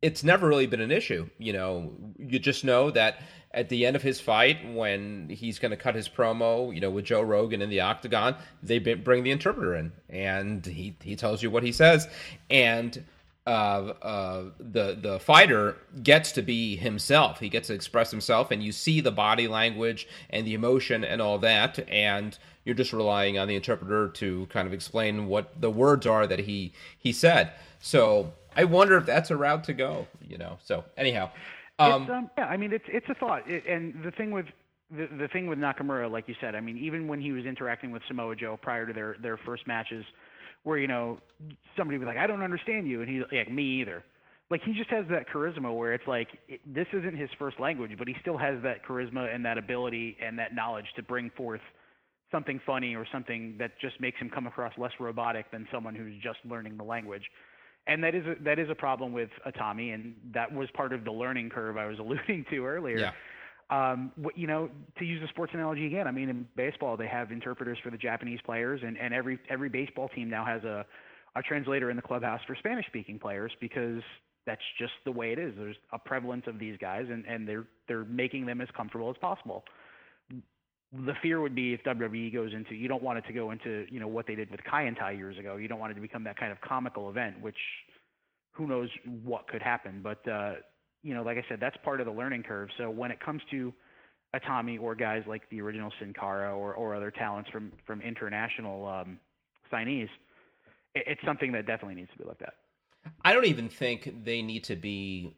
It's 0.02 0.22
never 0.22 0.46
really 0.46 0.66
been 0.66 0.82
an 0.82 0.90
issue. 0.90 1.30
You 1.38 1.54
know, 1.54 1.92
you 2.18 2.38
just 2.38 2.62
know 2.62 2.90
that 2.90 3.20
at 3.52 3.68
the 3.68 3.86
end 3.86 3.96
of 3.96 4.02
his 4.02 4.20
fight, 4.20 4.58
when 4.74 5.30
he's 5.30 5.58
going 5.58 5.70
to 5.70 5.76
cut 5.76 5.94
his 5.94 6.08
promo, 6.08 6.74
you 6.74 6.80
know, 6.80 6.90
with 6.90 7.06
Joe 7.06 7.22
Rogan 7.22 7.62
in 7.62 7.70
the 7.70 7.80
octagon, 7.80 8.36
they 8.62 8.78
bring 8.78 9.22
the 9.22 9.30
interpreter 9.30 9.74
in, 9.74 9.92
and 10.10 10.66
he 10.66 10.96
he 11.02 11.16
tells 11.16 11.42
you 11.42 11.50
what 11.50 11.62
he 11.62 11.72
says, 11.72 12.06
and 12.50 13.02
uh, 13.46 13.50
uh, 13.50 14.44
the 14.58 14.98
the 15.00 15.20
fighter 15.20 15.76
gets 16.02 16.32
to 16.32 16.42
be 16.42 16.76
himself. 16.76 17.40
He 17.40 17.48
gets 17.48 17.68
to 17.68 17.74
express 17.74 18.10
himself, 18.10 18.50
and 18.50 18.62
you 18.62 18.72
see 18.72 19.00
the 19.00 19.10
body 19.12 19.48
language 19.48 20.08
and 20.30 20.46
the 20.46 20.54
emotion 20.54 21.04
and 21.04 21.20
all 21.20 21.38
that, 21.38 21.78
and 21.88 22.38
you're 22.64 22.74
just 22.74 22.92
relying 22.92 23.38
on 23.38 23.48
the 23.48 23.54
interpreter 23.54 24.08
to 24.08 24.46
kind 24.46 24.66
of 24.66 24.72
explain 24.72 25.26
what 25.26 25.60
the 25.60 25.70
words 25.70 26.06
are 26.06 26.26
that 26.26 26.40
he 26.40 26.72
he 26.98 27.12
said. 27.12 27.52
So 27.80 28.32
I 28.56 28.64
wonder 28.64 28.96
if 28.96 29.04
that's 29.04 29.30
a 29.30 29.36
route 29.36 29.64
to 29.64 29.74
go. 29.74 30.06
You 30.26 30.38
know. 30.38 30.58
So 30.64 30.84
anyhow. 30.96 31.30
Um, 31.78 32.02
it's, 32.02 32.10
um, 32.10 32.30
yeah, 32.38 32.46
I 32.46 32.56
mean, 32.56 32.72
it's 32.72 32.84
it's 32.88 33.08
a 33.08 33.14
thought, 33.14 33.50
it, 33.50 33.66
and 33.66 34.02
the 34.04 34.12
thing 34.12 34.30
with 34.30 34.46
the 34.90 35.08
the 35.18 35.28
thing 35.28 35.48
with 35.48 35.58
Nakamura, 35.58 36.10
like 36.10 36.28
you 36.28 36.34
said, 36.40 36.54
I 36.54 36.60
mean, 36.60 36.78
even 36.78 37.08
when 37.08 37.20
he 37.20 37.32
was 37.32 37.44
interacting 37.44 37.90
with 37.90 38.02
Samoa 38.06 38.36
Joe 38.36 38.58
prior 38.60 38.86
to 38.86 38.92
their 38.92 39.16
their 39.20 39.36
first 39.36 39.66
matches, 39.66 40.04
where 40.64 40.78
you 40.78 40.88
know 40.88 41.18
somebody 41.76 41.98
would 41.98 42.04
be 42.04 42.08
like, 42.08 42.18
"I 42.18 42.26
don't 42.26 42.42
understand 42.42 42.88
you," 42.88 43.00
and 43.00 43.08
he's 43.08 43.22
like, 43.30 43.50
"Me 43.50 43.80
either." 43.80 44.04
Like 44.50 44.62
he 44.62 44.72
just 44.74 44.90
has 44.90 45.06
that 45.10 45.28
charisma 45.28 45.74
where 45.74 45.94
it's 45.94 46.06
like 46.06 46.28
it, 46.48 46.60
this 46.66 46.86
isn't 46.92 47.16
his 47.16 47.30
first 47.38 47.58
language, 47.58 47.92
but 47.98 48.06
he 48.08 48.14
still 48.20 48.36
has 48.36 48.62
that 48.62 48.84
charisma 48.84 49.34
and 49.34 49.44
that 49.44 49.56
ability 49.56 50.16
and 50.22 50.38
that 50.38 50.54
knowledge 50.54 50.86
to 50.96 51.02
bring 51.02 51.30
forth 51.30 51.62
something 52.30 52.60
funny 52.66 52.94
or 52.94 53.06
something 53.10 53.56
that 53.58 53.72
just 53.80 54.00
makes 54.00 54.18
him 54.18 54.28
come 54.28 54.46
across 54.46 54.72
less 54.76 54.92
robotic 55.00 55.50
than 55.50 55.66
someone 55.72 55.94
who's 55.94 56.14
just 56.22 56.38
learning 56.44 56.76
the 56.76 56.84
language 56.84 57.22
and 57.86 58.02
that 58.02 58.14
is 58.14 58.24
a, 58.26 58.34
that 58.44 58.58
is 58.58 58.70
a 58.70 58.74
problem 58.74 59.12
with 59.12 59.28
Itami, 59.46 59.94
and 59.94 60.14
that 60.32 60.52
was 60.52 60.68
part 60.74 60.92
of 60.92 61.04
the 61.04 61.12
learning 61.12 61.50
curve 61.50 61.76
I 61.76 61.86
was 61.86 61.98
alluding 62.00 62.46
to 62.50 62.64
earlier. 62.64 62.98
Yeah. 62.98 63.12
Um, 63.70 64.12
you 64.36 64.46
know, 64.46 64.68
to 64.98 65.04
use 65.04 65.22
a 65.22 65.28
sports 65.28 65.52
analogy 65.54 65.86
again, 65.86 66.06
I 66.06 66.10
mean, 66.10 66.28
in 66.28 66.46
baseball 66.56 66.96
they 66.96 67.06
have 67.06 67.32
interpreters 67.32 67.78
for 67.82 67.90
the 67.90 67.96
Japanese 67.96 68.40
players, 68.44 68.80
and, 68.84 68.98
and 68.98 69.14
every 69.14 69.38
every 69.48 69.68
baseball 69.68 70.08
team 70.08 70.28
now 70.28 70.44
has 70.44 70.62
a 70.64 70.84
a 71.36 71.42
translator 71.42 71.90
in 71.90 71.96
the 71.96 72.02
clubhouse 72.02 72.40
for 72.46 72.54
Spanish 72.56 72.86
speaking 72.86 73.18
players 73.18 73.52
because 73.60 74.02
that's 74.46 74.62
just 74.78 74.92
the 75.04 75.10
way 75.10 75.32
it 75.32 75.38
is. 75.38 75.54
There's 75.56 75.76
a 75.92 75.98
prevalence 75.98 76.44
of 76.46 76.58
these 76.58 76.76
guys, 76.78 77.06
and 77.10 77.24
and 77.26 77.48
they're 77.48 77.66
they're 77.88 78.04
making 78.04 78.46
them 78.46 78.60
as 78.60 78.68
comfortable 78.76 79.10
as 79.10 79.16
possible 79.20 79.64
the 81.06 81.14
fear 81.22 81.40
would 81.40 81.54
be 81.54 81.74
if 81.74 81.82
WWE 81.82 82.32
goes 82.32 82.52
into 82.52 82.74
you 82.74 82.88
don't 82.88 83.02
want 83.02 83.18
it 83.18 83.24
to 83.26 83.32
go 83.32 83.50
into 83.50 83.86
you 83.90 83.98
know 83.98 84.08
what 84.08 84.26
they 84.26 84.34
did 84.34 84.50
with 84.50 84.60
Kaientai 84.60 85.16
years 85.16 85.38
ago. 85.38 85.56
You 85.56 85.68
don't 85.68 85.78
want 85.78 85.92
it 85.92 85.94
to 85.96 86.00
become 86.00 86.24
that 86.24 86.38
kind 86.38 86.52
of 86.52 86.60
comical 86.60 87.10
event, 87.10 87.40
which 87.40 87.56
who 88.52 88.66
knows 88.66 88.88
what 89.24 89.48
could 89.48 89.62
happen. 89.62 90.00
But 90.02 90.26
uh, 90.28 90.54
you 91.04 91.14
know, 91.14 91.22
like 91.22 91.36
I 91.36 91.44
said, 91.48 91.60
that's 91.60 91.76
part 91.84 92.00
of 92.00 92.06
the 92.06 92.12
learning 92.12 92.42
curve. 92.42 92.70
So 92.78 92.90
when 92.90 93.10
it 93.10 93.20
comes 93.20 93.42
to 93.50 93.72
Itami 94.34 94.80
or 94.80 94.94
guys 94.94 95.22
like 95.28 95.42
the 95.50 95.60
original 95.60 95.92
Sin 96.00 96.12
Cara 96.18 96.56
or 96.56 96.74
or 96.74 96.94
other 96.94 97.10
talents 97.10 97.48
from 97.50 97.70
from 97.86 98.00
international 98.00 98.88
um, 98.88 99.20
signees, 99.72 100.08
it, 100.94 101.04
it's 101.06 101.20
something 101.24 101.52
that 101.52 101.66
definitely 101.66 101.94
needs 101.94 102.10
to 102.12 102.18
be 102.18 102.24
looked 102.24 102.42
at. 102.42 102.54
I 103.22 103.34
don't 103.34 103.44
even 103.44 103.68
think 103.68 104.24
they 104.24 104.42
need 104.42 104.64
to 104.64 104.76
be 104.76 105.36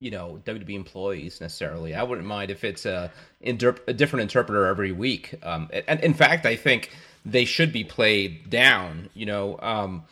you 0.00 0.10
know 0.10 0.40
WWE 0.44 0.74
employees 0.74 1.40
necessarily. 1.40 1.94
I 1.94 2.02
wouldn't 2.02 2.26
mind 2.26 2.50
if 2.50 2.64
it's 2.64 2.86
a, 2.86 3.12
interp- 3.44 3.86
a 3.86 3.92
different 3.92 4.22
interpreter 4.22 4.66
every 4.66 4.90
week. 4.90 5.34
Um, 5.42 5.68
and 5.86 6.00
in 6.00 6.14
fact, 6.14 6.46
I 6.46 6.56
think 6.56 6.90
they 7.24 7.44
should 7.44 7.72
be 7.72 7.84
played 7.84 8.50
down. 8.50 9.10
You 9.14 9.26
know, 9.26 9.58
um, 9.60 10.04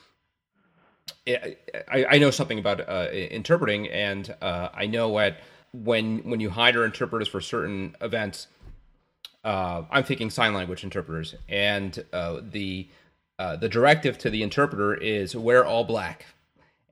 I, 1.89 2.07
I, 2.11 2.19
know 2.19 2.31
something 2.31 2.59
about 2.59 2.89
uh, 2.89 3.09
interpreting, 3.13 3.89
and 3.89 4.35
uh, 4.41 4.69
I 4.75 4.87
know 4.87 5.19
at 5.19 5.39
when 5.73 6.19
when 6.21 6.41
you 6.41 6.51
hire 6.51 6.85
interpreters 6.85 7.29
for 7.29 7.41
certain 7.41 7.97
events, 8.01 8.49
uh, 9.45 9.83
I'm 9.91 10.05
thinking 10.05 10.31
sign 10.31 10.55
language 10.55 10.85
interpreters, 10.85 11.35
and 11.49 12.05
uh, 12.13 12.41
the 12.43 12.89
uh, 13.39 13.57
the 13.57 13.69
directive 13.69 14.19
to 14.19 14.31
the 14.31 14.43
interpreter 14.43 14.95
is 14.95 15.35
wear 15.35 15.65
all 15.65 15.85
black 15.85 16.27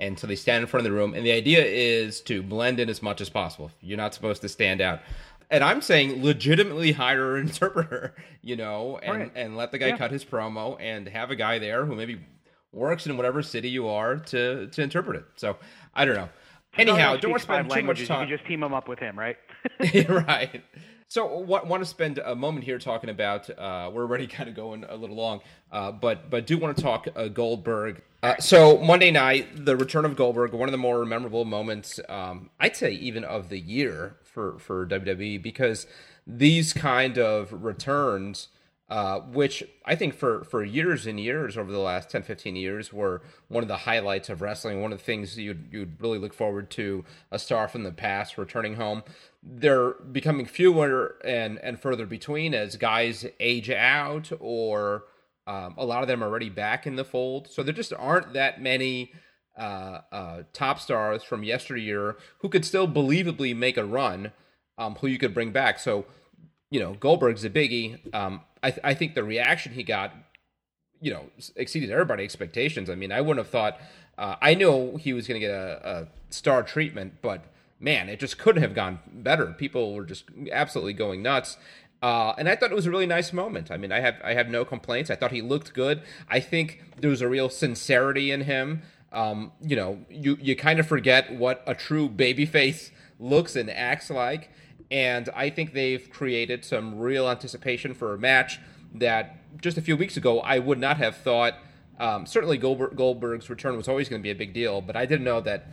and 0.00 0.18
so 0.18 0.26
they 0.26 0.36
stand 0.36 0.62
in 0.62 0.66
front 0.66 0.86
of 0.86 0.92
the 0.92 0.96
room 0.96 1.14
and 1.14 1.24
the 1.24 1.32
idea 1.32 1.64
is 1.64 2.20
to 2.20 2.42
blend 2.42 2.80
in 2.80 2.88
as 2.88 3.02
much 3.02 3.20
as 3.20 3.28
possible 3.28 3.70
you're 3.80 3.96
not 3.96 4.14
supposed 4.14 4.40
to 4.40 4.48
stand 4.48 4.80
out 4.80 5.00
and 5.50 5.62
i'm 5.62 5.82
saying 5.82 6.22
legitimately 6.22 6.92
hire 6.92 7.36
an 7.36 7.46
interpreter 7.48 8.14
you 8.42 8.56
know 8.56 8.98
and 9.02 9.18
right. 9.18 9.32
and 9.34 9.56
let 9.56 9.72
the 9.72 9.78
guy 9.78 9.88
yeah. 9.88 9.96
cut 9.96 10.10
his 10.10 10.24
promo 10.24 10.76
and 10.80 11.08
have 11.08 11.30
a 11.30 11.36
guy 11.36 11.58
there 11.58 11.84
who 11.84 11.94
maybe 11.94 12.20
works 12.72 13.06
in 13.06 13.16
whatever 13.16 13.42
city 13.42 13.68
you 13.68 13.88
are 13.88 14.16
to 14.16 14.68
to 14.68 14.82
interpret 14.82 15.16
it. 15.16 15.24
So 15.36 15.56
i 15.94 16.04
don't 16.04 16.14
know. 16.14 16.28
Anyhow 16.76 17.16
don't 17.16 17.30
want 17.30 17.42
to 17.42 17.44
spend 17.44 17.70
too 17.70 17.82
much 17.82 18.06
time 18.06 18.28
you 18.28 18.36
just 18.36 18.46
team 18.48 18.62
him 18.62 18.74
up 18.74 18.88
with 18.88 18.98
him 18.98 19.18
right? 19.18 19.36
Right. 20.08 20.62
So, 21.10 21.38
want 21.38 21.82
to 21.82 21.86
spend 21.86 22.18
a 22.18 22.34
moment 22.34 22.64
here 22.64 22.78
talking 22.78 23.08
about. 23.08 23.48
Uh, 23.48 23.90
we're 23.90 24.02
already 24.02 24.26
kind 24.36 24.46
of 24.46 24.54
going 24.54 24.84
a 24.86 24.94
little 24.94 25.16
long, 25.16 25.40
uh, 25.72 25.90
but 25.90 26.28
but 26.28 26.46
do 26.46 26.58
want 26.58 26.76
to 26.76 26.82
talk 26.82 27.08
uh, 27.16 27.28
Goldberg. 27.28 28.02
Uh, 28.22 28.36
so 28.38 28.76
Monday 28.78 29.10
night, 29.10 29.64
the 29.64 29.74
return 29.74 30.04
of 30.04 30.16
Goldberg, 30.16 30.52
one 30.52 30.68
of 30.68 30.72
the 30.72 30.78
more 30.78 31.04
memorable 31.06 31.46
moments, 31.46 31.98
um, 32.10 32.50
I'd 32.60 32.76
say 32.76 32.92
even 32.92 33.24
of 33.24 33.48
the 33.48 33.58
year 33.58 34.16
for 34.22 34.58
for 34.58 34.86
WWE, 34.86 35.42
because 35.42 35.86
these 36.26 36.74
kind 36.74 37.16
of 37.16 37.64
returns 37.64 38.48
uh, 38.90 39.20
which 39.20 39.62
I 39.84 39.96
think 39.96 40.14
for, 40.14 40.44
for 40.44 40.64
years 40.64 41.06
and 41.06 41.20
years 41.20 41.58
over 41.58 41.70
the 41.70 41.78
last 41.78 42.10
10, 42.10 42.22
15 42.22 42.56
years 42.56 42.90
were 42.90 43.20
one 43.48 43.62
of 43.62 43.68
the 43.68 43.76
highlights 43.76 44.30
of 44.30 44.40
wrestling. 44.40 44.80
One 44.80 44.92
of 44.92 44.98
the 44.98 45.04
things 45.04 45.36
you'd, 45.36 45.68
you'd 45.70 46.00
really 46.00 46.18
look 46.18 46.32
forward 46.32 46.70
to 46.70 47.04
a 47.30 47.38
star 47.38 47.68
from 47.68 47.82
the 47.82 47.92
past 47.92 48.38
returning 48.38 48.76
home. 48.76 49.02
They're 49.42 49.90
becoming 49.90 50.46
fewer 50.46 51.16
and, 51.22 51.58
and 51.58 51.78
further 51.78 52.06
between 52.06 52.54
as 52.54 52.76
guys 52.76 53.26
age 53.38 53.70
out 53.70 54.32
or 54.40 55.04
um, 55.46 55.74
a 55.76 55.84
lot 55.84 56.00
of 56.00 56.08
them 56.08 56.24
are 56.24 56.26
already 56.26 56.50
back 56.50 56.86
in 56.86 56.96
the 56.96 57.04
fold. 57.04 57.48
So 57.50 57.62
there 57.62 57.74
just 57.74 57.92
aren't 57.92 58.32
that 58.32 58.62
many 58.62 59.12
uh, 59.58 60.00
uh, 60.10 60.42
top 60.54 60.80
stars 60.80 61.22
from 61.22 61.44
yesteryear 61.44 62.16
who 62.38 62.48
could 62.48 62.64
still 62.64 62.88
believably 62.88 63.54
make 63.54 63.76
a 63.76 63.84
run 63.84 64.32
um, 64.78 64.94
who 64.94 65.08
you 65.08 65.18
could 65.18 65.34
bring 65.34 65.50
back. 65.50 65.78
So 65.78 66.06
you 66.70 66.80
know, 66.80 66.94
Goldberg's 66.94 67.44
a 67.44 67.50
biggie. 67.50 67.98
Um, 68.14 68.42
I, 68.62 68.70
th- 68.70 68.80
I 68.84 68.94
think 68.94 69.14
the 69.14 69.24
reaction 69.24 69.72
he 69.72 69.82
got, 69.82 70.12
you 71.00 71.12
know, 71.12 71.24
exceeded 71.56 71.90
everybody's 71.90 72.24
expectations. 72.24 72.90
I 72.90 72.94
mean, 72.94 73.12
I 73.12 73.20
wouldn't 73.20 73.44
have 73.44 73.50
thought. 73.50 73.80
Uh, 74.16 74.36
I 74.42 74.54
know 74.54 74.96
he 74.96 75.12
was 75.12 75.28
going 75.28 75.40
to 75.40 75.46
get 75.46 75.54
a, 75.54 75.88
a, 75.88 76.06
star 76.30 76.62
treatment, 76.62 77.14
but 77.22 77.44
man, 77.78 78.08
it 78.08 78.18
just 78.18 78.38
couldn't 78.38 78.62
have 78.62 78.74
gone 78.74 78.98
better. 79.12 79.46
People 79.46 79.94
were 79.94 80.04
just 80.04 80.24
absolutely 80.50 80.92
going 80.92 81.22
nuts. 81.22 81.56
Uh, 82.02 82.34
and 82.38 82.48
I 82.48 82.56
thought 82.56 82.70
it 82.70 82.74
was 82.74 82.86
a 82.86 82.90
really 82.90 83.06
nice 83.06 83.32
moment. 83.32 83.70
I 83.70 83.76
mean, 83.76 83.90
I 83.90 84.00
have 84.00 84.16
I 84.22 84.34
have 84.34 84.48
no 84.48 84.64
complaints. 84.64 85.10
I 85.10 85.16
thought 85.16 85.32
he 85.32 85.42
looked 85.42 85.74
good. 85.74 86.02
I 86.28 86.38
think 86.40 86.82
there 87.00 87.10
was 87.10 87.20
a 87.20 87.28
real 87.28 87.48
sincerity 87.48 88.30
in 88.30 88.42
him. 88.42 88.82
Um, 89.12 89.52
you 89.60 89.74
know, 89.74 89.98
you 90.08 90.38
you 90.40 90.54
kind 90.54 90.78
of 90.78 90.86
forget 90.86 91.34
what 91.34 91.62
a 91.66 91.74
true 91.74 92.08
babyface 92.08 92.90
looks 93.18 93.56
and 93.56 93.68
acts 93.68 94.10
like, 94.10 94.50
and 94.90 95.28
I 95.34 95.50
think 95.50 95.72
they've 95.72 96.08
created 96.10 96.64
some 96.64 96.98
real 96.98 97.28
anticipation 97.28 97.94
for 97.94 98.14
a 98.14 98.18
match 98.18 98.58
that 98.94 99.36
just 99.60 99.76
a 99.76 99.82
few 99.82 99.96
weeks 99.96 100.16
ago 100.16 100.40
I 100.40 100.58
would 100.58 100.78
not 100.78 100.96
have 100.98 101.16
thought. 101.16 101.54
Um, 101.98 102.26
certainly, 102.26 102.58
Goldberg, 102.58 102.96
Goldberg's 102.96 103.50
return 103.50 103.76
was 103.76 103.88
always 103.88 104.08
going 104.08 104.22
to 104.22 104.22
be 104.22 104.30
a 104.30 104.34
big 104.34 104.52
deal, 104.52 104.80
but 104.80 104.96
I 104.96 105.04
didn't 105.04 105.24
know 105.24 105.40
that 105.40 105.66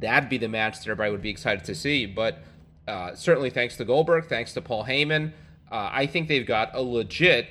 that'd 0.00 0.28
be 0.28 0.38
the 0.38 0.48
match 0.48 0.78
that 0.78 0.86
everybody 0.86 1.10
would 1.10 1.22
be 1.22 1.30
excited 1.30 1.64
to 1.64 1.74
see. 1.74 2.04
But 2.06 2.42
uh, 2.86 3.14
certainly, 3.14 3.50
thanks 3.50 3.76
to 3.78 3.84
Goldberg, 3.84 4.26
thanks 4.26 4.52
to 4.54 4.60
Paul 4.60 4.84
Heyman, 4.84 5.32
uh, 5.70 5.90
I 5.90 6.06
think 6.06 6.28
they've 6.28 6.46
got 6.46 6.74
a 6.74 6.82
legit 6.82 7.48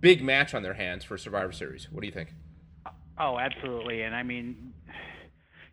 big 0.00 0.22
match 0.22 0.54
on 0.54 0.62
their 0.62 0.74
hands 0.74 1.04
for 1.04 1.16
Survivor 1.16 1.52
Series. 1.52 1.90
What 1.90 2.00
do 2.02 2.06
you 2.06 2.12
think? 2.12 2.34
Oh, 3.18 3.38
absolutely. 3.38 4.02
And 4.02 4.14
I 4.14 4.22
mean, 4.22 4.74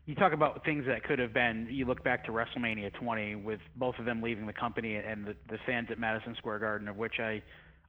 you 0.06 0.16
talk 0.16 0.34
about 0.34 0.66
things 0.66 0.86
that 0.88 1.04
could 1.04 1.20
have 1.20 1.34
been. 1.34 1.68
You 1.70 1.86
look 1.86 2.04
back 2.04 2.26
to 2.26 2.32
WrestleMania 2.32 2.94
20 2.94 3.36
with 3.36 3.60
both 3.76 3.96
of 4.00 4.06
them 4.06 4.22
leaving 4.22 4.48
the 4.48 4.54
company 4.54 4.96
and 4.96 5.26
the, 5.26 5.36
the 5.50 5.58
fans 5.66 5.90
at 5.92 6.00
Madison 6.00 6.36
Square 6.38 6.60
Garden, 6.60 6.88
of 6.88 6.98
which 6.98 7.20
I, 7.20 7.42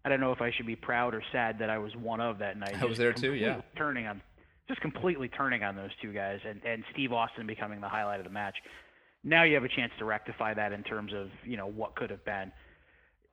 I 0.04 0.08
don't 0.08 0.20
know 0.20 0.32
if 0.32 0.40
I 0.40 0.52
should 0.52 0.66
be 0.66 0.76
proud 0.76 1.14
or 1.14 1.22
sad 1.32 1.58
that 1.58 1.70
I 1.70 1.78
was 1.78 1.92
one 1.96 2.20
of 2.20 2.38
that 2.38 2.58
night. 2.58 2.76
I 2.80 2.84
was 2.84 2.98
there 2.98 3.12
too. 3.12 3.32
Yeah. 3.32 3.62
Turning 3.76 4.06
on, 4.06 4.20
just 4.68 4.80
completely 4.80 5.28
turning 5.28 5.62
on 5.62 5.74
those 5.74 5.90
two 6.02 6.12
guys, 6.12 6.40
and 6.46 6.60
and 6.64 6.84
Steve 6.92 7.12
Austin 7.12 7.46
becoming 7.46 7.80
the 7.80 7.88
highlight 7.88 8.20
of 8.20 8.24
the 8.24 8.32
match. 8.32 8.56
Now 9.24 9.44
you 9.44 9.54
have 9.54 9.64
a 9.64 9.68
chance 9.68 9.92
to 9.98 10.04
rectify 10.04 10.52
that 10.54 10.72
in 10.72 10.82
terms 10.82 11.12
of 11.14 11.28
you 11.44 11.56
know 11.56 11.66
what 11.66 11.94
could 11.96 12.10
have 12.10 12.24
been. 12.24 12.52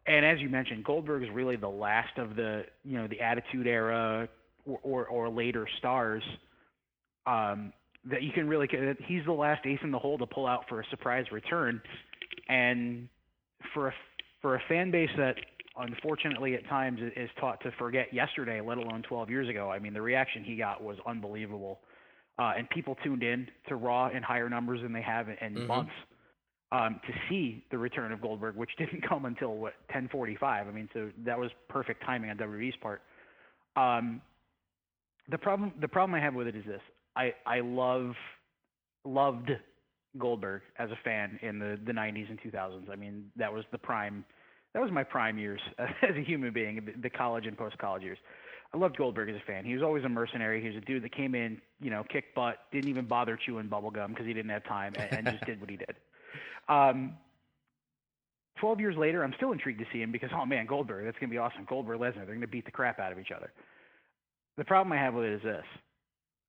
And 0.07 0.25
as 0.25 0.39
you 0.39 0.49
mentioned, 0.49 0.85
Goldberg 0.85 1.23
is 1.23 1.29
really 1.31 1.57
the 1.57 1.69
last 1.69 2.17
of 2.17 2.35
the 2.35 2.63
you 2.85 2.97
know 2.97 3.07
the 3.07 3.19
Attitude 3.19 3.67
Era 3.67 4.29
or 4.65 4.79
or, 4.83 5.05
or 5.07 5.29
later 5.29 5.67
stars 5.79 6.23
um, 7.25 7.73
that 8.09 8.23
you 8.23 8.31
can 8.31 8.47
really 8.47 8.67
he's 9.05 9.25
the 9.25 9.31
last 9.31 9.65
ace 9.65 9.79
in 9.83 9.91
the 9.91 9.99
hole 9.99 10.17
to 10.17 10.25
pull 10.25 10.47
out 10.47 10.65
for 10.67 10.81
a 10.81 10.85
surprise 10.89 11.25
return, 11.31 11.81
and 12.47 13.07
for 13.73 13.89
a 13.89 13.93
for 14.41 14.55
a 14.55 14.61
fan 14.67 14.91
base 14.91 15.09
that 15.17 15.35
unfortunately 15.77 16.55
at 16.55 16.67
times 16.67 16.99
is 17.15 17.29
taught 17.39 17.61
to 17.61 17.71
forget 17.77 18.13
yesterday, 18.13 18.61
let 18.61 18.77
alone 18.77 19.01
12 19.07 19.29
years 19.29 19.49
ago. 19.49 19.71
I 19.71 19.79
mean, 19.79 19.93
the 19.93 20.01
reaction 20.01 20.43
he 20.43 20.55
got 20.55 20.83
was 20.83 20.97
unbelievable, 21.07 21.79
uh, 22.37 22.53
and 22.57 22.69
people 22.69 22.97
tuned 23.03 23.23
in 23.23 23.47
to 23.67 23.75
Raw 23.75 24.09
in 24.09 24.23
higher 24.23 24.49
numbers 24.49 24.81
than 24.81 24.93
they 24.93 25.01
have 25.01 25.29
in, 25.29 25.37
in 25.41 25.55
mm-hmm. 25.55 25.67
months 25.67 25.91
um, 26.71 26.99
to 27.07 27.13
see 27.29 27.63
the 27.71 27.77
return 27.77 28.11
of 28.11 28.21
Goldberg, 28.21 28.55
which 28.55 28.71
didn't 28.77 29.07
come 29.07 29.25
until 29.25 29.55
what 29.55 29.73
10:45. 29.93 30.41
I 30.43 30.71
mean, 30.71 30.89
so 30.93 31.09
that 31.25 31.37
was 31.37 31.51
perfect 31.67 32.03
timing 32.05 32.29
on 32.29 32.37
WWE's 32.37 32.75
part. 32.81 33.01
Um, 33.75 34.21
the 35.29 35.37
problem 35.37 35.73
the 35.79 35.87
problem 35.87 36.15
I 36.15 36.23
have 36.23 36.33
with 36.33 36.47
it 36.47 36.55
is 36.55 36.65
this: 36.65 36.81
I 37.19 37.33
I 37.45 37.59
love 37.59 38.13
loved 39.03 39.51
Goldberg 40.17 40.61
as 40.77 40.89
a 40.89 40.97
fan 41.03 41.37
in 41.41 41.59
the 41.59 41.77
the 41.85 41.91
90s 41.91 42.29
and 42.29 42.39
2000s. 42.41 42.89
I 42.89 42.95
mean, 42.95 43.25
that 43.35 43.53
was 43.53 43.65
the 43.71 43.77
prime. 43.77 44.23
That 44.73 44.81
was 44.81 44.91
my 44.91 45.03
prime 45.03 45.37
years 45.37 45.59
as 45.79 46.15
a 46.15 46.23
human 46.23 46.53
being, 46.53 46.93
the 47.01 47.09
college 47.09 47.45
and 47.45 47.57
post 47.57 47.77
college 47.77 48.03
years. 48.03 48.17
I 48.73 48.77
loved 48.77 48.97
Goldberg 48.97 49.29
as 49.29 49.35
a 49.35 49.45
fan. 49.47 49.65
He 49.65 49.73
was 49.73 49.81
always 49.81 50.03
a 50.03 50.09
mercenary. 50.09 50.61
He 50.61 50.67
was 50.67 50.77
a 50.77 50.81
dude 50.81 51.03
that 51.03 51.11
came 51.11 51.33
in, 51.33 51.59
you 51.81 51.89
know, 51.89 52.03
kicked 52.07 52.35
butt, 52.35 52.57
didn't 52.71 52.87
even 52.87 53.05
bother 53.05 53.35
chewing 53.35 53.67
bubblegum 53.67 54.09
because 54.09 54.27
he 54.27 54.33
didn't 54.33 54.51
have 54.51 54.63
time, 54.65 54.93
and, 54.95 55.11
and 55.11 55.25
just 55.25 55.43
did 55.45 55.59
what 55.59 55.69
he 55.69 55.77
did. 55.77 55.95
Um, 56.67 57.17
12 58.59 58.79
years 58.79 58.95
later, 58.95 59.23
I'm 59.23 59.33
still 59.37 59.51
intrigued 59.51 59.79
to 59.79 59.85
see 59.91 60.03
him 60.03 60.11
because, 60.11 60.29
oh 60.35 60.45
man, 60.45 60.67
Goldberg, 60.67 61.03
that's 61.03 61.17
going 61.17 61.31
to 61.31 61.33
be 61.33 61.39
awesome. 61.39 61.65
Goldberg, 61.67 61.99
Lesnar, 61.99 62.13
they're 62.17 62.25
going 62.27 62.41
to 62.41 62.47
beat 62.47 62.65
the 62.65 62.71
crap 62.71 62.99
out 62.99 63.11
of 63.11 63.17
each 63.17 63.31
other. 63.35 63.51
The 64.57 64.63
problem 64.65 64.93
I 64.93 64.97
have 64.97 65.15
with 65.15 65.25
it 65.25 65.33
is 65.33 65.41
this 65.41 65.65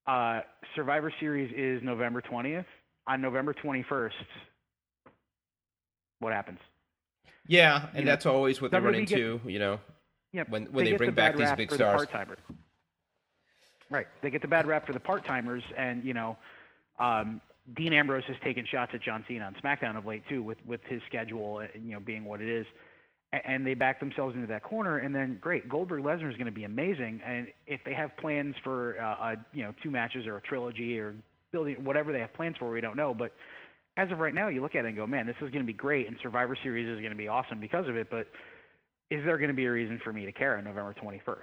uh, 0.06 0.40
Survivor 0.74 1.12
Series 1.20 1.52
is 1.56 1.82
November 1.82 2.22
20th. 2.22 2.64
On 3.06 3.20
November 3.20 3.54
21st, 3.54 4.10
what 6.20 6.32
happens? 6.32 6.58
Yeah, 7.48 7.86
and 7.94 8.00
you 8.00 8.04
that's 8.04 8.24
know, 8.24 8.34
always 8.34 8.60
what 8.60 8.70
they 8.70 8.78
run 8.78 8.94
into, 8.94 9.40
you 9.44 9.58
know, 9.58 9.80
yep, 10.32 10.48
when, 10.48 10.66
when 10.66 10.84
they, 10.84 10.92
they 10.92 10.96
bring 10.96 11.10
the 11.10 11.16
back 11.16 11.36
these 11.36 11.50
big 11.52 11.72
stars. 11.72 12.06
The 12.12 12.36
right. 13.90 14.06
They 14.22 14.30
get 14.30 14.42
the 14.42 14.48
bad 14.48 14.66
rap 14.66 14.86
for 14.86 14.92
the 14.92 15.00
part 15.00 15.24
timers, 15.24 15.64
and, 15.76 16.04
you 16.04 16.14
know, 16.14 16.36
um, 17.00 17.40
Dean 17.74 17.92
Ambrose 17.92 18.24
has 18.28 18.36
taken 18.44 18.64
shots 18.70 18.92
at 18.94 19.02
John 19.02 19.24
Cena 19.26 19.44
on 19.44 19.54
SmackDown 19.54 19.96
of 19.96 20.06
late 20.06 20.22
too, 20.28 20.42
with 20.42 20.58
with 20.66 20.80
his 20.84 21.00
schedule, 21.08 21.62
uh, 21.62 21.66
you 21.74 21.92
know, 21.92 22.00
being 22.00 22.24
what 22.24 22.40
it 22.40 22.48
is, 22.48 22.66
and 23.33 23.64
they 23.64 23.75
back 23.75 24.01
themselves 24.01 24.35
into 24.35 24.47
that 24.49 24.62
corner. 24.62 24.99
And 24.99 25.14
then 25.14 25.38
great, 25.40 25.69
Goldberg 25.69 26.03
Lesnar 26.03 26.31
is 26.31 26.37
going 26.37 26.47
to 26.47 26.53
be 26.53 26.64
amazing. 26.64 27.21
And 27.25 27.49
if 27.66 27.81
they 27.85 27.95
have 27.95 28.16
plans 28.16 28.55
for 28.64 29.01
uh, 29.01 29.33
a 29.33 29.37
you 29.53 29.62
know 29.62 29.75
two 29.83 29.90
matches 29.90 30.27
or 30.27 30.37
a 30.37 30.40
trilogy 30.43 30.99
or 30.99 31.14
building 31.53 31.77
whatever 31.85 32.12
they 32.12 32.21
have 32.21 32.33
plans 32.35 32.57
for, 32.59 32.71
we 32.71 32.81
don't 32.81 32.97
know. 32.97 33.14
But 33.14 33.33
as 33.97 34.11
of 34.11 34.19
right 34.19 34.35
now, 34.35 34.49
you 34.49 34.62
look 34.62 34.75
at 34.75 34.85
it 34.85 34.88
and 34.88 34.97
go, 34.97 35.07
man, 35.07 35.27
this 35.27 35.37
is 35.37 35.51
going 35.51 35.64
to 35.64 35.66
be 35.66 35.73
great, 35.73 36.09
and 36.09 36.16
Survivor 36.23 36.57
Series 36.62 36.88
is 36.88 36.99
going 37.01 37.11
to 37.11 37.16
be 37.16 37.29
awesome 37.29 37.61
because 37.61 37.88
of 37.88 37.97
it. 37.97 38.09
But 38.11 38.27
is 39.11 39.25
there 39.25 39.37
going 39.38 39.49
to 39.49 39.55
be 39.55 39.66
a 39.66 39.71
reason 39.71 40.01
for 40.03 40.12
me 40.12 40.25
to 40.25 40.33
care 40.33 40.57
on 40.57 40.64
November 40.64 40.95
21st? 41.03 41.37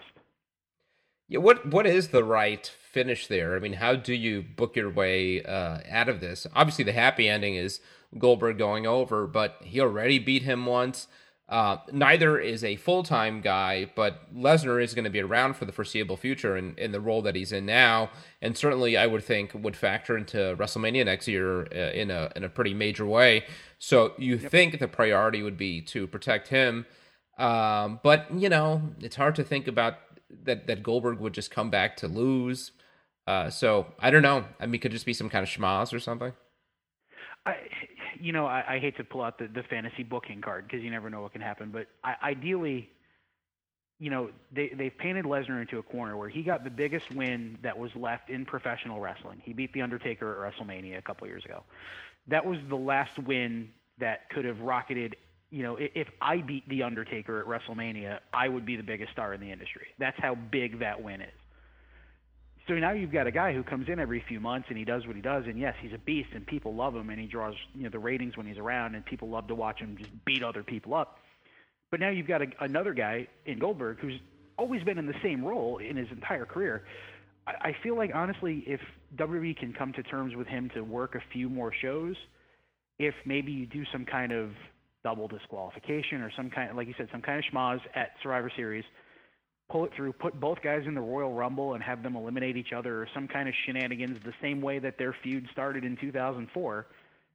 Yeah, 1.29 1.39
what 1.39 1.65
what 1.65 1.85
is 1.85 2.09
the 2.09 2.23
right 2.23 2.71
finish 2.91 3.27
there? 3.27 3.55
I 3.55 3.59
mean, 3.59 3.73
how 3.73 3.95
do 3.95 4.13
you 4.13 4.41
book 4.41 4.77
your 4.77 4.89
way 4.89 5.43
uh, 5.43 5.79
out 5.89 6.07
of 6.07 6.21
this? 6.21 6.47
Obviously, 6.55 6.85
the 6.85 6.93
happy 6.93 7.27
ending 7.27 7.55
is 7.55 7.81
Goldberg 8.17 8.57
going 8.57 8.87
over, 8.87 9.27
but 9.27 9.57
he 9.61 9.81
already 9.81 10.19
beat 10.19 10.43
him 10.43 10.65
once. 10.65 11.07
Uh, 11.49 11.77
neither 11.93 12.37
is 12.37 12.61
a 12.61 12.75
full 12.75 13.03
time 13.03 13.39
guy, 13.39 13.89
but 13.95 14.33
Lesnar 14.35 14.83
is 14.83 14.93
going 14.93 15.05
to 15.05 15.09
be 15.09 15.21
around 15.21 15.53
for 15.53 15.63
the 15.63 15.71
foreseeable 15.71 16.17
future 16.17 16.57
in, 16.57 16.75
in 16.77 16.91
the 16.91 16.99
role 16.99 17.21
that 17.21 17.35
he's 17.35 17.53
in 17.53 17.65
now, 17.65 18.09
and 18.41 18.57
certainly 18.57 18.97
I 18.97 19.07
would 19.07 19.23
think 19.23 19.53
would 19.53 19.77
factor 19.77 20.17
into 20.17 20.37
WrestleMania 20.57 21.05
next 21.05 21.25
year 21.25 21.61
uh, 21.73 21.91
in 21.93 22.11
a 22.11 22.31
in 22.35 22.43
a 22.43 22.49
pretty 22.49 22.73
major 22.73 23.05
way. 23.05 23.45
So 23.79 24.13
you 24.17 24.35
yep. 24.35 24.51
think 24.51 24.79
the 24.79 24.89
priority 24.89 25.41
would 25.41 25.57
be 25.57 25.79
to 25.83 26.05
protect 26.05 26.49
him, 26.49 26.85
um, 27.37 28.01
but 28.03 28.25
you 28.35 28.49
know 28.49 28.81
it's 28.99 29.15
hard 29.15 29.35
to 29.35 29.43
think 29.45 29.69
about 29.69 29.95
that 30.43 30.67
that 30.67 30.83
Goldberg 30.83 31.19
would 31.19 31.33
just 31.33 31.49
come 31.49 31.69
back 31.69 31.95
to 31.97 32.09
lose. 32.09 32.71
Uh, 33.25 33.49
so 33.49 33.87
I 33.99 34.09
don't 34.09 34.21
know. 34.21 34.43
I 34.59 34.65
mean, 34.65 34.81
could 34.81 34.91
just 34.91 35.05
be 35.05 35.13
some 35.13 35.29
kind 35.29 35.43
of 35.43 35.49
schmaz 35.49 35.93
or 35.93 35.99
something. 35.99 36.33
I, 37.45 37.55
you 38.21 38.31
know, 38.31 38.45
I, 38.45 38.75
I 38.75 38.79
hate 38.79 38.97
to 38.97 39.03
pull 39.03 39.21
out 39.21 39.37
the, 39.37 39.47
the 39.47 39.63
fantasy 39.63 40.03
booking 40.03 40.41
card 40.41 40.65
because 40.67 40.83
you 40.83 40.91
never 40.91 41.09
know 41.09 41.21
what 41.21 41.33
can 41.33 41.41
happen. 41.41 41.69
But 41.71 41.87
I, 42.03 42.15
ideally, 42.23 42.89
you 43.99 44.09
know, 44.09 44.29
they 44.53 44.71
they've 44.77 44.97
painted 44.97 45.25
Lesnar 45.25 45.61
into 45.61 45.79
a 45.79 45.83
corner 45.83 46.17
where 46.17 46.29
he 46.29 46.43
got 46.43 46.63
the 46.63 46.69
biggest 46.69 47.05
win 47.15 47.57
that 47.63 47.77
was 47.77 47.91
left 47.95 48.29
in 48.29 48.45
professional 48.45 48.99
wrestling. 48.99 49.41
He 49.43 49.53
beat 49.53 49.73
the 49.73 49.81
Undertaker 49.81 50.45
at 50.45 50.53
WrestleMania 50.53 50.97
a 50.97 51.01
couple 51.01 51.27
years 51.27 51.45
ago. 51.45 51.63
That 52.27 52.45
was 52.45 52.57
the 52.69 52.75
last 52.75 53.17
win 53.19 53.69
that 53.99 54.29
could 54.29 54.45
have 54.45 54.59
rocketed 54.59 55.15
you 55.49 55.63
know, 55.63 55.77
if 55.79 56.07
I 56.21 56.37
beat 56.37 56.67
The 56.67 56.83
Undertaker 56.83 57.39
at 57.39 57.45
WrestleMania, 57.47 58.19
I 58.33 58.49
would 58.49 58.65
be 58.65 58.75
the 58.75 58.83
biggest 58.83 59.11
star 59.13 59.33
in 59.33 59.39
the 59.39 59.51
industry. 59.51 59.87
That's 59.97 60.17
how 60.19 60.35
big 60.35 60.79
that 60.79 61.01
win 61.01 61.21
is. 61.21 61.29
So 62.67 62.73
now 62.73 62.91
you've 62.91 63.13
got 63.13 63.27
a 63.27 63.31
guy 63.31 63.53
who 63.53 63.63
comes 63.63 63.87
in 63.87 63.97
every 63.97 64.23
few 64.27 64.41
months 64.41 64.67
and 64.69 64.77
he 64.77 64.83
does 64.83 65.07
what 65.07 65.15
he 65.15 65.21
does, 65.21 65.45
and 65.45 65.57
yes, 65.57 65.73
he's 65.81 65.93
a 65.93 65.97
beast, 65.97 66.29
and 66.33 66.45
people 66.45 66.75
love 66.75 66.93
him, 66.95 67.09
and 67.09 67.19
he 67.19 67.25
draws 67.25 67.55
you 67.73 67.83
know 67.83 67.89
the 67.89 67.99
ratings 67.99 68.35
when 68.35 68.45
he's 68.45 68.57
around, 68.57 68.95
and 68.95 69.05
people 69.05 69.29
love 69.29 69.47
to 69.47 69.55
watch 69.55 69.79
him 69.79 69.95
just 69.97 70.09
beat 70.25 70.43
other 70.43 70.63
people 70.63 70.93
up. 70.93 71.19
But 71.91 72.01
now 72.01 72.09
you've 72.09 72.27
got 72.27 72.41
a, 72.41 72.47
another 72.59 72.93
guy 72.93 73.27
in 73.45 73.59
Goldberg 73.59 73.99
who's 73.99 74.19
always 74.57 74.83
been 74.83 74.97
in 74.97 75.05
the 75.05 75.15
same 75.23 75.45
role 75.45 75.77
in 75.77 75.95
his 75.95 76.07
entire 76.11 76.45
career. 76.45 76.83
I, 77.47 77.69
I 77.69 77.75
feel 77.81 77.95
like 77.95 78.11
honestly, 78.13 78.63
if 78.67 78.81
WWE 79.15 79.57
can 79.57 79.71
come 79.71 79.93
to 79.93 80.03
terms 80.03 80.35
with 80.35 80.47
him 80.47 80.69
to 80.73 80.81
work 80.81 81.15
a 81.15 81.21
few 81.31 81.49
more 81.49 81.71
shows, 81.81 82.15
if 82.99 83.13
maybe 83.25 83.51
you 83.53 83.65
do 83.65 83.83
some 83.93 84.03
kind 84.03 84.33
of 84.33 84.49
double 85.03 85.29
disqualification 85.29 86.21
or 86.21 86.31
some 86.35 86.49
kind, 86.49 86.75
like 86.75 86.87
you 86.87 86.93
said, 86.97 87.07
some 87.13 87.21
kind 87.21 87.39
of 87.39 87.45
schmaz 87.53 87.79
at 87.95 88.09
Survivor 88.21 88.51
Series. 88.57 88.83
Pull 89.69 89.85
it 89.85 89.91
through, 89.95 90.13
put 90.13 90.39
both 90.39 90.61
guys 90.63 90.83
in 90.85 90.95
the 90.95 91.01
Royal 91.01 91.33
Rumble 91.33 91.73
and 91.73 91.83
have 91.83 92.01
them 92.01 92.15
eliminate 92.15 92.55
each 92.55 92.71
other 92.71 93.01
or 93.01 93.07
some 93.13 93.27
kind 93.27 93.49
of 93.49 93.55
shenanigans 93.65 94.17
the 94.23 94.33
same 94.41 94.61
way 94.61 94.79
that 94.79 94.97
their 94.97 95.13
feud 95.23 95.45
started 95.51 95.83
in 95.83 95.97
2004, 95.97 96.87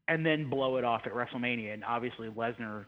and 0.08 0.24
then 0.24 0.48
blow 0.48 0.78
it 0.78 0.84
off 0.84 1.02
at 1.04 1.12
WrestleMania. 1.12 1.74
And 1.74 1.84
obviously, 1.84 2.28
Lesnar, 2.28 2.86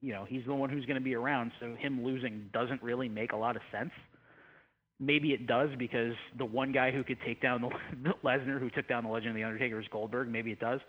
you 0.00 0.12
know, 0.12 0.24
he's 0.24 0.44
the 0.46 0.54
one 0.54 0.70
who's 0.70 0.86
going 0.86 0.98
to 0.98 1.04
be 1.04 1.14
around, 1.14 1.52
so 1.60 1.74
him 1.74 2.02
losing 2.04 2.48
doesn't 2.52 2.82
really 2.82 3.08
make 3.08 3.32
a 3.32 3.36
lot 3.36 3.54
of 3.54 3.62
sense. 3.70 3.92
Maybe 4.98 5.32
it 5.32 5.46
does 5.46 5.70
because 5.78 6.14
the 6.38 6.44
one 6.44 6.72
guy 6.72 6.90
who 6.90 7.04
could 7.04 7.18
take 7.24 7.42
down 7.42 7.60
the 7.60 8.12
Lesnar, 8.24 8.58
who 8.58 8.70
took 8.70 8.88
down 8.88 9.04
the 9.04 9.10
Legend 9.10 9.30
of 9.30 9.36
the 9.36 9.44
Undertaker, 9.44 9.78
is 9.78 9.86
Goldberg. 9.90 10.28
Maybe 10.28 10.52
it 10.52 10.60
does. 10.60 10.80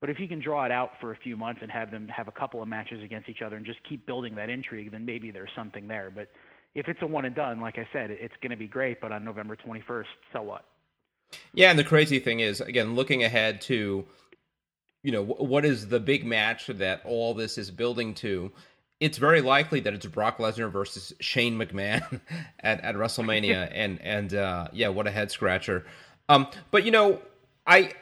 But 0.00 0.10
if 0.10 0.20
you 0.20 0.28
can 0.28 0.40
draw 0.40 0.66
it 0.66 0.72
out 0.72 0.90
for 1.00 1.12
a 1.12 1.16
few 1.16 1.36
months 1.36 1.60
and 1.62 1.70
have 1.70 1.90
them 1.90 2.08
have 2.08 2.28
a 2.28 2.32
couple 2.32 2.60
of 2.60 2.68
matches 2.68 3.02
against 3.02 3.28
each 3.30 3.40
other 3.40 3.56
and 3.56 3.64
just 3.64 3.78
keep 3.88 4.04
building 4.04 4.34
that 4.34 4.50
intrigue, 4.50 4.90
then 4.92 5.06
maybe 5.06 5.30
there's 5.30 5.48
something 5.56 5.88
there. 5.88 6.12
But 6.14 6.28
if 6.74 6.88
it's 6.88 7.00
a 7.02 7.06
one 7.06 7.24
and 7.24 7.34
done, 7.34 7.60
like 7.60 7.78
I 7.78 7.86
said, 7.92 8.10
it's 8.10 8.34
going 8.40 8.50
to 8.50 8.56
be 8.56 8.66
great. 8.66 9.00
But 9.00 9.12
on 9.12 9.24
November 9.24 9.56
21st, 9.56 10.04
so 10.32 10.42
what? 10.42 10.64
Yeah, 11.52 11.70
and 11.70 11.78
the 11.78 11.84
crazy 11.84 12.18
thing 12.18 12.40
is, 12.40 12.60
again, 12.60 12.94
looking 12.94 13.24
ahead 13.24 13.60
to, 13.62 14.04
you 15.02 15.12
know, 15.12 15.24
what 15.24 15.64
is 15.64 15.88
the 15.88 16.00
big 16.00 16.24
match 16.24 16.66
that 16.66 17.02
all 17.04 17.34
this 17.34 17.58
is 17.58 17.70
building 17.70 18.14
to? 18.14 18.52
It's 19.00 19.18
very 19.18 19.40
likely 19.40 19.80
that 19.80 19.92
it's 19.92 20.06
Brock 20.06 20.38
Lesnar 20.38 20.70
versus 20.70 21.12
Shane 21.20 21.58
McMahon 21.58 22.20
at, 22.60 22.80
at 22.82 22.94
WrestleMania, 22.94 23.68
and 23.74 24.00
and 24.02 24.34
uh, 24.34 24.68
yeah, 24.72 24.88
what 24.88 25.06
a 25.06 25.10
head 25.10 25.30
scratcher. 25.30 25.84
Um, 26.28 26.46
but 26.70 26.84
you 26.84 26.90
know, 26.90 27.20
I 27.66 27.92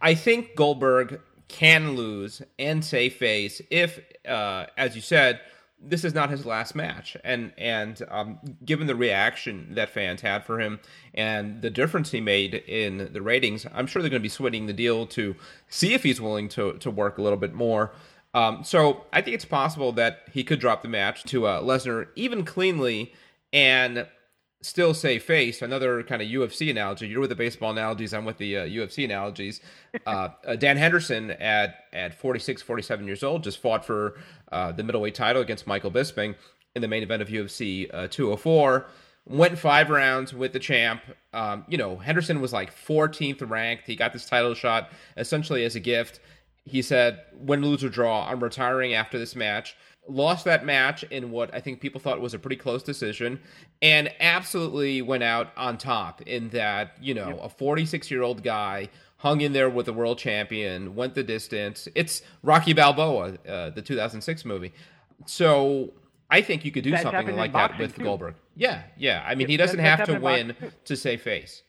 I 0.00 0.14
think 0.14 0.54
Goldberg 0.54 1.20
can 1.48 1.94
lose 1.96 2.42
and 2.58 2.84
save 2.84 3.14
face 3.14 3.60
if, 3.70 4.00
uh, 4.26 4.66
as 4.76 4.96
you 4.96 5.02
said, 5.02 5.40
this 5.84 6.04
is 6.04 6.14
not 6.14 6.30
his 6.30 6.46
last 6.46 6.74
match, 6.74 7.16
and 7.24 7.52
and 7.58 8.00
um, 8.10 8.38
given 8.64 8.86
the 8.86 8.94
reaction 8.94 9.74
that 9.74 9.90
fans 9.90 10.20
had 10.20 10.44
for 10.44 10.60
him 10.60 10.80
and 11.14 11.62
the 11.62 11.70
difference 11.70 12.10
he 12.10 12.20
made 12.20 12.54
in 12.54 13.12
the 13.12 13.22
ratings, 13.22 13.66
I'm 13.74 13.86
sure 13.86 14.02
they're 14.02 14.10
going 14.10 14.20
to 14.20 14.24
be 14.24 14.28
sweating 14.28 14.66
the 14.66 14.72
deal 14.72 15.06
to 15.08 15.34
see 15.68 15.94
if 15.94 16.02
he's 16.02 16.20
willing 16.20 16.48
to 16.50 16.74
to 16.74 16.90
work 16.90 17.18
a 17.18 17.22
little 17.22 17.38
bit 17.38 17.52
more. 17.54 17.92
Um, 18.34 18.64
so 18.64 19.04
I 19.12 19.20
think 19.20 19.34
it's 19.34 19.44
possible 19.44 19.92
that 19.92 20.20
he 20.32 20.42
could 20.42 20.58
drop 20.58 20.82
the 20.82 20.88
match 20.88 21.24
to 21.24 21.46
uh, 21.46 21.62
Lesnar 21.62 22.08
even 22.16 22.44
cleanly 22.44 23.12
and 23.52 24.06
still 24.62 24.94
say 24.94 25.18
face. 25.18 25.60
Another 25.60 26.02
kind 26.04 26.22
of 26.22 26.28
UFC 26.28 26.70
analogy. 26.70 27.08
You're 27.08 27.20
with 27.20 27.30
the 27.30 27.36
baseball 27.36 27.70
analogies. 27.70 28.14
I'm 28.14 28.24
with 28.24 28.38
the 28.38 28.56
uh, 28.58 28.66
UFC 28.66 29.04
analogies. 29.04 29.60
Uh, 30.06 30.30
uh, 30.46 30.56
Dan 30.56 30.78
Henderson 30.78 31.32
at 31.32 31.84
at 31.92 32.14
46, 32.14 32.62
47 32.62 33.06
years 33.06 33.22
old 33.22 33.44
just 33.44 33.58
fought 33.58 33.84
for 33.84 34.18
uh, 34.50 34.72
the 34.72 34.82
middleweight 34.82 35.14
title 35.14 35.42
against 35.42 35.66
Michael 35.66 35.90
Bisping 35.90 36.34
in 36.74 36.80
the 36.80 36.88
main 36.88 37.02
event 37.02 37.20
of 37.20 37.28
UFC 37.28 37.90
uh, 37.92 38.08
204. 38.08 38.86
Went 39.26 39.58
five 39.58 39.90
rounds 39.90 40.32
with 40.32 40.54
the 40.54 40.58
champ. 40.58 41.02
Um, 41.34 41.66
you 41.68 41.76
know, 41.76 41.98
Henderson 41.98 42.40
was 42.40 42.54
like 42.54 42.74
14th 42.74 43.48
ranked. 43.48 43.86
He 43.86 43.94
got 43.94 44.14
this 44.14 44.24
title 44.24 44.54
shot 44.54 44.90
essentially 45.18 45.64
as 45.66 45.76
a 45.76 45.80
gift. 45.80 46.20
He 46.64 46.80
said, 46.80 47.20
"Win, 47.34 47.60
lose 47.60 47.84
or 47.84 47.90
draw, 47.90 48.26
I'm 48.26 48.42
retiring 48.42 48.94
after 48.94 49.18
this 49.18 49.36
match." 49.36 49.76
Lost 50.08 50.44
that 50.44 50.64
match 50.64 51.04
in 51.04 51.30
what 51.30 51.54
I 51.54 51.60
think 51.60 51.80
people 51.80 52.00
thought 52.00 52.20
was 52.20 52.34
a 52.34 52.38
pretty 52.38 52.56
close 52.56 52.82
decision, 52.82 53.40
and 53.80 54.12
absolutely 54.20 55.02
went 55.02 55.22
out 55.22 55.52
on 55.56 55.78
top 55.78 56.22
in 56.22 56.48
that, 56.50 56.96
you 57.00 57.14
know, 57.14 57.38
a 57.40 57.48
46 57.48 58.10
year 58.10 58.22
old 58.22 58.42
guy 58.42 58.88
hung 59.18 59.40
in 59.40 59.52
there 59.52 59.70
with 59.70 59.86
the 59.86 59.92
world 59.92 60.18
champion, 60.18 60.96
went 60.96 61.14
the 61.14 61.22
distance. 61.22 61.86
It's 61.94 62.22
Rocky 62.42 62.72
Balboa, 62.72 63.38
uh, 63.48 63.70
the 63.70 63.80
2006 63.80 64.44
movie. 64.44 64.72
So 65.26 65.92
I 66.28 66.42
think 66.42 66.64
you 66.64 66.72
could 66.72 66.82
do 66.82 66.90
That's 66.90 67.04
something 67.04 67.36
like 67.36 67.52
that 67.52 67.78
with 67.78 67.94
too. 67.94 68.02
Goldberg. 68.02 68.34
Yeah, 68.56 68.82
yeah. 68.96 69.22
I 69.24 69.36
mean, 69.36 69.48
he 69.48 69.56
doesn't 69.56 69.78
have 69.78 70.04
to 70.06 70.18
win 70.18 70.56
to 70.84 70.96
say 70.96 71.16
face. 71.16 71.62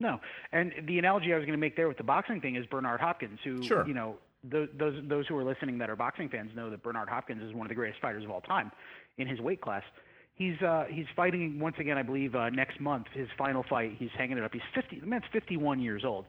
No, 0.00 0.20
and 0.52 0.72
the 0.86 0.98
analogy 1.00 1.32
I 1.32 1.36
was 1.36 1.44
going 1.44 1.58
to 1.58 1.60
make 1.60 1.74
there 1.74 1.88
with 1.88 1.96
the 1.96 2.04
boxing 2.04 2.40
thing 2.40 2.54
is 2.54 2.64
Bernard 2.66 3.00
Hopkins, 3.00 3.40
who 3.42 3.60
sure. 3.64 3.86
you 3.86 3.94
know 3.94 4.16
those 4.44 4.68
those 5.08 5.26
who 5.26 5.36
are 5.36 5.44
listening 5.44 5.78
that 5.78 5.90
are 5.90 5.96
boxing 5.96 6.28
fans 6.28 6.50
know 6.54 6.70
that 6.70 6.82
Bernard 6.82 7.08
Hopkins 7.08 7.42
is 7.42 7.52
one 7.54 7.66
of 7.66 7.68
the 7.68 7.74
greatest 7.74 8.00
fighters 8.00 8.24
of 8.24 8.30
all 8.30 8.40
time 8.40 8.70
in 9.18 9.26
his 9.26 9.40
weight 9.40 9.60
class. 9.60 9.82
He's 10.34 10.60
uh, 10.62 10.84
he's 10.88 11.06
fighting 11.16 11.58
once 11.58 11.76
again, 11.80 11.98
I 11.98 12.02
believe, 12.02 12.34
uh, 12.34 12.48
next 12.50 12.80
month. 12.80 13.06
His 13.12 13.28
final 13.36 13.64
fight. 13.68 13.96
He's 13.98 14.10
hanging 14.16 14.38
it 14.38 14.44
up. 14.44 14.52
He's 14.52 14.62
50. 14.74 15.00
The 15.00 15.06
man's 15.06 15.24
51 15.32 15.80
years 15.80 16.04
old. 16.04 16.26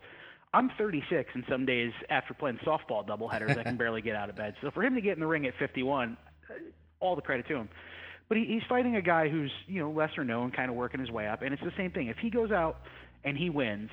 I'm 0.52 0.72
36, 0.80 1.30
and 1.36 1.44
some 1.48 1.68
days 1.68 1.92
after 2.10 2.34
playing 2.34 2.58
softball 2.66 3.08
doubleheaders, 3.08 3.56
I 3.56 3.62
can 3.62 3.78
barely 3.78 4.02
get 4.02 4.16
out 4.16 4.32
of 4.32 4.36
bed. 4.36 4.56
So 4.62 4.72
for 4.72 4.84
him 4.84 4.96
to 4.96 5.02
get 5.02 5.14
in 5.14 5.20
the 5.20 5.28
ring 5.28 5.46
at 5.46 5.54
51, 5.60 6.18
uh, 6.50 6.54
all 7.00 7.16
the 7.16 7.22
credit 7.22 7.48
to 7.50 7.56
him. 7.56 7.70
But 8.28 8.38
he, 8.38 8.46
he's 8.46 8.64
fighting 8.68 8.96
a 8.96 9.02
guy 9.02 9.30
who's 9.30 9.52
you 9.68 9.80
know 9.80 9.92
lesser 9.92 10.24
known, 10.24 10.50
kind 10.50 10.72
of 10.72 10.76
working 10.76 11.00
his 11.00 11.12
way 11.12 11.28
up, 11.28 11.44
and 11.44 11.54
it's 11.54 11.64
the 11.64 11.74
same 11.78 11.92
thing. 11.92 12.08
If 12.08 12.18
he 12.18 12.32
goes 12.32 12.52
out 12.52 12.78
and 13.24 13.38
he 13.38 13.52
wins, 13.52 13.92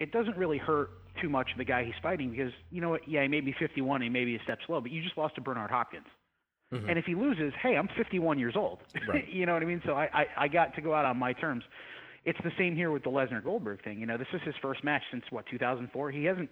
it 0.00 0.12
doesn't 0.12 0.36
really 0.36 0.58
hurt 0.58 0.90
too 1.20 1.28
much 1.28 1.50
of 1.52 1.58
the 1.58 1.64
guy 1.64 1.84
he's 1.84 1.94
fighting 2.02 2.30
because 2.30 2.52
you 2.70 2.80
know 2.80 2.90
what? 2.90 3.08
Yeah, 3.08 3.22
he 3.22 3.28
may 3.28 3.40
be 3.40 3.54
51, 3.58 4.02
he 4.02 4.08
may 4.08 4.24
be 4.24 4.36
a 4.36 4.42
step 4.42 4.58
slow, 4.66 4.80
but 4.80 4.90
you 4.90 5.02
just 5.02 5.16
lost 5.16 5.34
to 5.36 5.40
Bernard 5.40 5.70
Hopkins. 5.70 6.06
Mm-hmm. 6.72 6.88
And 6.88 6.98
if 6.98 7.04
he 7.04 7.14
loses, 7.14 7.52
hey, 7.62 7.76
I'm 7.76 7.88
51 7.96 8.38
years 8.38 8.54
old. 8.56 8.78
Right. 9.08 9.28
you 9.32 9.46
know 9.46 9.54
what 9.54 9.62
I 9.62 9.66
mean? 9.66 9.82
So 9.86 9.92
I, 9.92 10.08
I 10.12 10.26
I 10.44 10.48
got 10.48 10.74
to 10.74 10.80
go 10.80 10.94
out 10.94 11.04
on 11.04 11.16
my 11.16 11.32
terms. 11.32 11.62
It's 12.24 12.38
the 12.42 12.50
same 12.58 12.74
here 12.74 12.90
with 12.90 13.04
the 13.04 13.10
Lesnar 13.10 13.42
Goldberg 13.42 13.84
thing. 13.84 14.00
You 14.00 14.06
know, 14.06 14.18
this 14.18 14.26
is 14.34 14.40
his 14.44 14.54
first 14.60 14.82
match 14.82 15.02
since 15.12 15.24
what 15.30 15.46
2004. 15.46 16.10
He 16.10 16.24
hasn't 16.24 16.50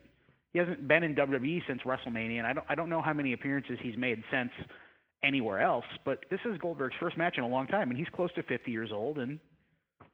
he 0.53 0.61
hasn't 0.61 0.87
been 0.87 1.03
in 1.03 1.17
WWE 1.17 1.63
since 1.67 1.83
WrestleMania, 1.83 2.39
and 2.39 2.47
I 2.47 2.53
don't 2.53 2.67
I 2.69 2.75
don't 2.77 2.89
know 2.89 3.03
how 3.03 3.13
many 3.13 3.33
appearances 3.33 3.79
he's 3.83 3.97
made 3.97 4.23
since 4.31 4.53
anywhere 5.25 5.61
else. 5.61 5.85
But 6.05 6.25
this 6.31 6.41
is 6.45 6.57
Goldberg's 6.59 6.95
first 7.01 7.17
match 7.19 7.39
in 7.39 7.45
a 7.45 7.49
long 7.49 7.67
time, 7.67 7.91
and 7.91 7.99
he's 7.99 8.09
close 8.15 8.33
to 8.35 8.45
50 8.45 8.71
years 8.71 8.91
old. 8.93 9.19
And 9.19 9.41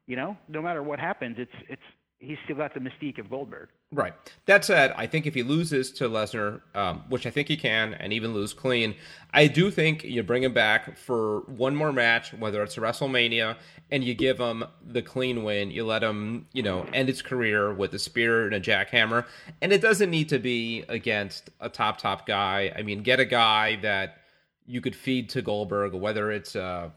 you 0.07 0.17
know, 0.17 0.37
no 0.49 0.63
matter 0.63 0.83
what 0.83 0.99
happens, 0.99 1.37
it's 1.39 1.53
it's 1.69 1.83
he's 2.21 2.37
still 2.45 2.57
got 2.57 2.75
the 2.75 2.81
mystique 2.81 3.19
of 3.19 3.31
Goldberg. 3.31 3.71
Right. 3.93 4.13
That 4.47 4.65
said, 4.65 4.93
I 4.97 5.07
think 5.07 5.27
if 5.27 5.35
he 5.35 5.43
loses 5.43 5.91
to 5.93 6.09
Lesnar, 6.09 6.61
um, 6.75 7.03
which 7.09 7.27
I 7.27 7.31
think 7.31 7.49
he 7.49 7.57
can, 7.57 7.95
and 7.95 8.13
even 8.13 8.35
lose 8.35 8.53
clean, 8.53 8.95
I 9.33 9.47
do 9.49 9.71
think 9.71 10.05
you 10.05 10.23
bring 10.23 10.45
him 10.45 10.53
back 10.53 10.97
for 10.97 11.41
one 11.47 11.75
more 11.75 11.93
match, 11.93 12.33
whether 12.35 12.63
it's 12.63 12.77
WrestleMania, 12.77 13.57
and 13.91 14.05
you 14.05 14.15
give 14.15 14.39
him 14.39 14.65
the 14.87 15.03
clean 15.03 15.43
win. 15.43 15.71
You 15.71 15.85
let 15.85 16.03
him, 16.03 16.47
you 16.53 16.63
know, 16.63 16.87
end 16.93 17.09
his 17.09 17.23
career 17.23 17.73
with 17.73 17.95
a 17.95 17.99
spear 17.99 18.45
and 18.45 18.55
a 18.55 18.61
jackhammer, 18.61 19.25
and 19.61 19.73
it 19.73 19.81
doesn't 19.81 20.11
need 20.11 20.29
to 20.29 20.39
be 20.39 20.85
against 20.89 21.51
a 21.59 21.69
top 21.69 21.99
top 21.99 22.27
guy. 22.27 22.73
I 22.77 22.83
mean, 22.83 23.03
get 23.03 23.19
a 23.19 23.25
guy 23.25 23.77
that 23.77 24.19
you 24.67 24.81
could 24.81 24.95
feed 24.95 25.31
to 25.31 25.43
Goldberg, 25.43 25.95
whether 25.95 26.31
it's 26.31 26.55
uh, 26.55 26.91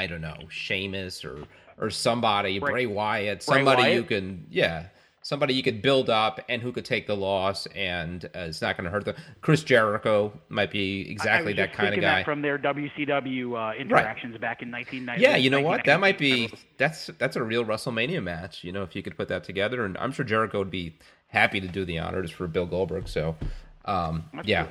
I 0.00 0.06
don't 0.06 0.22
know, 0.22 0.38
Sheamus 0.48 1.24
or 1.24 1.44
or 1.78 1.90
somebody, 1.90 2.58
Bray, 2.58 2.72
Bray 2.72 2.86
Wyatt, 2.86 3.42
somebody 3.42 3.82
Bray 3.82 3.90
Wyatt? 3.90 3.94
you 3.96 4.02
can, 4.04 4.46
yeah, 4.50 4.86
somebody 5.22 5.52
you 5.52 5.62
could 5.62 5.82
build 5.82 6.08
up 6.08 6.40
and 6.48 6.62
who 6.62 6.72
could 6.72 6.86
take 6.86 7.06
the 7.06 7.16
loss, 7.16 7.66
and 7.66 8.24
uh, 8.24 8.40
it's 8.40 8.62
not 8.62 8.76
going 8.76 8.84
to 8.86 8.90
hurt 8.90 9.04
them. 9.04 9.14
Chris 9.42 9.62
Jericho 9.62 10.32
might 10.48 10.70
be 10.70 11.10
exactly 11.10 11.52
that 11.54 11.74
kind 11.74 11.94
of 11.94 12.00
guy 12.00 12.24
from 12.24 12.40
their 12.40 12.58
WCW 12.58 13.56
uh, 13.56 13.76
interactions 13.78 14.32
right. 14.32 14.40
back 14.40 14.62
in 14.62 14.70
1990. 14.70 15.22
Yeah, 15.22 15.36
you 15.36 15.50
know 15.50 15.60
what? 15.60 15.84
That 15.84 16.00
might 16.00 16.18
be 16.18 16.50
that's 16.78 17.08
that's 17.18 17.36
a 17.36 17.42
real 17.42 17.64
WrestleMania 17.64 18.22
match. 18.22 18.64
You 18.64 18.72
know, 18.72 18.82
if 18.82 18.96
you 18.96 19.02
could 19.02 19.16
put 19.16 19.28
that 19.28 19.44
together, 19.44 19.84
and 19.84 19.98
I'm 19.98 20.12
sure 20.12 20.24
Jericho 20.24 20.58
would 20.60 20.70
be 20.70 20.96
happy 21.28 21.60
to 21.60 21.68
do 21.68 21.84
the 21.84 21.98
honors 21.98 22.30
for 22.30 22.46
Bill 22.46 22.66
Goldberg. 22.66 23.06
So, 23.06 23.36
um, 23.84 24.24
yeah. 24.44 24.66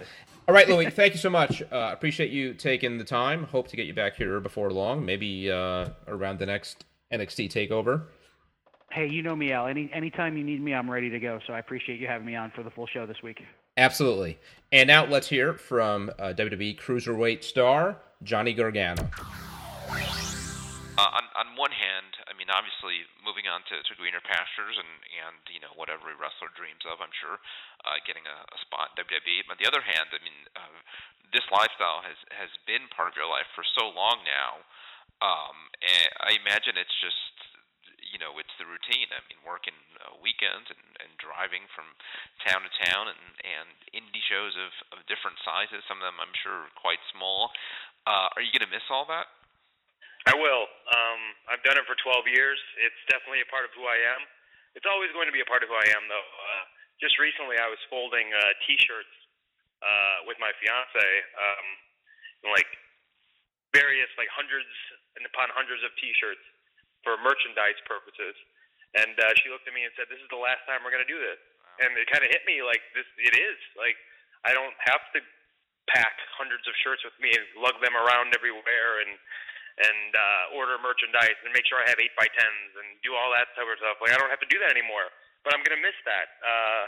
All 0.50 0.56
right, 0.56 0.68
Louis. 0.68 0.90
Thank 0.90 1.14
you 1.14 1.20
so 1.20 1.30
much. 1.30 1.62
Uh, 1.62 1.92
appreciate 1.94 2.32
you 2.32 2.56
taking 2.56 2.98
the 2.98 3.04
time. 3.04 3.44
Hope 3.44 3.68
to 3.68 3.76
get 3.76 3.86
you 3.86 3.94
back 3.94 4.16
here 4.16 4.40
before 4.40 4.72
long, 4.72 5.06
maybe 5.06 5.52
uh, 5.52 5.90
around 6.08 6.40
the 6.40 6.48
next 6.48 6.86
NXT 7.14 7.54
Takeover. 7.54 8.06
Hey, 8.92 9.08
you 9.08 9.22
know 9.22 9.36
me, 9.36 9.52
Al. 9.52 9.68
Any 9.68 9.92
anytime 9.94 10.36
you 10.38 10.44
need 10.44 10.60
me, 10.60 10.74
I'm 10.74 10.90
ready 10.90 11.12
to 11.12 11.20
go. 11.20 11.40
So 11.46 11.54
I 11.54 11.60
appreciate 11.60 12.00
you 12.00 12.08
having 12.08 12.26
me 12.26 12.36
on 12.36 12.50
for 12.50 12.64
the 12.64 12.72
full 12.72 12.88
show 12.88 13.06
this 13.06 13.22
week. 13.22 13.44
Absolutely. 13.78 14.40
And 14.72 14.88
now 14.88 15.06
let's 15.06 15.28
hear 15.28 15.54
from 15.54 16.10
uh, 16.18 16.34
WWE 16.36 16.82
Cruiserweight 16.82 17.44
star 17.44 17.98
Johnny 18.24 18.54
Gargano. 18.54 19.08
Uh, 21.00 21.16
on, 21.16 21.30
on 21.38 21.56
one 21.56 21.72
hand, 21.72 22.18
I 22.26 22.36
mean, 22.36 22.50
obviously, 22.50 23.06
moving 23.24 23.46
on 23.46 23.62
to, 23.70 23.78
to 23.86 23.94
greener 24.02 24.20
pastures 24.26 24.76
and, 24.76 24.90
and 25.14 25.38
you 25.54 25.62
know 25.62 25.70
whatever 25.78 26.10
wrestler 26.18 26.50
dreams 26.58 26.82
of, 26.90 26.98
I'm 27.00 27.14
sure, 27.22 27.38
uh, 27.86 28.00
getting 28.04 28.26
a, 28.28 28.38
a 28.50 28.58
spot 28.66 28.96
in 28.96 29.04
WWE. 29.06 29.48
But 29.48 29.58
on 29.58 29.62
the 29.62 29.70
other 29.70 29.84
hand, 29.84 30.12
I 30.12 30.20
mean, 30.24 30.40
uh, 30.56 30.80
this 31.32 31.46
lifestyle 31.54 32.02
has 32.02 32.18
has 32.34 32.50
been 32.66 32.90
part 32.90 33.14
of 33.14 33.16
your 33.16 33.30
life 33.30 33.48
for 33.54 33.62
so 33.78 33.90
long 33.94 34.26
now 34.26 34.66
um, 35.20 35.68
and 35.84 36.12
I 36.24 36.36
imagine 36.40 36.80
it's 36.80 36.96
just 37.04 37.36
you 38.00 38.18
know 38.18 38.40
it's 38.40 38.56
the 38.56 38.68
routine. 38.68 39.12
I 39.12 39.20
mean, 39.28 39.40
working 39.44 39.76
uh, 40.00 40.16
weekends 40.24 40.72
and, 40.72 40.84
and 41.04 41.12
driving 41.20 41.68
from 41.76 41.92
town 42.48 42.64
to 42.64 42.72
town 42.88 43.12
and 43.12 43.24
and 43.44 43.70
indie 43.92 44.24
shows 44.24 44.56
of 44.56 44.72
of 44.96 44.98
different 45.12 45.40
sizes. 45.44 45.84
Some 45.92 46.00
of 46.00 46.08
them 46.08 46.20
I'm 46.24 46.36
sure 46.40 46.72
quite 46.80 47.04
small. 47.12 47.52
Uh, 48.08 48.32
are 48.32 48.44
you 48.44 48.52
going 48.56 48.64
to 48.64 48.72
miss 48.72 48.88
all 48.88 49.04
that? 49.12 49.28
I 50.28 50.36
will. 50.36 50.66
Um, 50.68 51.22
I've 51.52 51.64
done 51.64 51.80
it 51.80 51.88
for 51.88 51.96
12 51.96 52.28
years. 52.32 52.60
It's 52.80 53.02
definitely 53.08 53.44
a 53.44 53.50
part 53.52 53.64
of 53.68 53.72
who 53.76 53.88
I 53.88 54.00
am. 54.16 54.22
It's 54.76 54.88
always 54.88 55.12
going 55.16 55.28
to 55.32 55.36
be 55.36 55.44
a 55.44 55.48
part 55.48 55.64
of 55.64 55.72
who 55.72 55.78
I 55.78 55.88
am, 55.96 56.04
though. 56.12 56.28
Uh, 56.28 56.64
just 57.00 57.16
recently, 57.18 57.56
I 57.58 57.68
was 57.72 57.80
folding 57.88 58.28
uh, 58.32 58.54
T-shirts 58.68 59.16
uh, 59.80 60.28
with 60.28 60.36
my 60.44 60.52
fiance, 60.60 61.08
um, 61.40 61.68
like 62.52 62.68
various 63.72 64.12
like 64.20 64.28
hundreds 64.32 64.70
and 65.16 65.24
upon 65.24 65.48
hundreds 65.56 65.84
of 65.88 65.92
T-shirts 66.00 66.44
for 67.04 67.16
merchandise 67.24 67.80
purposes. 67.88 68.36
And 68.98 69.16
uh, 69.16 69.32
she 69.40 69.48
looked 69.54 69.70
at 69.70 69.76
me 69.76 69.86
and 69.86 69.94
said, 69.96 70.10
"This 70.12 70.20
is 70.20 70.30
the 70.34 70.42
last 70.42 70.66
time 70.66 70.82
we're 70.82 70.94
going 70.94 71.06
to 71.06 71.10
do 71.10 71.22
this." 71.22 71.40
Wow. 71.40 71.88
And 71.88 71.92
it 71.96 72.10
kind 72.10 72.26
of 72.26 72.30
hit 72.34 72.44
me 72.50 72.60
like 72.66 72.82
this. 72.98 73.06
It 73.22 73.38
is 73.38 73.60
like 73.78 73.96
I 74.44 74.52
don't 74.52 74.76
have 74.90 75.04
to 75.16 75.20
pack 75.90 76.18
hundreds 76.38 76.66
of 76.70 76.74
shirts 76.82 77.02
with 77.02 77.16
me 77.18 77.34
and 77.34 77.46
lug 77.58 77.78
them 77.82 77.96
around 77.98 78.34
everywhere 78.36 79.06
and 79.06 79.14
and 79.80 80.12
uh, 80.12 80.60
order 80.60 80.76
merchandise 80.82 81.40
and 81.46 81.56
make 81.56 81.64
sure 81.64 81.80
I 81.80 81.88
have 81.88 82.02
eight 82.04 82.12
by 82.20 82.28
tens 82.28 82.72
and 82.76 83.00
do 83.00 83.16
all 83.16 83.32
that 83.32 83.48
type 83.56 83.64
of 83.64 83.80
stuff. 83.80 83.96
Like 84.04 84.12
I 84.12 84.20
don't 84.20 84.34
have 84.34 84.44
to 84.44 84.52
do 84.52 84.60
that 84.60 84.76
anymore. 84.76 85.08
But 85.44 85.56
I'm 85.56 85.64
gonna 85.64 85.82
miss 85.82 85.96
that. 86.04 86.28
Uh, 86.44 86.86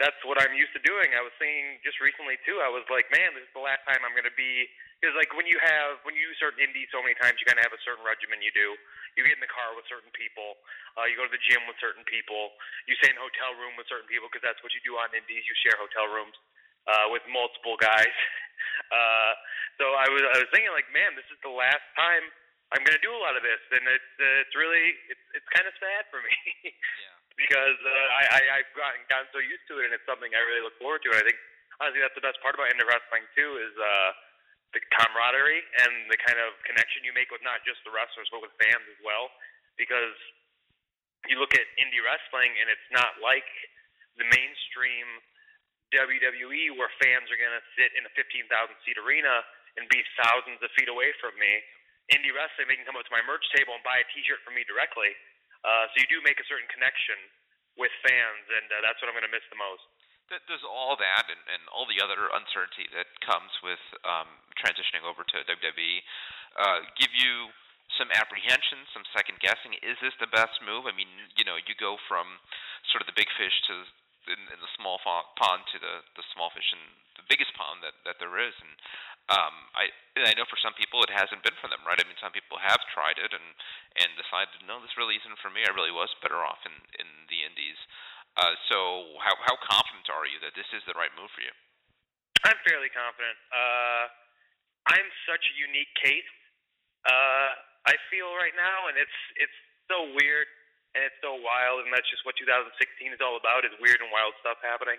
that's 0.00 0.18
what 0.24 0.40
I'm 0.40 0.56
used 0.56 0.72
to 0.72 0.82
doing. 0.82 1.12
I 1.14 1.22
was 1.22 1.34
thinking 1.36 1.78
just 1.84 2.00
recently 2.00 2.40
too. 2.48 2.58
I 2.64 2.70
was 2.72 2.82
like, 2.88 3.06
man, 3.12 3.36
this 3.36 3.44
is 3.44 3.54
the 3.54 3.62
last 3.62 3.84
time 3.84 4.00
I'm 4.02 4.16
gonna 4.16 4.34
be 4.34 4.66
because 5.02 5.18
like 5.18 5.34
when 5.34 5.50
you 5.50 5.58
have 5.58 5.98
when 6.06 6.14
you 6.14 6.30
start 6.38 6.54
indie 6.62 6.86
so 6.94 7.02
many 7.02 7.18
times, 7.18 7.42
you 7.42 7.46
kind 7.46 7.58
of 7.58 7.66
have 7.66 7.74
a 7.74 7.82
certain 7.82 8.06
regimen 8.06 8.38
you 8.38 8.54
do. 8.54 8.78
You 9.18 9.26
get 9.26 9.36
in 9.36 9.44
the 9.44 9.50
car 9.50 9.76
with 9.76 9.84
certain 9.90 10.14
people. 10.14 10.56
Uh, 10.96 11.04
you 11.10 11.18
go 11.18 11.26
to 11.26 11.34
the 11.34 11.42
gym 11.42 11.66
with 11.68 11.76
certain 11.82 12.06
people. 12.08 12.54
You 12.88 12.96
stay 13.02 13.12
in 13.12 13.18
a 13.18 13.22
hotel 13.22 13.52
room 13.60 13.76
with 13.76 13.90
certain 13.90 14.08
people 14.08 14.30
because 14.30 14.46
that's 14.46 14.62
what 14.64 14.72
you 14.72 14.80
do 14.86 14.96
on 14.96 15.12
indies. 15.12 15.44
You 15.44 15.54
share 15.60 15.76
hotel 15.76 16.08
rooms 16.08 16.38
uh, 16.86 17.10
with 17.10 17.26
multiple 17.28 17.76
guys. 17.76 18.14
uh, 18.94 19.32
so 19.76 19.84
I 19.98 20.06
was 20.06 20.22
I 20.22 20.38
was 20.40 20.50
thinking 20.54 20.72
like, 20.72 20.88
man, 20.94 21.18
this 21.18 21.26
is 21.28 21.38
the 21.44 21.52
last 21.52 21.84
time 21.98 22.24
I'm 22.72 22.86
to 22.88 23.02
do 23.04 23.12
a 23.12 23.20
lot 23.20 23.36
of 23.36 23.44
this, 23.44 23.60
and 23.68 23.84
it's 23.84 24.12
uh, 24.16 24.42
it's 24.42 24.54
really 24.56 24.96
it's 25.12 25.26
it's 25.36 25.48
kind 25.52 25.68
of 25.68 25.74
sad 25.76 26.08
for 26.08 26.24
me. 26.24 26.34
yeah. 26.70 27.21
Because 27.40 27.78
uh, 27.80 28.18
I, 28.18 28.22
I 28.28 28.40
I've 28.60 28.72
gotten 28.76 29.00
gotten 29.08 29.28
so 29.32 29.40
used 29.40 29.64
to 29.72 29.80
it, 29.80 29.88
and 29.88 29.92
it's 29.96 30.06
something 30.08 30.32
I 30.32 30.42
really 30.44 30.64
look 30.64 30.76
forward 30.80 31.04
to. 31.06 31.10
And 31.12 31.20
I 31.20 31.24
think 31.24 31.38
honestly 31.80 32.00
that's 32.04 32.16
the 32.16 32.24
best 32.24 32.40
part 32.44 32.54
about 32.54 32.68
indie 32.72 32.86
wrestling 32.86 33.24
too 33.36 33.60
is 33.60 33.74
uh, 33.76 34.10
the 34.76 34.80
camaraderie 34.96 35.64
and 35.84 36.08
the 36.08 36.20
kind 36.20 36.40
of 36.40 36.56
connection 36.64 37.04
you 37.04 37.12
make 37.12 37.32
with 37.32 37.44
not 37.44 37.64
just 37.64 37.80
the 37.84 37.92
wrestlers 37.92 38.28
but 38.32 38.44
with 38.44 38.52
fans 38.60 38.84
as 38.88 39.00
well. 39.04 39.32
Because 39.80 40.16
you 41.30 41.38
look 41.38 41.54
at 41.54 41.64
indie 41.78 42.02
wrestling 42.02 42.52
and 42.60 42.68
it's 42.68 42.88
not 42.92 43.16
like 43.22 43.46
the 44.20 44.26
mainstream 44.28 45.06
WWE 45.92 46.72
where 46.76 46.88
fans 47.00 47.28
are 47.28 47.36
going 47.36 47.52
to 47.52 47.64
sit 47.76 47.92
in 47.96 48.08
a 48.08 48.12
15,000 48.16 48.48
seat 48.84 48.96
arena 48.96 49.44
and 49.76 49.88
be 49.92 50.00
thousands 50.20 50.60
of 50.60 50.72
feet 50.76 50.88
away 50.88 51.12
from 51.20 51.36
me. 51.36 51.60
Indie 52.12 52.32
wrestling, 52.32 52.68
they 52.68 52.76
can 52.76 52.84
come 52.88 52.98
up 52.98 53.06
to 53.08 53.14
my 53.14 53.24
merch 53.24 53.44
table 53.56 53.76
and 53.76 53.84
buy 53.84 54.00
a 54.00 54.06
T-shirt 54.12 54.40
from 54.44 54.56
me 54.56 54.64
directly. 54.68 55.12
Uh, 55.62 55.86
so 55.90 55.94
you 56.02 56.08
do 56.10 56.18
make 56.26 56.42
a 56.42 56.46
certain 56.50 56.66
connection 56.70 57.16
with 57.78 57.92
fans, 58.02 58.44
and 58.50 58.66
uh, 58.68 58.82
that's 58.82 58.98
what 59.00 59.08
I'm 59.08 59.16
going 59.16 59.26
to 59.26 59.32
miss 59.32 59.46
the 59.48 59.58
most. 59.58 59.82
Does 60.48 60.64
all 60.64 60.96
that 60.96 61.28
and, 61.28 61.42
and 61.52 61.62
all 61.68 61.84
the 61.84 62.00
other 62.00 62.32
uncertainty 62.32 62.88
that 62.96 63.04
comes 63.20 63.52
with 63.60 63.82
um, 64.00 64.24
transitioning 64.56 65.04
over 65.04 65.28
to 65.28 65.36
WWE 65.44 66.00
uh, 66.56 66.88
give 66.96 67.12
you 67.12 67.52
some 68.00 68.08
apprehension, 68.16 68.80
some 68.96 69.04
second 69.12 69.44
guessing? 69.44 69.76
Is 69.84 70.00
this 70.00 70.16
the 70.24 70.32
best 70.32 70.56
move? 70.64 70.88
I 70.88 70.96
mean, 70.96 71.10
you 71.36 71.44
know, 71.44 71.60
you 71.60 71.76
go 71.76 72.00
from 72.08 72.40
sort 72.88 73.04
of 73.04 73.12
the 73.12 73.16
big 73.18 73.28
fish 73.36 73.52
to 73.68 73.84
in, 74.30 74.40
in 74.54 74.58
the 74.62 74.72
small 74.78 75.02
pond 75.02 75.66
to 75.74 75.78
the 75.82 76.00
the 76.14 76.24
small 76.32 76.54
fish 76.54 76.70
in 76.70 76.82
the 77.18 77.26
biggest 77.26 77.52
pond 77.58 77.82
that 77.82 77.96
that 78.06 78.16
there 78.22 78.38
is, 78.38 78.54
and 78.62 78.72
um, 79.30 79.54
I 79.78 79.86
I 80.18 80.34
know 80.34 80.44
for 80.50 80.58
some 80.58 80.74
people 80.74 81.00
it 81.06 81.14
hasn't 81.14 81.46
been 81.46 81.54
for 81.62 81.70
them, 81.70 81.80
right? 81.86 81.98
I 81.98 82.04
mean, 82.04 82.18
some 82.18 82.34
people 82.34 82.58
have 82.58 82.82
tried 82.90 83.22
it 83.22 83.30
and 83.30 83.48
and 84.02 84.10
decided, 84.18 84.66
no, 84.66 84.82
this 84.82 84.98
really 84.98 85.14
isn't 85.20 85.38
for 85.38 85.52
me. 85.52 85.62
I 85.62 85.70
really 85.70 85.94
was 85.94 86.10
better 86.18 86.42
off 86.42 86.58
in 86.66 86.74
in 86.98 87.08
the 87.30 87.46
Indies. 87.46 87.78
Uh, 88.34 88.56
so 88.72 88.78
how 89.22 89.34
how 89.46 89.56
confident 89.62 90.10
are 90.10 90.26
you 90.26 90.42
that 90.42 90.56
this 90.58 90.68
is 90.74 90.82
the 90.90 90.96
right 90.98 91.12
move 91.14 91.30
for 91.36 91.44
you? 91.44 91.54
I'm 92.42 92.58
fairly 92.66 92.90
confident. 92.90 93.38
Uh, 93.54 94.10
I'm 94.90 95.08
such 95.30 95.44
a 95.46 95.54
unique 95.54 95.92
case. 96.02 96.32
Uh, 97.06 97.50
I 97.86 97.94
feel 98.10 98.34
right 98.34 98.54
now, 98.58 98.90
and 98.90 98.98
it's 98.98 99.18
it's 99.38 99.58
so 99.86 100.10
weird 100.18 100.50
and 100.92 101.08
it's 101.08 101.16
so 101.24 101.40
wild, 101.40 101.80
and 101.80 101.88
that's 101.88 102.08
just 102.12 102.20
what 102.28 102.36
2016 102.36 102.68
is 103.14 103.22
all 103.22 103.38
about: 103.38 103.64
is 103.64 103.72
weird 103.78 104.02
and 104.02 104.10
wild 104.10 104.34
stuff 104.42 104.58
happening. 104.60 104.98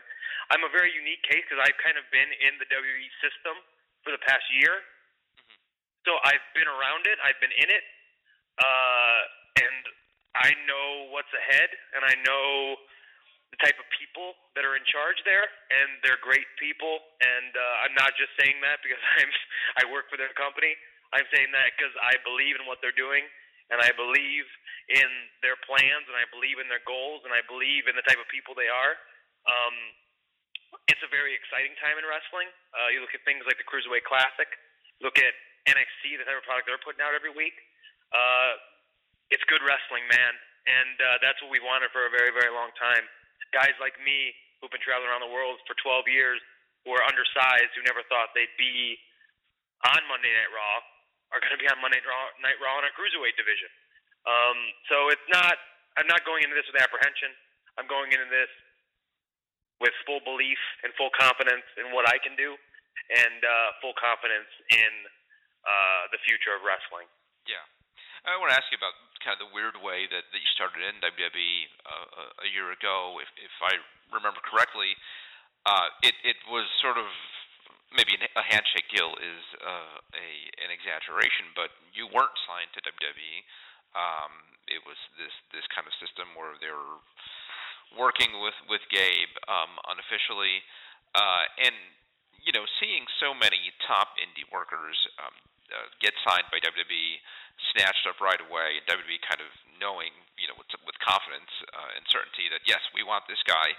I'm 0.50 0.64
a 0.64 0.72
very 0.72 0.90
unique 0.96 1.22
case 1.28 1.44
because 1.46 1.60
I've 1.62 1.78
kind 1.84 2.00
of 2.00 2.08
been 2.10 2.32
in 2.40 2.58
the 2.58 2.66
WWE 2.72 3.12
system 3.22 3.60
for 4.04 4.12
the 4.12 4.22
past 4.24 4.44
year, 4.56 4.80
mm-hmm. 4.80 5.60
so 6.08 6.20
I've 6.28 6.44
been 6.54 6.68
around 6.68 7.08
it, 7.08 7.18
I've 7.24 7.40
been 7.40 7.56
in 7.56 7.70
it, 7.72 7.84
uh, 8.60 9.20
and 9.64 9.84
I 10.34 10.50
know 10.66 11.14
what's 11.14 11.32
ahead, 11.34 11.70
and 11.98 12.02
I 12.06 12.16
know 12.26 12.78
the 13.54 13.62
type 13.62 13.78
of 13.78 13.86
people 13.94 14.34
that 14.58 14.66
are 14.66 14.74
in 14.74 14.82
charge 14.90 15.22
there, 15.30 15.46
and 15.46 16.02
they're 16.02 16.18
great 16.26 16.50
people. 16.58 17.06
And 17.22 17.54
uh, 17.54 17.86
I'm 17.86 17.94
not 17.94 18.18
just 18.18 18.34
saying 18.42 18.58
that 18.66 18.82
because 18.82 18.98
I'm 19.22 19.30
I 19.78 19.84
work 19.94 20.10
for 20.10 20.18
their 20.18 20.34
company. 20.34 20.74
I'm 21.14 21.30
saying 21.30 21.54
that 21.54 21.78
because 21.78 21.94
I 22.02 22.18
believe 22.26 22.58
in 22.58 22.66
what 22.66 22.82
they're 22.82 22.98
doing, 22.98 23.22
and 23.70 23.78
I 23.78 23.94
believe 23.94 24.50
in 24.90 25.10
their 25.46 25.54
plans, 25.70 26.10
and 26.10 26.18
I 26.18 26.26
believe 26.34 26.58
in 26.58 26.66
their 26.66 26.82
goals, 26.90 27.22
and 27.30 27.30
I 27.30 27.46
believe 27.46 27.86
in 27.86 27.94
the 27.94 28.02
type 28.10 28.18
of 28.18 28.26
people 28.34 28.58
they 28.58 28.74
are. 28.74 28.98
Um, 29.46 29.76
it's 30.90 31.04
a 31.06 31.12
very 31.12 31.34
exciting 31.38 31.74
time 31.80 31.98
in 31.98 32.06
wrestling. 32.06 32.50
Uh, 32.74 32.90
you 32.92 33.00
look 33.00 33.14
at 33.16 33.22
things 33.24 33.46
like 33.46 33.58
the 33.58 33.68
Cruiserweight 33.68 34.06
Classic, 34.06 34.50
look 35.00 35.16
at 35.20 35.34
NXT, 35.70 36.20
the 36.20 36.26
type 36.28 36.38
of 36.38 36.46
product 36.46 36.68
they're 36.68 36.82
putting 36.82 37.02
out 37.04 37.16
every 37.16 37.32
week. 37.32 37.56
Uh, 38.12 38.60
it's 39.32 39.44
good 39.50 39.64
wrestling, 39.66 40.06
man, 40.12 40.34
and 40.70 40.96
uh, 41.00 41.18
that's 41.24 41.40
what 41.42 41.50
we 41.50 41.64
wanted 41.64 41.90
for 41.96 42.06
a 42.06 42.12
very, 42.12 42.30
very 42.30 42.52
long 42.54 42.70
time. 42.78 43.02
Guys 43.56 43.74
like 43.78 43.98
me 44.02 44.34
who've 44.60 44.72
been 44.74 44.84
traveling 44.84 45.10
around 45.10 45.26
the 45.26 45.34
world 45.34 45.62
for 45.68 45.78
12 45.78 46.08
years, 46.10 46.40
who 46.84 46.92
are 46.94 47.04
undersized, 47.06 47.72
who 47.76 47.84
never 47.86 48.04
thought 48.12 48.32
they'd 48.36 48.54
be 48.60 48.98
on 49.88 50.00
Monday 50.08 50.32
Night 50.32 50.52
Raw, 50.52 50.80
are 51.34 51.42
going 51.42 51.56
to 51.56 51.62
be 51.62 51.68
on 51.68 51.80
Monday 51.82 52.00
Night 52.40 52.60
Raw 52.62 52.76
in 52.80 52.84
our 52.86 52.94
cruiserweight 52.94 53.36
division. 53.36 53.70
Um, 54.24 54.58
so 54.88 55.12
it's 55.12 55.28
not. 55.32 55.60
I'm 56.00 56.08
not 56.10 56.26
going 56.26 56.42
into 56.42 56.56
this 56.56 56.66
with 56.66 56.80
apprehension. 56.80 57.30
I'm 57.78 57.90
going 57.90 58.14
into 58.14 58.26
this 58.30 58.50
with 59.82 59.94
full 60.06 60.22
belief 60.22 60.60
and 60.86 60.94
full 61.00 61.12
confidence 61.16 61.66
in 61.80 61.94
what 61.96 62.06
I 62.10 62.20
can 62.22 62.38
do, 62.38 62.56
and 63.10 63.40
uh, 63.42 63.78
full 63.82 63.96
confidence 63.98 64.50
in 64.70 64.94
uh, 65.66 66.10
the 66.14 66.20
future 66.24 66.54
of 66.54 66.62
wrestling. 66.66 67.10
Yeah, 67.48 67.64
I 68.28 68.38
want 68.40 68.54
to 68.54 68.58
ask 68.58 68.70
you 68.72 68.80
about 68.80 68.96
kind 69.24 69.40
of 69.40 69.48
the 69.48 69.52
weird 69.56 69.80
way 69.80 70.06
that, 70.12 70.28
that 70.32 70.40
you 70.40 70.50
started 70.52 70.84
in 70.84 71.00
WWE 71.00 71.54
uh, 71.88 72.44
a 72.44 72.50
year 72.52 72.72
ago. 72.76 73.20
If, 73.24 73.32
if 73.40 73.56
I 73.64 73.80
remember 74.12 74.44
correctly, 74.44 74.96
uh, 75.64 75.88
it 76.04 76.16
it 76.28 76.40
was 76.52 76.68
sort 76.84 77.00
of 77.00 77.08
maybe 77.96 78.20
a 78.20 78.44
handshake 78.44 78.90
deal 78.92 79.16
is 79.22 79.44
uh, 79.64 79.98
a 80.12 80.28
an 80.60 80.70
exaggeration, 80.74 81.56
but 81.56 81.72
you 81.96 82.10
weren't 82.12 82.36
signed 82.44 82.72
to 82.76 82.84
WWE. 82.84 83.38
Um, 83.96 84.32
it 84.68 84.84
was 84.84 85.00
this 85.16 85.34
this 85.56 85.66
kind 85.72 85.88
of 85.88 85.94
system 86.04 86.36
where 86.36 86.60
they 86.60 86.72
were 86.72 87.00
working 87.98 88.32
with 88.42 88.58
with 88.70 88.82
Gabe 88.90 89.34
um, 89.48 89.78
unofficially, 89.90 90.62
uh, 91.16 91.46
and 91.62 91.76
you 92.44 92.52
know, 92.52 92.68
seeing 92.80 93.08
so 93.24 93.32
many 93.32 93.72
top 93.88 94.20
indie 94.20 94.48
workers 94.52 95.00
um, 95.16 95.32
uh, 95.72 95.88
get 96.04 96.12
signed 96.28 96.46
by 96.52 96.60
WWE, 96.60 97.24
snatched 97.72 98.04
up 98.04 98.20
right 98.20 98.40
away, 98.44 98.78
and 98.78 98.84
WWE 98.86 99.18
kind 99.24 99.40
of 99.40 99.50
knowing, 99.80 100.12
you 100.36 100.46
know, 100.52 100.56
with, 100.60 100.70
with 100.84 100.94
confidence 101.00 101.50
uh, 101.72 101.96
and 101.96 102.04
certainty 102.12 102.52
that 102.52 102.62
yes, 102.68 102.84
we 102.92 103.02
want 103.02 103.24
this 103.32 103.42
guy, 103.48 103.72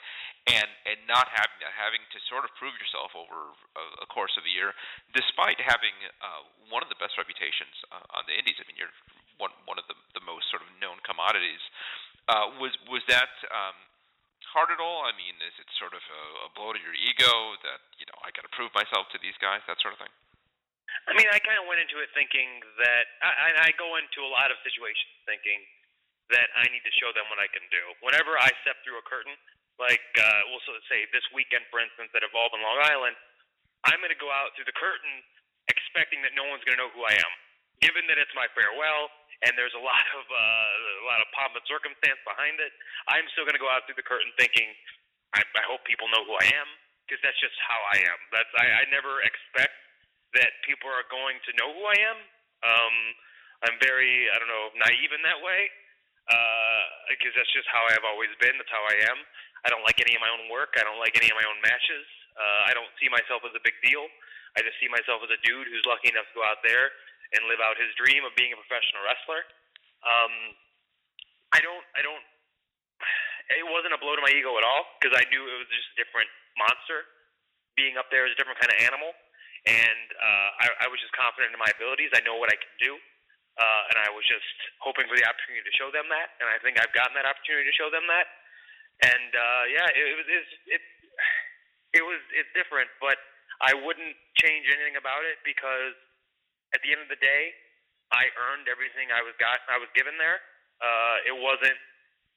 and 0.48 0.68
and 0.88 0.98
not 1.04 1.28
having 1.28 1.60
having 1.76 2.02
to 2.12 2.18
sort 2.28 2.48
of 2.48 2.50
prove 2.56 2.74
yourself 2.80 3.12
over 3.12 3.52
a, 3.76 4.04
a 4.04 4.08
course 4.08 4.32
of 4.40 4.48
a 4.48 4.52
year, 4.52 4.72
despite 5.12 5.60
having 5.60 5.94
uh, 6.24 6.42
one 6.72 6.80
of 6.80 6.88
the 6.88 6.98
best 6.98 7.20
reputations 7.20 7.76
uh, 7.92 8.16
on 8.16 8.24
the 8.24 8.34
Indies. 8.34 8.56
I 8.60 8.64
mean, 8.64 8.80
you're 8.80 8.92
one 9.36 9.52
one 9.68 9.76
of 9.76 9.84
the 9.92 9.96
the 10.16 10.24
most 10.24 10.48
sort 10.48 10.64
of 10.64 10.68
known 10.80 11.00
commodities. 11.04 11.60
Uh, 12.24 12.56
was 12.56 12.72
was 12.88 13.04
that 13.12 13.32
um, 13.52 13.76
hard 14.54 14.70
at 14.70 14.78
all? 14.78 15.02
I 15.02 15.12
mean, 15.18 15.34
is 15.42 15.54
it 15.58 15.68
sort 15.76 15.92
of 15.92 16.00
a, 16.00 16.22
a 16.46 16.48
blow 16.54 16.70
to 16.72 16.80
your 16.80 16.94
ego 16.94 17.58
that 17.66 17.82
you 17.98 18.06
know 18.06 18.16
I 18.22 18.30
got 18.30 18.46
to 18.46 18.52
prove 18.54 18.70
myself 18.72 19.10
to 19.10 19.18
these 19.18 19.36
guys, 19.42 19.60
that 19.66 19.82
sort 19.82 19.98
of 19.98 20.00
thing? 20.00 20.14
I 21.10 21.12
mean, 21.18 21.26
I 21.28 21.42
kind 21.42 21.58
of 21.58 21.66
went 21.66 21.82
into 21.82 21.98
it 21.98 22.08
thinking 22.14 22.62
that 22.78 23.04
I, 23.20 23.68
I 23.68 23.70
go 23.74 23.98
into 23.98 24.22
a 24.22 24.30
lot 24.30 24.54
of 24.54 24.56
situations 24.62 25.10
thinking 25.26 25.58
that 26.32 26.48
I 26.56 26.64
need 26.70 26.86
to 26.86 26.94
show 26.96 27.12
them 27.12 27.26
what 27.28 27.42
I 27.42 27.50
can 27.50 27.66
do. 27.68 27.82
Whenever 28.00 28.38
I 28.38 28.48
step 28.64 28.80
through 28.86 28.96
a 28.96 29.04
curtain, 29.04 29.34
like 29.76 30.06
uh, 30.16 30.48
we'll 30.48 30.62
say 30.88 31.04
this 31.10 31.26
weekend, 31.34 31.66
for 31.68 31.82
instance, 31.82 32.14
at 32.14 32.22
Evolve 32.24 32.54
in 32.56 32.62
Long 32.62 32.80
Island, 32.80 33.18
I'm 33.84 34.00
going 34.00 34.14
to 34.14 34.22
go 34.22 34.32
out 34.32 34.54
through 34.56 34.70
the 34.70 34.78
curtain 34.78 35.20
expecting 35.68 36.24
that 36.24 36.32
no 36.32 36.48
one's 36.48 36.64
going 36.64 36.78
to 36.78 36.82
know 36.88 36.92
who 36.94 37.04
I 37.04 37.12
am. 37.16 37.32
Given 37.82 38.06
that 38.08 38.16
it's 38.16 38.32
my 38.32 38.48
farewell 38.56 39.12
and 39.44 39.52
there's 39.54 39.76
a 39.76 39.82
lot 39.82 40.04
of 40.16 40.24
uh, 40.26 41.04
a 41.04 41.06
lot 41.06 41.20
of 41.20 41.28
pomp 41.36 41.54
and 41.54 41.64
circumstance 41.68 42.18
behind 42.24 42.58
it, 42.58 42.72
I'm 43.08 43.28
still 43.36 43.44
going 43.44 43.56
to 43.56 43.62
go 43.62 43.70
out 43.70 43.84
through 43.84 44.00
the 44.00 44.06
curtain 44.06 44.32
thinking 44.40 44.68
I, 45.36 45.42
I 45.42 45.64
hope 45.66 45.82
people 45.84 46.08
know 46.08 46.24
who 46.24 46.34
I 46.38 46.46
am 46.54 46.68
because 47.04 47.20
that's 47.20 47.38
just 47.42 47.54
how 47.60 47.78
I 47.92 48.00
am. 48.00 48.18
That's 48.32 48.50
I, 48.56 48.82
I 48.82 48.84
never 48.88 49.20
expect 49.26 49.74
that 50.34 50.50
people 50.66 50.90
are 50.90 51.06
going 51.10 51.38
to 51.46 51.50
know 51.60 51.70
who 51.70 51.84
I 51.84 51.98
am. 52.00 52.18
Um, 52.64 52.96
I'm 53.64 53.76
very, 53.80 54.28
I 54.28 54.36
don't 54.40 54.50
know, 54.50 54.74
naive 54.76 55.12
in 55.14 55.22
that 55.24 55.40
way, 55.40 55.70
because 57.12 57.32
uh, 57.32 57.38
that's 57.38 57.52
just 57.54 57.68
how 57.70 57.86
I've 57.88 58.04
always 58.04 58.32
been. 58.42 58.56
That's 58.58 58.72
how 58.72 58.82
I 58.82 58.96
am. 59.08 59.18
I 59.64 59.72
don't 59.72 59.84
like 59.86 60.00
any 60.02 60.12
of 60.12 60.20
my 60.20 60.28
own 60.28 60.52
work. 60.52 60.76
I 60.76 60.84
don't 60.84 61.00
like 61.00 61.16
any 61.16 61.30
of 61.32 61.36
my 61.38 61.46
own 61.48 61.60
matches. 61.64 62.04
Uh, 62.36 62.68
I 62.68 62.72
don't 62.76 62.90
see 63.00 63.08
myself 63.08 63.46
as 63.46 63.54
a 63.56 63.62
big 63.62 63.78
deal. 63.80 64.04
I 64.58 64.62
just 64.62 64.76
see 64.82 64.90
myself 64.90 65.22
as 65.24 65.30
a 65.32 65.40
dude 65.42 65.66
who's 65.70 65.86
lucky 65.88 66.12
enough 66.12 66.28
to 66.30 66.34
go 66.36 66.44
out 66.44 66.60
there 66.62 66.92
and 67.34 67.50
live 67.50 67.60
out 67.60 67.76
his 67.76 67.90
dream 67.98 68.22
of 68.22 68.32
being 68.38 68.54
a 68.54 68.58
professional 68.58 69.02
wrestler. 69.04 69.42
Um, 70.06 70.32
I 71.52 71.60
don't, 71.60 71.84
I 71.94 72.02
don't. 72.02 72.24
It 73.52 73.66
wasn't 73.68 73.92
a 73.92 74.00
blow 74.00 74.16
to 74.16 74.24
my 74.24 74.32
ego 74.32 74.56
at 74.56 74.64
all 74.64 74.88
because 74.96 75.12
I 75.12 75.20
knew 75.28 75.44
it 75.44 75.58
was 75.60 75.68
just 75.68 75.92
a 75.92 75.96
different 76.00 76.32
monster. 76.56 77.04
Being 77.76 78.00
up 78.00 78.08
there 78.08 78.24
is 78.24 78.32
a 78.32 78.38
different 78.40 78.56
kind 78.56 78.72
of 78.72 78.80
animal 78.80 79.12
and 79.64 80.08
uh, 80.20 80.48
I, 80.60 80.66
I 80.84 80.86
was 80.92 81.00
just 81.00 81.12
confident 81.16 81.56
in 81.56 81.60
my 81.60 81.72
abilities. 81.72 82.12
I 82.12 82.20
know 82.20 82.36
what 82.36 82.52
I 82.52 82.58
can 82.60 82.74
do, 82.76 82.92
uh, 83.56 83.82
and 83.92 83.96
I 84.04 84.12
was 84.12 84.24
just 84.28 84.44
hoping 84.84 85.08
for 85.08 85.16
the 85.16 85.24
opportunity 85.24 85.64
to 85.64 85.74
show 85.76 85.88
them 85.88 86.04
that. 86.12 86.36
And 86.40 86.52
I 86.52 86.60
think 86.60 86.76
I've 86.76 86.92
gotten 86.92 87.16
that 87.16 87.24
opportunity 87.24 87.64
to 87.68 87.76
show 87.76 87.88
them 87.88 88.04
that. 88.12 88.28
And 89.08 89.30
uh, 89.32 89.64
yeah, 89.72 89.88
it, 89.88 90.04
was 90.20 90.28
it, 90.28 90.44
it 90.78 90.82
it 92.00 92.04
was 92.04 92.20
it's 92.36 92.52
different, 92.52 92.92
but 93.00 93.16
I 93.64 93.72
wouldn't 93.72 94.14
change 94.36 94.68
anything 94.68 95.00
about 95.00 95.24
it 95.24 95.40
because 95.42 95.96
at 96.74 96.82
the 96.82 96.90
end 96.90 97.00
of 97.00 97.10
the 97.10 97.20
day, 97.22 97.54
I 98.10 98.28
earned 98.50 98.66
everything 98.68 99.14
I 99.14 99.22
was 99.22 99.32
got 99.38 99.62
I 99.70 99.78
was 99.78 99.88
given 99.94 100.18
there. 100.18 100.42
Uh, 100.82 101.30
it 101.30 101.36
wasn't 101.38 101.78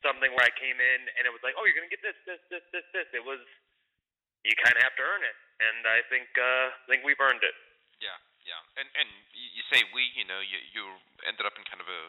something 0.05 0.29
where 0.31 0.45
I 0.45 0.53
came 0.53 0.77
in 0.77 0.99
and 1.17 1.25
it 1.25 1.33
was 1.33 1.41
like, 1.41 1.57
oh, 1.57 1.65
you're 1.65 1.75
gonna 1.75 1.91
get 1.91 2.05
this, 2.05 2.15
this, 2.29 2.39
this, 2.53 2.63
this, 2.69 2.85
this. 2.93 3.09
It 3.17 3.25
was 3.25 3.41
you 4.45 4.53
kind 4.61 4.77
of 4.77 4.85
have 4.85 4.95
to 4.95 5.03
earn 5.03 5.25
it 5.25 5.35
and 5.61 5.85
I 5.89 6.05
think 6.09 6.29
uh, 6.37 6.69
I 6.69 6.85
think 6.89 7.01
we've 7.01 7.19
earned 7.19 7.41
it. 7.41 7.55
Yeah, 7.97 8.17
yeah, 8.45 8.61
and 8.77 8.87
and 8.93 9.09
you 9.33 9.63
say 9.73 9.81
we, 9.93 10.13
you 10.13 10.25
know, 10.25 10.41
you 10.41 10.57
you 10.73 10.83
ended 11.25 11.45
up 11.45 11.57
in 11.57 11.65
kind 11.65 11.81
of 11.81 11.89
a 11.89 12.01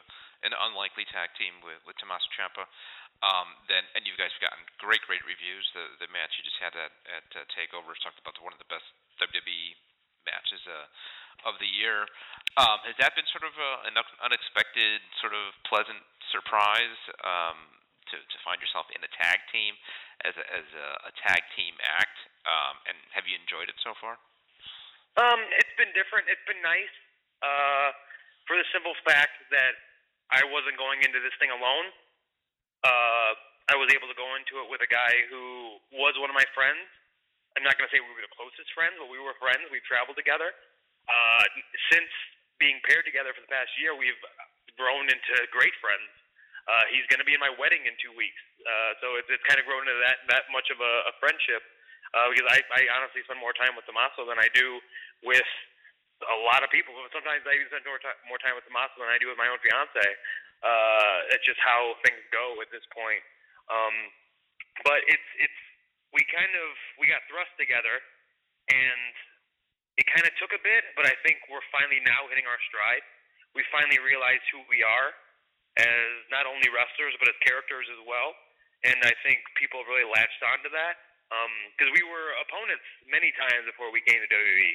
an 0.44 0.52
unlikely 0.54 1.08
tag 1.08 1.32
team 1.40 1.60
with 1.64 1.80
with 1.88 1.96
Tommaso 2.00 2.28
Ciampa. 2.36 2.68
Um, 3.18 3.50
then 3.66 3.82
and 3.98 4.06
you 4.06 4.14
guys 4.14 4.30
have 4.30 4.44
gotten 4.44 4.62
great 4.78 5.02
great 5.08 5.24
reviews. 5.24 5.64
The 5.72 6.06
the 6.06 6.08
match 6.12 6.36
you 6.36 6.44
just 6.44 6.60
had 6.60 6.76
at 6.76 6.92
at 7.08 7.28
uh, 7.34 7.42
Takeover 7.56 7.96
talked 8.04 8.20
about 8.20 8.36
one 8.44 8.52
of 8.52 8.60
the 8.60 8.68
best 8.70 8.86
WWE 9.18 9.74
matches 10.28 10.60
uh, 10.68 10.86
of 11.46 11.58
the 11.62 11.68
year. 11.68 12.06
Um, 12.58 12.82
has 12.88 12.96
that 12.98 13.14
been 13.14 13.28
sort 13.30 13.46
of 13.46 13.54
a, 13.54 13.70
an 13.86 13.94
unexpected, 14.24 15.04
sort 15.22 15.36
of 15.36 15.54
pleasant 15.68 16.02
surprise 16.34 16.98
um, 17.22 17.58
to 18.10 18.16
to 18.18 18.36
find 18.42 18.58
yourself 18.58 18.90
in 18.90 19.00
a 19.04 19.10
tag 19.14 19.38
team 19.52 19.78
as 20.26 20.34
a, 20.34 20.44
as 20.50 20.66
a, 20.74 20.88
a 21.08 21.12
tag 21.22 21.42
team 21.54 21.76
act? 21.84 22.18
Um, 22.48 22.74
and 22.88 22.96
have 23.14 23.28
you 23.28 23.36
enjoyed 23.38 23.68
it 23.68 23.78
so 23.84 23.92
far? 24.00 24.16
Um, 25.20 25.40
it's 25.54 25.74
been 25.76 25.90
different. 25.92 26.26
It's 26.30 26.42
been 26.48 26.62
nice. 26.64 26.94
Uh, 27.38 27.94
for 28.48 28.56
the 28.56 28.66
simple 28.72 28.96
fact 29.04 29.38
that 29.52 29.76
I 30.32 30.44
wasn't 30.48 30.80
going 30.80 31.04
into 31.04 31.20
this 31.20 31.36
thing 31.36 31.52
alone. 31.52 31.92
Uh, 32.82 33.32
I 33.68 33.76
was 33.76 33.92
able 33.92 34.08
to 34.08 34.16
go 34.16 34.24
into 34.36 34.64
it 34.64 34.66
with 34.72 34.80
a 34.80 34.88
guy 34.88 35.28
who 35.28 35.76
was 35.92 36.16
one 36.16 36.32
of 36.32 36.36
my 36.36 36.46
friends. 36.56 36.80
I'm 37.56 37.64
not 37.64 37.76
going 37.76 37.84
to 37.84 37.92
say 37.92 38.00
we 38.00 38.08
were 38.12 38.24
the 38.24 38.32
closest 38.32 38.72
friends, 38.72 38.96
but 38.96 39.12
we 39.12 39.20
were 39.20 39.36
friends. 39.36 39.68
We 39.68 39.84
traveled 39.84 40.16
together. 40.16 40.56
Uh, 41.08 41.44
since 41.90 42.12
being 42.60 42.78
paired 42.84 43.08
together 43.08 43.32
for 43.32 43.40
the 43.40 43.50
past 43.50 43.72
year, 43.80 43.96
we've 43.96 44.18
grown 44.76 45.08
into 45.08 45.34
great 45.50 45.74
friends. 45.80 46.08
Uh, 46.68 46.84
he's 46.92 47.08
going 47.08 47.18
to 47.18 47.24
be 47.24 47.32
in 47.32 47.40
my 47.40 47.48
wedding 47.56 47.80
in 47.88 47.96
two 47.96 48.12
weeks, 48.12 48.42
uh, 48.68 48.92
so 49.00 49.16
it's, 49.16 49.28
it's 49.32 49.42
kind 49.48 49.56
of 49.56 49.64
grown 49.64 49.88
into 49.88 49.96
that 50.04 50.20
that 50.28 50.44
much 50.52 50.68
of 50.68 50.76
a, 50.84 50.92
a 51.08 51.12
friendship. 51.16 51.64
Uh, 52.12 52.28
because 52.32 52.48
I, 52.48 52.60
I 52.72 52.80
honestly 52.96 53.20
spend 53.28 53.36
more 53.36 53.52
time 53.52 53.76
with 53.76 53.84
Tommaso 53.84 54.24
than 54.24 54.40
I 54.40 54.48
do 54.56 54.80
with 55.24 55.44
a 56.24 56.38
lot 56.48 56.64
of 56.64 56.72
people. 56.72 56.96
Sometimes 57.12 57.44
I 57.44 57.52
even 57.56 57.68
spend 57.68 57.84
more 57.84 58.00
time, 58.00 58.16
more 58.28 58.40
time 58.40 58.56
with 58.56 58.64
Tommaso 58.64 58.96
than 58.96 59.12
I 59.12 59.20
do 59.20 59.28
with 59.28 59.36
my 59.36 59.48
own 59.48 59.60
fiance. 59.60 60.08
Uh, 60.64 61.32
it's 61.36 61.44
just 61.44 61.60
how 61.60 61.94
things 62.02 62.18
go 62.32 62.58
at 62.64 62.68
this 62.72 62.84
point. 62.90 63.22
Um, 63.68 63.94
but 64.82 65.04
it's 65.08 65.30
it's 65.40 65.60
we 66.12 66.24
kind 66.32 66.52
of 66.52 66.68
we 66.96 67.06
got 67.06 67.22
thrust 67.28 67.52
together, 67.60 68.00
and 68.72 69.12
it 69.98 70.06
kind 70.06 70.24
of 70.24 70.32
took 70.38 70.54
a 70.54 70.62
bit. 70.62 70.86
But 70.94 71.10
I 71.10 71.18
think 71.26 71.42
we're 71.50 71.64
finally 71.74 72.00
now 72.06 72.30
hitting 72.30 72.46
our 72.46 72.58
stride. 72.70 73.02
We 73.52 73.66
finally 73.74 73.98
realize 73.98 74.40
who 74.54 74.62
we 74.70 74.86
are 74.86 75.10
as 75.78 76.10
not 76.30 76.46
only 76.46 76.66
wrestlers 76.70 77.14
but 77.18 77.30
as 77.30 77.36
characters 77.42 77.86
as 77.90 78.00
well. 78.06 78.34
And 78.86 78.98
I 79.02 79.14
think 79.26 79.42
people 79.58 79.82
really 79.90 80.06
latched 80.06 80.42
onto 80.46 80.70
that 80.70 81.02
because 81.74 81.90
um, 81.90 81.96
we 81.98 82.04
were 82.06 82.30
opponents 82.46 82.86
many 83.10 83.34
times 83.36 83.66
before 83.66 83.90
we 83.90 84.00
came 84.06 84.22
to 84.22 84.30
WWE. 84.30 84.74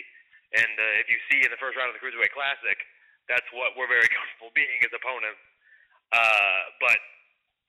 And 0.54 0.74
uh, 0.76 1.02
if 1.02 1.08
you 1.10 1.18
see 1.32 1.42
in 1.42 1.50
the 1.50 1.58
first 1.58 1.80
round 1.80 1.90
of 1.90 1.96
the 1.98 2.04
Cruiserweight 2.04 2.36
Classic, 2.36 2.78
that's 3.26 3.48
what 3.56 3.74
we're 3.74 3.90
very 3.90 4.06
comfortable 4.16 4.54
being 4.54 4.80
as 4.86 4.92
opponents. 4.94 5.42
Uh, 6.14 6.62
but 6.78 7.00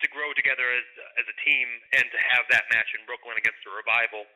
to 0.05 0.07
grow 0.13 0.35
together 0.37 0.69
as 0.69 0.85
as 1.17 1.25
a 1.25 1.37
team 1.49 1.65
and 1.97 2.05
to 2.13 2.19
have 2.35 2.45
that 2.53 2.69
match 2.69 2.93
in 2.93 3.01
Brooklyn 3.09 3.41
against 3.41 3.63
a 3.65 3.73
revival, 3.73 4.29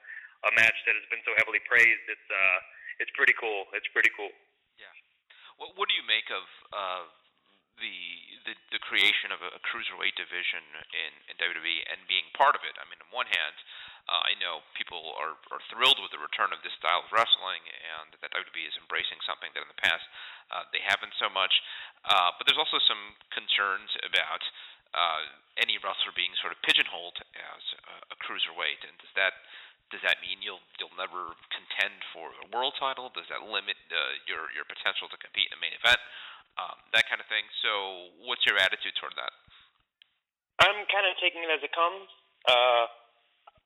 a 0.49 0.53
match 0.57 0.79
that 0.89 0.97
has 0.97 1.05
been 1.13 1.21
so 1.29 1.37
heavily 1.37 1.61
praised, 1.69 2.07
it's 2.09 2.29
uh, 2.33 2.59
it's 2.99 3.13
pretty 3.15 3.35
cool. 3.39 3.67
It's 3.75 3.89
pretty 3.91 4.11
cool. 4.15 4.31
Yeah. 4.79 4.93
What 5.59 5.75
what 5.79 5.87
do 5.91 5.95
you 5.95 6.07
make 6.07 6.29
of 6.31 6.45
uh, 6.75 7.05
the, 7.79 7.97
the 8.47 8.55
the 8.75 8.81
creation 8.83 9.31
of 9.35 9.43
a, 9.43 9.51
a 9.55 9.61
cruiserweight 9.63 10.19
division 10.19 10.63
in 10.95 11.13
in 11.31 11.35
WWE 11.39 11.79
and 11.91 11.99
being 12.11 12.27
part 12.35 12.59
of 12.59 12.63
it? 12.67 12.75
I 12.79 12.85
mean, 12.91 12.99
on 13.03 13.11
one 13.15 13.31
hand, 13.31 13.57
uh, 14.09 14.25
I 14.25 14.33
know 14.41 14.65
people 14.73 15.15
are, 15.21 15.37
are 15.53 15.63
thrilled 15.69 16.01
with 16.01 16.11
the 16.17 16.23
return 16.23 16.49
of 16.51 16.65
this 16.65 16.73
style 16.81 17.05
of 17.05 17.13
wrestling, 17.13 17.61
and 17.69 18.17
that 18.25 18.33
WWE 18.33 18.65
is 18.65 18.77
embracing 18.81 19.21
something 19.29 19.53
that 19.53 19.61
in 19.61 19.69
the 19.69 19.85
past 19.85 20.05
uh, 20.49 20.65
they 20.73 20.81
haven't 20.81 21.13
so 21.21 21.29
much. 21.29 21.53
Uh, 22.09 22.33
but 22.35 22.49
there's 22.49 22.61
also 22.61 22.81
some 22.89 23.19
concerns 23.31 23.93
about 24.01 24.41
uh, 24.95 25.23
any 25.61 25.77
wrestler 25.83 26.15
being 26.15 26.33
sort 26.39 26.55
of 26.55 26.59
pigeonholed 26.65 27.19
as 27.35 27.63
a, 27.89 28.15
a 28.15 28.17
cruiserweight, 28.23 28.81
and 28.87 28.95
does 29.03 29.13
that 29.19 29.35
does 29.89 30.05
that 30.05 30.21
mean 30.21 30.41
you'll 30.45 30.63
you'll 30.77 30.95
never 31.01 31.33
contend 31.49 31.97
for 32.13 32.33
a 32.45 32.47
world 32.53 32.77
title? 32.77 33.09
Does 33.13 33.29
that 33.33 33.45
limit 33.45 33.77
uh, 33.89 33.99
your 34.29 34.53
your 34.53 34.69
potential 34.69 35.09
to 35.09 35.19
compete 35.21 35.49
in 35.49 35.57
a 35.57 35.61
main 35.61 35.75
event? 35.77 36.01
Um, 36.59 36.77
that 36.93 37.07
kind 37.07 37.23
of 37.23 37.29
thing. 37.31 37.47
So, 37.63 37.71
what's 38.27 38.43
your 38.43 38.59
attitude 38.59 38.93
toward 38.99 39.15
that? 39.15 39.31
I'm 40.59 40.85
kind 40.91 41.07
of 41.07 41.15
taking 41.23 41.47
it 41.47 41.51
as 41.55 41.63
it 41.63 41.71
comes. 41.71 42.11
Uh, 42.51 42.85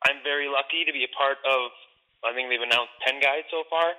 I'm 0.05 0.21
very 0.21 0.47
lucky 0.47 0.85
to 0.85 0.93
be 0.93 1.09
a 1.09 1.13
part 1.17 1.41
of. 1.43 1.73
I 2.23 2.37
think 2.37 2.53
they've 2.53 2.63
announced 2.63 2.95
ten 3.03 3.19
guys 3.19 3.49
so 3.51 3.65
far. 3.67 3.97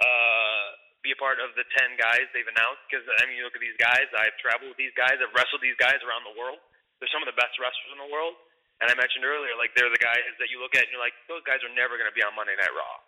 Uh, 0.00 0.66
be 1.06 1.14
a 1.14 1.20
part 1.22 1.38
of 1.38 1.54
the 1.54 1.62
ten 1.78 1.94
guys 1.94 2.26
they've 2.34 2.48
announced 2.50 2.82
because 2.90 3.06
I 3.06 3.30
mean, 3.30 3.38
you 3.38 3.46
look 3.46 3.54
at 3.54 3.62
these 3.62 3.78
guys. 3.78 4.10
I've 4.10 4.34
traveled 4.42 4.74
with 4.74 4.80
these 4.80 4.94
guys. 4.98 5.22
I've 5.22 5.30
wrestled 5.30 5.62
these 5.62 5.78
guys 5.78 6.02
around 6.02 6.26
the 6.26 6.34
world. 6.34 6.58
They're 6.98 7.10
some 7.14 7.22
of 7.22 7.30
the 7.30 7.38
best 7.38 7.54
wrestlers 7.62 7.94
in 7.94 8.00
the 8.02 8.10
world. 8.10 8.34
And 8.82 8.92
I 8.92 8.94
mentioned 8.98 9.24
earlier, 9.24 9.56
like 9.56 9.72
they're 9.72 9.88
the 9.88 10.02
guys 10.02 10.20
that 10.36 10.52
you 10.52 10.60
look 10.60 10.76
at 10.76 10.84
and 10.84 10.92
you're 10.92 11.00
like, 11.00 11.16
those 11.32 11.40
guys 11.48 11.64
are 11.64 11.72
never 11.72 11.96
going 11.96 12.10
to 12.10 12.12
be 12.12 12.20
on 12.20 12.36
Monday 12.36 12.52
Night 12.60 12.74
Raw. 12.76 13.00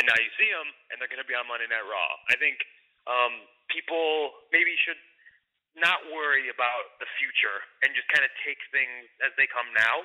And 0.00 0.02
now 0.02 0.18
you 0.18 0.30
see 0.34 0.50
them, 0.50 0.66
and 0.90 0.98
they're 0.98 1.08
going 1.08 1.22
to 1.22 1.30
be 1.30 1.38
on 1.38 1.46
Monday 1.46 1.70
Night 1.70 1.86
Raw. 1.86 2.10
I 2.26 2.34
think 2.42 2.58
um, 3.06 3.46
people 3.70 4.34
maybe 4.50 4.74
should 4.82 4.98
not 5.78 6.02
worry 6.10 6.50
about 6.50 6.98
the 6.98 7.06
future 7.22 7.62
and 7.86 7.94
just 7.94 8.10
kind 8.10 8.26
of 8.26 8.32
take 8.42 8.58
things 8.74 9.06
as 9.22 9.30
they 9.38 9.46
come 9.46 9.70
now 9.78 10.02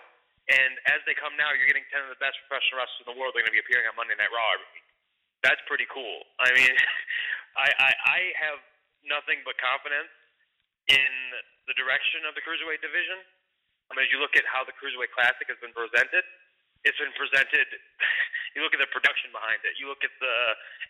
and 0.49 0.71
as 0.91 0.99
they 1.07 1.13
come 1.13 1.38
now, 1.39 1.53
you're 1.53 1.69
getting 1.69 1.86
10 1.93 2.03
of 2.03 2.11
the 2.11 2.19
best 2.19 2.36
professional 2.47 2.82
wrestlers 2.82 3.05
in 3.05 3.09
the 3.13 3.17
world. 3.19 3.32
They're 3.32 3.45
going 3.45 3.55
to 3.55 3.59
be 3.59 3.63
appearing 3.63 3.86
on 3.88 3.95
Monday 3.95 4.17
Night 4.19 4.32
Raw 4.34 4.57
every 4.57 4.67
week. 4.75 4.88
That's 5.41 5.61
pretty 5.65 5.89
cool. 5.89 6.21
I 6.37 6.53
mean, 6.53 6.69
I, 7.57 7.67
I, 7.67 7.91
I 7.93 8.19
have 8.45 8.59
nothing 9.05 9.41
but 9.41 9.57
confidence 9.57 10.11
in 10.89 11.11
the 11.69 11.75
direction 11.77 12.25
of 12.29 12.37
the 12.37 12.41
Cruiserweight 12.45 12.81
division. 12.81 13.21
I 13.89 13.97
mean, 13.97 14.07
as 14.07 14.11
you 14.13 14.21
look 14.21 14.37
at 14.39 14.45
how 14.47 14.63
the 14.63 14.73
Cruiserweight 14.77 15.11
Classic 15.11 15.45
has 15.49 15.59
been 15.59 15.75
presented, 15.75 16.23
it's 16.87 16.97
been 16.97 17.13
presented. 17.13 17.67
you 18.57 18.65
look 18.65 18.73
at 18.73 18.81
the 18.81 18.89
production 18.89 19.29
behind 19.29 19.61
it. 19.67 19.77
You 19.77 19.91
look 19.91 20.01
at 20.01 20.13
the 20.17 20.35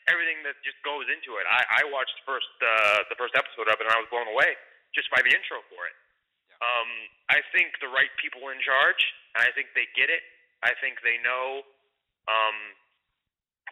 everything 0.08 0.40
that 0.48 0.56
just 0.64 0.80
goes 0.88 1.08
into 1.12 1.36
it. 1.42 1.46
I, 1.50 1.84
I 1.84 1.92
watched 1.92 2.16
the 2.22 2.26
first 2.28 2.52
uh, 2.64 3.04
the 3.12 3.18
first 3.20 3.36
episode 3.36 3.68
of 3.68 3.76
it, 3.76 3.84
and 3.88 3.92
I 3.92 4.00
was 4.00 4.08
blown 4.08 4.30
away 4.32 4.56
just 4.96 5.12
by 5.12 5.20
the 5.24 5.32
intro 5.32 5.60
for 5.72 5.88
it. 5.88 5.96
Um, 6.62 6.90
I 7.34 7.42
think 7.52 7.74
the 7.82 7.90
right 7.90 8.12
people 8.22 8.54
in 8.54 8.60
charge, 8.62 9.02
and 9.36 9.44
I 9.44 9.52
think 9.58 9.74
they 9.74 9.90
get 9.98 10.14
it. 10.14 10.22
I 10.62 10.78
think 10.78 11.02
they 11.02 11.18
know 11.26 11.66
um, 12.30 12.58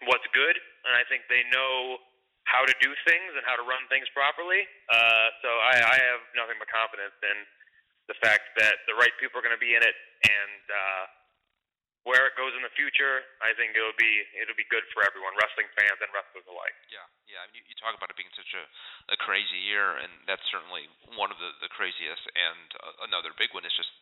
what's 0.10 0.26
good, 0.34 0.58
and 0.90 0.98
I 0.98 1.06
think 1.06 1.30
they 1.30 1.46
know 1.54 2.02
how 2.50 2.66
to 2.66 2.74
do 2.82 2.90
things 3.06 3.38
and 3.38 3.46
how 3.46 3.54
to 3.54 3.66
run 3.66 3.86
things 3.94 4.10
properly. 4.10 4.66
Uh, 4.90 5.28
so 5.46 5.50
I, 5.62 5.78
I 5.86 5.98
have 6.02 6.22
nothing 6.34 6.58
but 6.58 6.66
confidence 6.74 7.14
in 7.22 7.38
the 8.10 8.18
fact 8.26 8.58
that 8.58 8.82
the 8.90 8.98
right 8.98 9.14
people 9.22 9.38
are 9.38 9.46
going 9.46 9.54
to 9.54 9.62
be 9.62 9.78
in 9.78 9.86
it, 9.86 9.94
and 10.26 10.64
uh, 10.66 11.06
where 12.10 12.26
it 12.26 12.34
goes 12.34 12.58
in 12.58 12.66
the 12.66 12.74
future, 12.74 13.22
I 13.46 13.54
think 13.54 13.78
it'll 13.78 13.94
be 14.02 14.26
it'll 14.34 14.58
be 14.58 14.66
good 14.74 14.82
for 14.98 15.06
everyone, 15.06 15.38
wrestling 15.38 15.70
fans 15.78 16.02
and 16.02 16.10
wrestlers 16.10 16.50
alike. 16.50 16.74
Yeah, 16.90 17.06
yeah. 17.30 17.46
I 17.46 17.54
mean, 17.54 17.62
you, 17.62 17.70
you 17.70 17.78
talk 17.78 17.94
about 17.94 18.10
it 18.10 18.18
being 18.18 18.34
such 18.34 18.50
a, 18.58 18.66
a 19.14 19.18
crazy 19.22 19.62
year, 19.62 20.02
and 20.02 20.10
that's 20.26 20.42
certainly 20.50 20.90
one 21.14 21.30
of 21.30 21.38
the 21.38 21.54
the 21.62 21.70
craziest. 21.70 22.26
And 22.34 22.68
uh, 22.82 23.06
another 23.06 23.30
big 23.38 23.54
one 23.54 23.62
is 23.62 23.76
just 23.78 23.94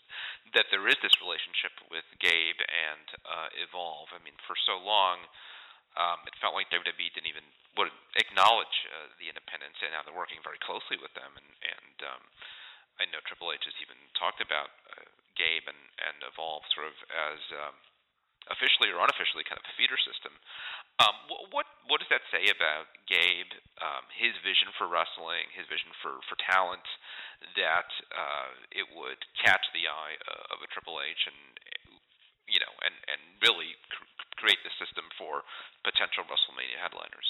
that 0.56 0.72
there 0.72 0.88
is 0.88 0.96
this 1.04 1.20
relationship 1.20 1.76
with 1.92 2.08
Gabe 2.24 2.64
and 2.64 3.08
uh, 3.28 3.50
Evolve. 3.60 4.08
I 4.16 4.24
mean, 4.24 4.40
for 4.48 4.56
so 4.64 4.80
long. 4.80 5.28
Um, 5.96 6.20
it 6.28 6.36
felt 6.44 6.54
like 6.54 6.70
WWE 6.70 7.14
didn't 7.16 7.32
even 7.32 7.46
would 7.78 7.94
acknowledge 8.18 8.76
uh, 8.90 9.14
the 9.22 9.30
independents, 9.30 9.78
and 9.86 9.94
now 9.94 10.02
they're 10.02 10.18
working 10.18 10.42
very 10.42 10.58
closely 10.66 10.98
with 10.98 11.14
them. 11.14 11.30
And, 11.38 11.50
and 11.62 11.98
um, 12.10 12.24
I 12.98 13.06
know 13.14 13.22
Triple 13.24 13.54
H 13.54 13.64
has 13.70 13.78
even 13.80 13.98
talked 14.18 14.42
about 14.42 14.74
uh, 14.98 15.06
Gabe 15.38 15.70
and, 15.70 15.84
and 16.02 16.18
Evolve 16.26 16.66
sort 16.74 16.90
of 16.90 16.98
as 17.14 17.42
um, 17.54 17.78
officially 18.50 18.90
or 18.90 19.00
unofficially 19.00 19.46
kind 19.46 19.62
of 19.62 19.68
a 19.68 19.76
feeder 19.78 20.00
system. 20.02 20.34
Um, 20.98 21.14
what 21.54 21.70
what 21.86 22.02
does 22.02 22.10
that 22.10 22.26
say 22.34 22.50
about 22.50 22.90
Gabe, 23.06 23.54
um, 23.78 24.10
his 24.18 24.34
vision 24.42 24.74
for 24.82 24.90
wrestling, 24.90 25.46
his 25.54 25.70
vision 25.70 25.94
for 26.02 26.18
for 26.26 26.34
talent, 26.42 26.86
that 27.54 27.90
uh, 28.10 28.50
it 28.74 28.90
would 28.98 29.22
catch 29.38 29.62
the 29.78 29.86
eye 29.86 30.18
uh, 30.26 30.58
of 30.58 30.66
a 30.66 30.68
Triple 30.74 30.98
H 30.98 31.30
and 31.30 31.42
you 32.50 32.58
know 32.58 32.74
and 32.82 32.98
and 33.06 33.22
really 33.46 33.78
create 34.38 34.62
the 34.64 34.74
system 34.78 35.06
for 35.18 35.44
potential 35.84 36.26
WrestleMania 36.26 36.80
headliners. 36.80 37.28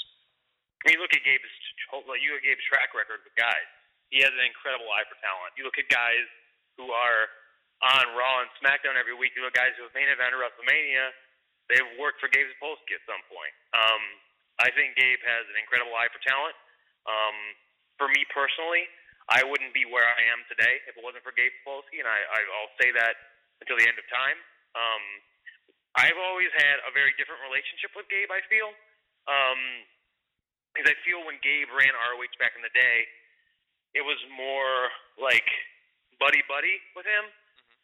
When 0.85 0.93
you 0.93 1.01
look 1.01 1.11
at 1.15 1.23
Gabe's 1.25 1.55
you 1.89 2.29
look 2.29 2.43
at 2.43 2.47
Gabe's 2.47 2.67
track 2.69 2.93
record 2.93 3.25
with 3.25 3.33
guys, 3.33 3.67
he 4.13 4.21
has 4.23 4.31
an 4.31 4.45
incredible 4.45 4.87
eye 4.93 5.07
for 5.09 5.17
talent. 5.19 5.57
You 5.57 5.65
look 5.67 5.79
at 5.81 5.89
guys 5.89 6.27
who 6.77 6.93
are 6.93 7.27
on 7.83 8.13
Raw 8.17 8.45
and 8.45 8.49
SmackDown 8.61 8.97
every 8.97 9.13
week. 9.13 9.33
You 9.37 9.45
know, 9.45 9.53
guys 9.53 9.73
who 9.77 9.85
have 9.85 9.93
main 9.93 10.09
event 10.09 10.33
WrestleMania, 10.33 11.13
they've 11.69 11.91
worked 11.97 12.21
for 12.21 12.29
Gabe 12.29 12.47
Sapolsky 12.57 12.97
at 12.97 13.03
some 13.05 13.21
point. 13.29 13.53
Um, 13.73 14.01
I 14.57 14.73
think 14.73 14.97
Gabe 14.97 15.21
has 15.21 15.45
an 15.53 15.57
incredible 15.61 15.93
eye 15.93 16.09
for 16.09 16.21
talent. 16.25 16.57
Um, 17.05 17.37
for 18.01 18.09
me 18.09 18.25
personally, 18.33 18.89
I 19.29 19.43
wouldn't 19.45 19.75
be 19.75 19.85
where 19.85 20.07
I 20.07 20.21
am 20.33 20.41
today 20.49 20.81
if 20.89 20.97
it 20.97 21.03
wasn't 21.03 21.21
for 21.21 21.35
Gabe 21.35 21.53
Sapolsky, 21.61 22.01
and 22.01 22.09
I, 22.09 22.23
I'll 22.31 22.73
say 22.81 22.89
that 22.95 23.13
until 23.61 23.77
the 23.77 23.85
end 23.85 23.97
of 23.99 24.05
time. 24.09 24.37
Um, 24.73 25.03
I've 25.97 26.19
always 26.29 26.53
had 26.53 26.77
a 26.85 26.93
very 26.93 27.11
different 27.17 27.41
relationship 27.41 27.89
with 27.97 28.05
Gabe. 28.07 28.29
I 28.29 28.45
feel, 28.45 28.69
um, 29.25 29.61
because 30.71 30.93
I 30.93 30.95
feel 31.01 31.25
when 31.25 31.41
Gabe 31.41 31.73
ran 31.73 31.89
ROH 31.97 32.37
back 32.37 32.53
in 32.53 32.61
the 32.61 32.69
day, 32.69 33.09
it 33.97 34.05
was 34.05 34.21
more 34.29 34.93
like 35.17 35.45
buddy 36.21 36.45
buddy 36.45 36.77
with 36.93 37.09
him. 37.09 37.25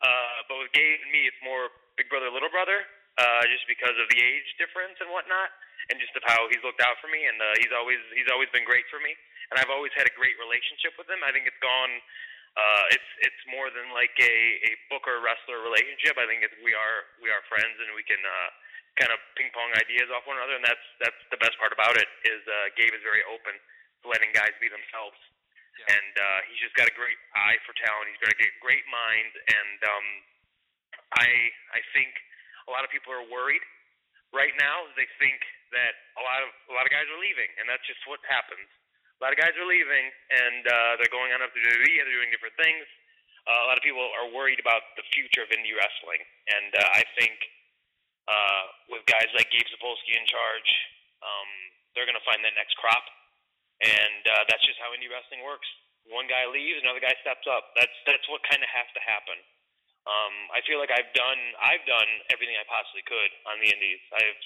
Uh, 0.05 0.45
but 0.45 0.61
with 0.61 0.71
Gabe 0.77 1.01
and 1.01 1.09
me, 1.09 1.25
it's 1.25 1.41
more 1.41 1.73
big 1.97 2.11
brother 2.11 2.29
little 2.29 2.51
brother, 2.53 2.85
uh, 3.17 3.43
just 3.49 3.65
because 3.65 3.95
of 3.97 4.05
the 4.13 4.19
age 4.19 4.49
difference 4.61 4.99
and 4.99 5.09
whatnot, 5.09 5.49
and 5.89 5.97
just 5.97 6.13
of 6.13 6.21
how 6.27 6.45
he's 6.51 6.61
looked 6.61 6.83
out 6.83 6.99
for 6.99 7.07
me, 7.07 7.23
and 7.23 7.39
uh, 7.39 7.55
he's 7.63 7.71
always 7.73 8.01
he's 8.13 8.29
always 8.29 8.51
been 8.51 8.67
great 8.67 8.85
for 8.93 8.99
me, 8.99 9.15
and 9.49 9.57
I've 9.57 9.71
always 9.71 9.95
had 9.97 10.05
a 10.05 10.13
great 10.13 10.35
relationship 10.37 10.93
with 10.99 11.07
him. 11.09 11.23
I 11.25 11.31
think 11.31 11.47
it's 11.49 11.59
gone. 11.63 11.97
Uh, 12.53 12.85
it's 12.93 13.11
it's 13.25 13.43
more 13.49 13.73
than 13.73 13.89
like 13.97 14.13
a 14.21 14.35
a 14.69 14.71
Booker 14.93 15.21
wrestler 15.25 15.65
relationship. 15.65 16.17
I 16.21 16.29
think 16.29 16.45
it's, 16.45 16.53
we 16.61 16.77
are 16.77 16.97
we 17.17 17.33
are 17.33 17.41
friends, 17.49 17.77
and 17.81 17.93
we 17.97 18.05
can. 18.05 18.21
Uh, 18.21 18.49
kind 18.97 19.09
of 19.09 19.17
ping 19.33 19.49
pong 19.53 19.73
ideas 19.73 20.09
off 20.13 20.25
one 20.29 20.37
another, 20.37 20.57
and 20.57 20.65
that's 20.65 20.85
that's 21.01 21.17
the 21.33 21.39
best 21.41 21.57
part 21.57 21.73
about 21.73 21.97
it. 21.97 22.05
Is 22.29 22.41
uh, 22.45 22.69
Gabe 22.77 22.93
is 22.93 23.01
very 23.01 23.25
open 23.25 23.57
to 23.57 24.05
letting 24.05 24.29
guys 24.37 24.53
be 24.61 24.69
themselves, 24.69 25.17
yeah. 25.81 25.97
and 25.97 26.13
uh, 26.13 26.39
he's 26.49 26.61
just 26.61 26.77
got 26.77 26.85
a 26.85 26.95
great 26.95 27.17
eye 27.33 27.57
for 27.65 27.73
talent. 27.81 28.13
He's 28.13 28.21
got 28.21 28.29
a 28.29 28.39
great 28.61 28.85
mind, 28.89 29.33
and 29.49 29.79
um, 29.89 30.07
I 31.17 31.29
I 31.73 31.81
think 31.93 32.13
a 32.69 32.71
lot 32.71 32.85
of 32.85 32.93
people 32.93 33.09
are 33.13 33.25
worried 33.25 33.65
right 34.29 34.53
now. 34.61 34.85
They 34.93 35.09
think 35.17 35.41
that 35.73 35.93
a 36.17 36.21
lot 36.21 36.45
of 36.45 36.49
a 36.69 36.73
lot 36.77 36.85
of 36.85 36.91
guys 36.93 37.09
are 37.09 37.21
leaving, 37.21 37.49
and 37.57 37.65
that's 37.65 37.85
just 37.89 38.01
what 38.05 38.21
happens. 38.29 38.69
A 39.23 39.31
lot 39.31 39.39
of 39.39 39.39
guys 39.39 39.55
are 39.55 39.63
leaving, 39.63 40.11
and 40.35 40.67
uh, 40.67 40.99
they're 40.99 41.07
going 41.07 41.31
on 41.31 41.39
up 41.39 41.55
to 41.55 41.61
WWE. 41.63 41.95
And 41.95 42.03
they're 42.03 42.19
doing 42.19 42.27
different 42.27 42.59
things. 42.59 42.83
Uh, 43.47 43.63
a 43.63 43.67
lot 43.71 43.79
of 43.79 43.83
people 43.87 44.03
are 44.19 44.27
worried 44.35 44.59
about 44.59 44.83
the 44.99 45.05
future 45.15 45.47
of 45.47 45.49
indie 45.55 45.71
wrestling, 45.71 46.19
and 46.51 46.75
uh, 46.75 46.99
I 46.99 47.07
think 47.15 47.31
uh, 48.27 48.63
with 48.91 49.07
guys 49.07 49.31
like 49.31 49.47
Gabe 49.47 49.63
Sapolsky 49.71 50.19
in 50.19 50.27
charge, 50.27 50.69
um, 51.23 51.49
they're 51.95 52.03
going 52.03 52.19
to 52.19 52.27
find 52.27 52.43
that 52.43 52.51
next 52.59 52.75
crop, 52.75 52.99
and 53.79 54.23
uh, 54.27 54.43
that's 54.51 54.63
just 54.67 54.75
how 54.83 54.91
indie 54.91 55.07
wrestling 55.07 55.39
works. 55.39 55.71
One 56.11 56.27
guy 56.27 56.43
leaves, 56.51 56.83
another 56.83 56.99
guy 56.99 57.15
steps 57.23 57.47
up. 57.47 57.71
That's 57.79 57.95
that's 58.03 58.27
what 58.27 58.43
kind 58.43 58.59
of 58.59 58.67
has 58.75 58.91
to 58.91 59.01
happen. 59.07 59.39
Um, 60.03 60.35
I 60.51 60.59
feel 60.67 60.83
like 60.83 60.91
I've 60.91 61.15
done 61.15 61.39
I've 61.63 61.87
done 61.87 62.11
everything 62.27 62.59
I 62.59 62.67
possibly 62.67 63.07
could 63.07 63.31
on 63.47 63.63
the 63.63 63.71
indies. 63.71 64.03
I've 64.19 64.43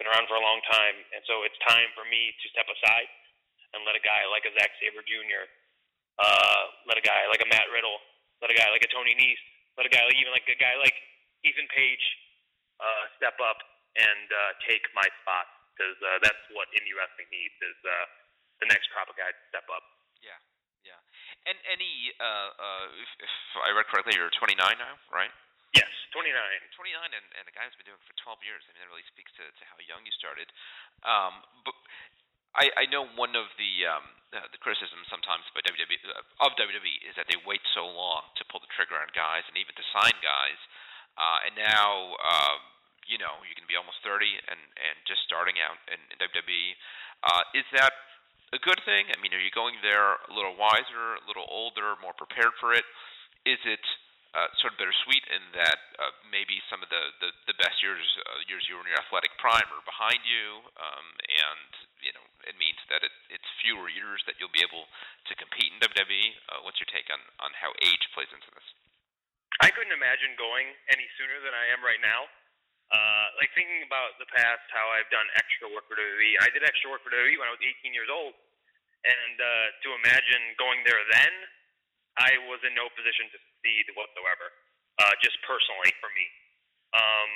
been 0.00 0.08
around 0.08 0.32
for 0.32 0.40
a 0.40 0.44
long 0.44 0.64
time, 0.64 0.96
and 1.12 1.20
so 1.28 1.44
it's 1.44 1.60
time 1.68 1.92
for 1.92 2.08
me 2.08 2.32
to 2.32 2.46
step 2.56 2.72
aside 2.72 3.08
and 3.74 3.82
let 3.82 3.98
a 3.98 4.02
guy 4.02 4.22
like 4.30 4.46
a 4.46 4.52
Zack 4.54 4.72
Sabre 4.78 5.02
Jr., 5.02 5.44
uh, 6.22 6.62
let 6.86 6.96
a 6.96 7.04
guy 7.04 7.26
like 7.26 7.42
a 7.42 7.48
Matt 7.50 7.66
Riddle, 7.74 7.98
let 8.38 8.50
a 8.50 8.56
guy 8.56 8.70
like 8.70 8.86
a 8.86 8.90
Tony 8.94 9.18
Nese, 9.18 9.42
let 9.74 9.86
a 9.86 9.92
guy 9.92 10.06
like 10.06 10.18
even 10.18 10.30
like 10.30 10.46
a 10.46 10.58
guy 10.58 10.78
like 10.78 10.94
Ethan 11.42 11.66
Page 11.74 12.04
uh, 12.78 13.04
step 13.18 13.34
up 13.42 13.58
and 13.98 14.26
uh, 14.30 14.52
take 14.66 14.86
my 14.94 15.06
spot 15.22 15.46
because 15.74 15.98
uh, 16.02 16.22
that's 16.22 16.38
what 16.54 16.70
indie 16.78 16.94
wrestling 16.94 17.26
needs 17.34 17.54
is 17.58 17.78
uh, 17.82 18.06
the 18.62 18.68
next 18.70 18.90
crop 18.94 19.10
of 19.10 19.18
guys 19.18 19.34
to 19.34 19.44
step 19.50 19.66
up. 19.70 19.82
Yeah, 20.22 20.38
yeah. 20.86 21.00
And 21.50 21.58
any, 21.66 22.14
uh, 22.22 22.50
uh, 22.54 22.86
if, 22.94 23.10
if 23.26 23.32
I 23.58 23.74
read 23.74 23.90
correctly, 23.90 24.14
you're 24.14 24.30
29 24.38 24.54
now, 24.78 24.94
right? 25.10 25.30
Yes, 25.74 25.90
29. 26.14 26.30
29, 26.30 27.18
and, 27.18 27.26
and 27.34 27.44
the 27.50 27.54
guy's 27.54 27.74
been 27.74 27.90
doing 27.90 27.98
it 27.98 28.06
for 28.06 28.14
12 28.22 28.46
years. 28.46 28.62
I 28.70 28.74
mean, 28.74 28.86
that 28.86 28.90
really 28.94 29.06
speaks 29.10 29.34
to, 29.42 29.42
to 29.42 29.62
how 29.66 29.74
young 29.82 30.06
you 30.06 30.14
started. 30.14 30.46
Um, 31.02 31.42
but 31.66 31.74
I, 32.54 32.70
I 32.74 32.84
know 32.86 33.06
one 33.18 33.34
of 33.34 33.50
the 33.58 33.72
um, 33.90 34.06
uh, 34.34 34.42
the 34.50 34.58
criticisms 34.58 35.06
sometimes 35.06 35.46
by 35.54 35.62
WWE 35.62 35.98
uh, 36.10 36.46
of 36.46 36.58
WWE 36.58 37.06
is 37.06 37.14
that 37.14 37.30
they 37.30 37.38
wait 37.46 37.62
so 37.70 37.86
long 37.86 38.26
to 38.34 38.42
pull 38.50 38.58
the 38.58 38.70
trigger 38.74 38.98
on 38.98 39.06
guys 39.14 39.46
and 39.46 39.54
even 39.54 39.74
to 39.78 39.84
sign 39.94 40.14
guys. 40.18 40.58
Uh, 41.14 41.46
and 41.46 41.54
now, 41.54 42.18
um, 42.18 42.58
you 43.06 43.14
know, 43.22 43.38
you 43.46 43.54
can 43.54 43.66
be 43.70 43.78
almost 43.78 44.02
30 44.02 44.26
and, 44.50 44.58
and 44.58 44.96
just 45.06 45.22
starting 45.22 45.62
out 45.62 45.78
in, 45.86 46.02
in 46.10 46.18
WWE. 46.18 46.74
Uh, 47.22 47.42
is 47.54 47.66
that 47.78 47.94
a 48.50 48.58
good 48.58 48.82
thing? 48.82 49.06
I 49.14 49.16
mean, 49.22 49.30
are 49.34 49.42
you 49.42 49.54
going 49.54 49.78
there 49.86 50.18
a 50.26 50.32
little 50.34 50.58
wiser, 50.58 51.22
a 51.22 51.24
little 51.30 51.46
older, 51.46 51.94
more 52.02 52.14
prepared 52.18 52.58
for 52.58 52.74
it? 52.74 52.82
Is 53.46 53.62
it 53.62 53.82
uh, 54.34 54.50
sort 54.58 54.74
of 54.74 54.78
bittersweet 54.82 55.22
in 55.30 55.42
that 55.54 55.78
uh, 56.02 56.10
maybe 56.26 56.58
some 56.66 56.82
of 56.82 56.90
the, 56.90 57.14
the, 57.22 57.30
the 57.54 57.56
best 57.62 57.78
years 57.86 58.02
uh, 58.26 58.42
years 58.50 58.66
you 58.66 58.74
were 58.74 58.82
in 58.82 58.90
your 58.90 58.98
athletic 58.98 59.30
prime 59.38 59.62
are 59.70 59.86
behind 59.86 60.18
you, 60.26 60.58
um, 60.74 61.06
and 61.22 61.70
you 62.02 62.10
know 62.10 62.26
it 62.44 62.56
means 62.60 62.78
that 62.92 63.00
it, 63.04 63.14
it's 63.32 63.48
fewer 63.64 63.88
years 63.88 64.20
that 64.28 64.36
you'll 64.38 64.52
be 64.52 64.64
able 64.64 64.84
to 65.28 65.32
compete 65.36 65.72
in 65.72 65.80
WWE. 65.80 66.28
Uh, 66.48 66.60
what's 66.64 66.80
your 66.80 66.90
take 66.92 67.08
on, 67.08 67.20
on 67.40 67.50
how 67.56 67.72
age 67.80 68.04
plays 68.12 68.30
into 68.32 68.48
this? 68.52 68.66
I 69.62 69.70
couldn't 69.70 69.94
imagine 69.94 70.34
going 70.34 70.66
any 70.90 71.06
sooner 71.14 71.38
than 71.40 71.54
I 71.54 71.70
am 71.70 71.80
right 71.80 72.02
now. 72.02 72.26
Uh, 72.92 73.26
like 73.40 73.50
thinking 73.56 73.80
about 73.86 74.18
the 74.20 74.28
past, 74.34 74.62
how 74.70 74.86
I've 74.92 75.08
done 75.08 75.26
extra 75.34 75.66
work 75.72 75.88
for 75.88 75.96
WWE. 75.96 76.36
I 76.42 76.52
did 76.52 76.62
extra 76.66 76.92
work 76.92 77.00
for 77.00 77.10
WWE 77.10 77.40
when 77.40 77.48
I 77.48 77.54
was 77.54 77.62
18 77.62 77.96
years 77.96 78.12
old, 78.12 78.36
and 79.02 79.36
uh, 79.40 79.66
to 79.82 79.88
imagine 80.04 80.54
going 80.60 80.84
there 80.84 81.00
then, 81.10 81.32
I 82.20 82.38
was 82.46 82.62
in 82.62 82.76
no 82.76 82.86
position 82.94 83.26
to 83.34 83.38
succeed 83.40 83.88
whatsoever. 83.98 84.52
Uh, 85.00 85.10
just 85.18 85.34
personally 85.42 85.90
for 85.98 86.06
me, 86.14 86.26
um, 86.94 87.32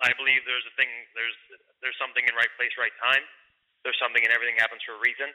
I 0.00 0.16
believe 0.16 0.40
there's 0.48 0.64
a 0.64 0.74
thing. 0.80 0.88
There's 1.12 1.36
there's 1.84 1.98
something 2.00 2.24
in 2.24 2.32
right 2.32 2.48
place, 2.56 2.72
right 2.80 2.94
time. 2.96 3.24
There's 3.84 4.00
something, 4.00 4.24
and 4.24 4.32
everything 4.32 4.56
happens 4.56 4.80
for 4.82 4.96
a 4.96 5.02
reason. 5.04 5.28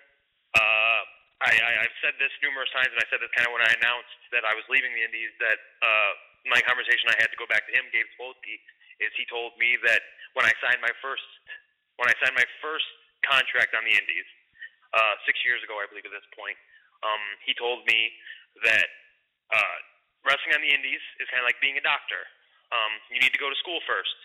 Uh, 0.58 1.02
I, 1.40 1.54
I, 1.56 1.72
I've 1.88 1.98
said 2.04 2.20
this 2.20 2.34
numerous 2.44 2.68
times, 2.76 2.92
and 2.92 3.00
I 3.00 3.08
said 3.08 3.24
this 3.24 3.32
kind 3.38 3.48
of 3.48 3.56
when 3.56 3.64
I 3.64 3.72
announced 3.80 4.20
that 4.36 4.44
I 4.44 4.58
was 4.58 4.66
leaving 4.68 4.92
the 4.92 5.06
Indies. 5.06 5.32
That 5.40 5.60
uh, 5.80 6.12
my 6.52 6.60
conversation 6.66 7.08
I 7.14 7.18
had 7.22 7.32
to 7.32 7.40
go 7.40 7.48
back 7.48 7.64
to 7.70 7.72
him, 7.72 7.88
Gabe 7.94 8.10
Sapolsky, 8.18 8.60
is 9.00 9.14
he 9.16 9.24
told 9.32 9.56
me 9.56 9.80
that 9.88 10.04
when 10.36 10.44
I 10.44 10.52
signed 10.60 10.84
my 10.84 10.92
first 11.00 11.24
when 12.02 12.08
I 12.08 12.16
signed 12.24 12.36
my 12.36 12.48
first 12.64 12.88
contract 13.28 13.76
on 13.76 13.84
the 13.84 13.92
Indies 13.92 14.28
uh, 14.96 15.16
six 15.28 15.40
years 15.44 15.60
ago, 15.68 15.76
I 15.80 15.86
believe 15.92 16.08
at 16.08 16.16
this 16.16 16.28
point, 16.32 16.56
um, 17.04 17.24
he 17.44 17.52
told 17.60 17.84
me 17.84 18.12
that 18.64 18.88
uh, 19.52 19.78
wrestling 20.24 20.56
on 20.56 20.64
the 20.64 20.72
Indies 20.72 21.04
is 21.20 21.28
kind 21.28 21.44
of 21.44 21.48
like 21.48 21.60
being 21.60 21.76
a 21.76 21.84
doctor. 21.84 22.24
Um, 22.72 22.92
you 23.12 23.20
need 23.20 23.36
to 23.36 23.42
go 23.42 23.52
to 23.52 23.58
school 23.60 23.84
first. 23.84 24.16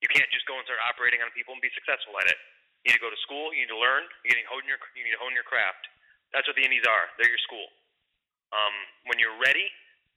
You 0.00 0.08
can't 0.08 0.28
just 0.32 0.48
go 0.48 0.56
and 0.56 0.64
start 0.64 0.80
operating 0.84 1.20
on 1.20 1.32
people 1.36 1.56
and 1.56 1.60
be 1.60 1.72
successful 1.76 2.16
at 2.20 2.28
it. 2.28 2.38
You 2.84 2.92
need 2.92 3.00
to 3.00 3.04
go 3.04 3.12
to 3.12 3.22
school. 3.24 3.50
You 3.56 3.64
need 3.64 3.72
to 3.72 3.80
learn. 3.80 4.04
You 4.28 4.36
need 4.36 4.44
to 4.44 4.52
hone 4.52 4.64
your 4.68 4.76
you 4.92 5.04
need 5.04 5.16
to 5.16 5.22
hone 5.22 5.32
your 5.32 5.48
craft. 5.48 5.88
That's 6.36 6.44
what 6.44 6.56
the 6.56 6.64
indies 6.64 6.84
are. 6.84 7.08
They're 7.16 7.32
your 7.32 7.40
school. 7.40 7.64
Um, 8.52 8.74
when 9.08 9.16
you're 9.18 9.34
ready, 9.40 9.66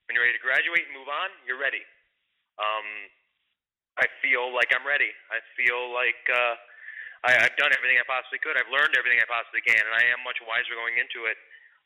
when 0.05 0.17
you're 0.17 0.25
ready 0.27 0.35
to 0.35 0.43
graduate 0.43 0.85
and 0.85 0.93
move 0.93 1.07
on, 1.09 1.29
you're 1.47 1.61
ready. 1.61 1.81
Um, 2.59 2.87
I 3.97 4.05
feel 4.21 4.53
like 4.53 4.69
I'm 4.75 4.85
ready. 4.85 5.09
I 5.33 5.41
feel 5.57 5.89
like 5.93 6.21
uh, 6.29 6.55
I, 7.25 7.49
I've 7.49 7.57
done 7.57 7.73
everything 7.73 7.97
I 7.97 8.05
possibly 8.05 8.37
could. 8.41 8.53
I've 8.53 8.69
learned 8.69 8.93
everything 8.93 9.17
I 9.17 9.29
possibly 9.29 9.61
can, 9.65 9.79
and 9.79 9.95
I 9.95 10.05
am 10.13 10.21
much 10.21 10.37
wiser 10.45 10.77
going 10.77 11.01
into 11.01 11.25
it. 11.25 11.37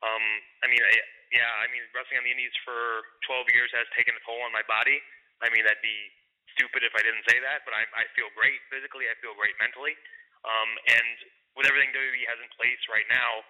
Um, 0.03 0.23
I 0.63 0.67
mean, 0.67 0.81
I, 0.83 0.91
yeah, 1.31 1.47
I 1.63 1.71
mean, 1.71 1.85
wrestling 1.95 2.19
on 2.19 2.25
the 2.27 2.33
indies 2.33 2.51
for 2.67 3.07
12 3.29 3.55
years 3.55 3.71
has 3.71 3.87
taken 3.95 4.11
a 4.11 4.21
toll 4.27 4.43
on 4.43 4.51
my 4.51 4.65
body. 4.67 4.99
I 5.39 5.47
mean, 5.55 5.63
that'd 5.63 5.79
be 5.79 6.11
stupid 6.57 6.83
if 6.83 6.91
I 6.97 7.01
didn't 7.05 7.23
say 7.31 7.39
that, 7.39 7.63
but 7.63 7.71
I, 7.71 7.87
I 7.95 8.03
feel 8.17 8.27
great 8.35 8.59
physically. 8.67 9.07
I 9.07 9.15
feel 9.23 9.31
great 9.39 9.55
mentally. 9.61 9.95
Um, 10.41 10.69
and 10.89 11.15
with 11.53 11.67
everything 11.67 11.93
WWE 11.93 12.25
has 12.29 12.39
in 12.41 12.49
place 12.57 12.81
right 12.89 13.07
now, 13.11 13.45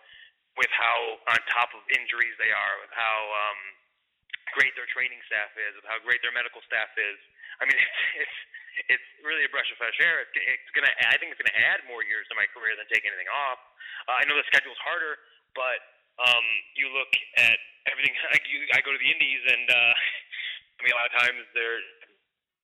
with 0.59 0.71
how 0.75 1.21
on 1.31 1.39
top 1.51 1.71
of 1.71 1.81
injuries 1.95 2.35
they 2.35 2.51
are, 2.51 2.75
with 2.83 2.91
how 2.91 3.17
um, 3.31 3.59
great 4.57 4.75
their 4.75 4.89
training 4.91 5.19
staff 5.27 5.51
is, 5.55 5.71
with 5.79 5.87
how 5.87 5.99
great 6.03 6.19
their 6.19 6.35
medical 6.35 6.59
staff 6.67 6.91
is. 6.99 7.19
I 7.63 7.67
mean, 7.67 7.77
it's 7.79 7.91
it's, 8.19 8.37
it's 8.97 9.07
really 9.23 9.47
a 9.47 9.51
brush 9.51 9.67
of 9.71 9.79
fresh 9.79 9.95
air. 10.03 10.23
It's, 10.23 10.33
it's 10.35 10.71
gonna. 10.75 10.91
I 11.07 11.15
think 11.19 11.31
it's 11.31 11.39
gonna 11.39 11.55
add 11.55 11.83
more 11.87 12.03
years 12.03 12.27
to 12.31 12.35
my 12.35 12.47
career 12.51 12.75
than 12.75 12.87
take 12.91 13.07
anything 13.07 13.31
off. 13.31 13.59
Uh, 14.07 14.19
I 14.19 14.23
know 14.27 14.35
the 14.35 14.47
schedule's 14.51 14.79
harder, 14.83 15.19
but 15.55 15.79
um, 16.19 16.45
you 16.75 16.91
look 16.91 17.11
at 17.39 17.57
everything. 17.87 18.15
Like 18.31 18.47
you, 18.47 18.63
I 18.71 18.79
go 18.79 18.95
to 18.95 19.01
the 19.01 19.11
Indies, 19.11 19.43
and 19.43 19.67
uh, 19.67 19.93
I 20.77 20.79
mean, 20.83 20.93
a 20.95 20.97
lot 20.99 21.07
of 21.11 21.15
times 21.19 21.43
they're 21.51 21.83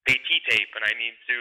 AT 0.08 0.30
tape, 0.48 0.72
and 0.74 0.84
I 0.88 0.96
need 0.96 1.16
to 1.28 1.38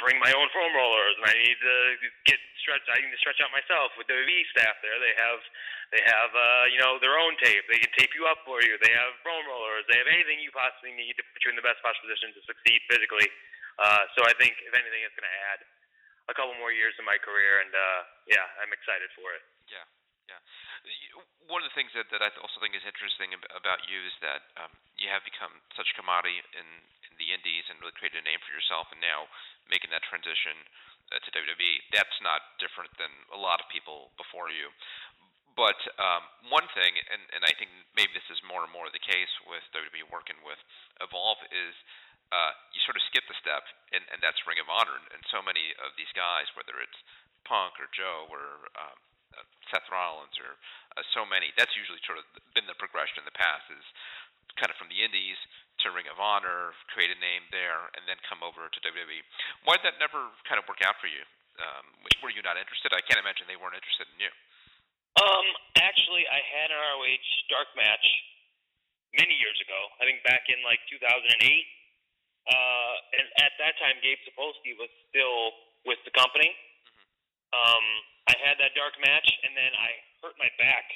bring 0.00 0.16
my 0.18 0.32
own 0.32 0.48
foam 0.50 0.72
rollers, 0.72 1.14
and 1.20 1.26
I 1.28 1.36
need 1.36 1.60
to 1.60 1.76
get 2.24 2.40
stretch. 2.64 2.82
I 2.88 2.98
need 2.98 3.12
to 3.12 3.20
stretch 3.20 3.38
out 3.44 3.52
myself 3.52 3.92
with 4.00 4.08
the 4.08 4.16
V 4.16 4.30
staff 4.56 4.80
there. 4.80 4.96
They 4.98 5.14
have 5.20 5.40
they 5.94 6.02
have 6.02 6.30
uh, 6.32 6.64
you 6.72 6.80
know 6.80 6.98
their 6.98 7.14
own 7.20 7.36
tape. 7.38 7.62
They 7.68 7.78
can 7.78 7.92
tape 7.94 8.16
you 8.16 8.26
up 8.26 8.42
for 8.42 8.58
you. 8.64 8.74
They 8.80 8.90
have 8.90 9.14
foam 9.22 9.44
rollers. 9.46 9.86
They 9.86 10.00
have 10.00 10.10
anything 10.10 10.40
you 10.40 10.50
possibly 10.50 10.96
need 10.96 11.14
to 11.20 11.24
put 11.36 11.44
you 11.46 11.54
in 11.54 11.58
the 11.60 11.66
best 11.66 11.78
possible 11.84 12.08
position 12.08 12.34
to 12.34 12.42
succeed 12.48 12.80
physically. 12.90 13.28
Uh, 13.76 14.08
so 14.16 14.24
I 14.24 14.32
think 14.40 14.56
if 14.64 14.72
anything, 14.72 15.04
it's 15.04 15.14
going 15.14 15.28
to 15.28 15.38
add 15.52 15.60
a 16.26 16.34
couple 16.34 16.56
more 16.58 16.74
years 16.74 16.96
in 16.98 17.04
my 17.06 17.20
career, 17.20 17.62
and 17.62 17.70
uh, 17.70 18.00
yeah, 18.26 18.46
I'm 18.58 18.72
excited 18.74 19.12
for 19.14 19.30
it. 19.36 19.44
Yeah, 19.70 19.86
yeah. 20.26 20.40
One 21.46 21.62
of 21.62 21.70
the 21.70 21.76
things 21.78 21.94
that, 21.94 22.10
that 22.10 22.22
I 22.22 22.34
also 22.42 22.58
think 22.58 22.74
is 22.74 22.82
interesting 22.82 23.30
about 23.54 23.86
you 23.86 24.02
is 24.02 24.16
that 24.24 24.42
um, 24.58 24.72
you 24.98 25.06
have 25.06 25.22
become 25.22 25.54
such 25.78 25.94
a 25.94 25.94
commodity 25.94 26.42
in 26.58 26.66
the 27.26 27.34
indies 27.34 27.66
and 27.66 27.82
really 27.82 27.98
created 27.98 28.22
a 28.22 28.26
name 28.26 28.38
for 28.46 28.54
yourself, 28.54 28.86
and 28.94 29.02
now 29.02 29.26
making 29.66 29.90
that 29.90 30.06
transition 30.06 30.54
uh, 31.10 31.18
to 31.18 31.28
WWE. 31.34 31.82
That's 31.90 32.18
not 32.22 32.54
different 32.62 32.94
than 33.02 33.10
a 33.34 33.38
lot 33.38 33.58
of 33.58 33.66
people 33.66 34.14
before 34.14 34.54
you. 34.54 34.70
But 35.58 35.80
um, 35.98 36.22
one 36.52 36.68
thing, 36.78 36.94
and, 37.10 37.22
and 37.34 37.42
I 37.42 37.50
think 37.58 37.72
maybe 37.98 38.14
this 38.14 38.28
is 38.30 38.38
more 38.46 38.62
and 38.62 38.70
more 38.70 38.86
the 38.92 39.02
case 39.02 39.32
with 39.48 39.64
WWE 39.74 40.06
working 40.12 40.38
with 40.46 40.60
Evolve, 41.02 41.42
is 41.50 41.74
uh, 42.30 42.52
you 42.70 42.80
sort 42.86 42.94
of 42.94 43.02
skip 43.08 43.24
the 43.26 43.34
step, 43.42 43.64
and, 43.90 44.04
and 44.14 44.22
that's 44.22 44.38
Ring 44.46 44.60
of 44.62 44.70
Honor. 44.70 44.94
And, 45.10 45.24
so 45.32 45.42
many 45.42 45.74
of 45.82 45.90
these 45.98 46.12
guys, 46.14 46.46
whether 46.54 46.78
it's 46.78 46.94
Punk 47.48 47.82
or 47.82 47.90
Joe 47.90 48.30
or 48.30 48.70
um, 48.78 48.98
uh, 49.34 49.44
Seth 49.68 49.90
Rollins 49.90 50.34
or 50.38 50.54
uh, 50.94 51.04
so 51.12 51.26
many. 51.26 51.50
That's 51.58 51.74
usually 51.76 52.00
sort 52.06 52.22
of 52.22 52.26
been 52.54 52.64
the 52.70 52.78
progression 52.78 53.20
in 53.22 53.26
the 53.28 53.36
past 53.36 53.66
is 53.68 53.84
kind 54.54 54.70
of 54.70 54.78
from 54.78 54.88
the 54.88 55.02
Indies 55.02 55.36
to 55.84 55.92
Ring 55.92 56.08
of 56.08 56.16
Honor, 56.16 56.72
create 56.94 57.12
a 57.12 57.18
name 57.20 57.44
there, 57.52 57.92
and 57.98 58.06
then 58.08 58.16
come 58.24 58.40
over 58.40 58.70
to 58.70 58.78
WWE. 58.80 59.20
Why 59.68 59.76
did 59.76 59.92
that 59.92 59.98
never 60.00 60.32
kind 60.48 60.56
of 60.56 60.64
work 60.70 60.80
out 60.80 60.96
for 61.02 61.10
you? 61.10 61.22
Um, 61.60 61.84
were 62.20 62.32
you 62.32 62.44
not 62.44 62.56
interested? 62.60 62.92
I 62.92 63.04
can't 63.04 63.20
imagine 63.20 63.48
they 63.48 63.60
weren't 63.60 63.76
interested 63.76 64.08
in 64.12 64.18
you. 64.20 64.32
Um, 65.16 65.46
actually, 65.80 66.28
I 66.28 66.40
had 66.44 66.68
an 66.68 66.76
ROH 66.76 67.28
dark 67.48 67.68
match 67.76 68.04
many 69.16 69.32
years 69.36 69.56
ago. 69.64 69.80
I 70.00 70.04
think 70.04 70.20
back 70.24 70.44
in 70.52 70.60
like 70.64 70.80
2008. 70.92 71.32
Uh, 72.46 72.94
and 73.16 73.26
at 73.42 73.52
that 73.58 73.74
time, 73.82 73.98
Gabe 74.04 74.20
Sapolsky 74.28 74.76
was 74.78 74.92
still 75.10 75.56
with 75.88 75.98
the 76.06 76.14
company. 76.14 76.52
Mm-hmm. 76.52 77.56
Um, 77.56 77.86
I 78.28 78.34
had 78.42 78.58
that 78.60 78.76
dark 78.76 78.94
match, 79.02 79.26
and 79.46 79.54
then 79.56 79.72
I 79.74 79.90
hurt 80.20 80.36
my 80.36 80.50
back 80.58 80.86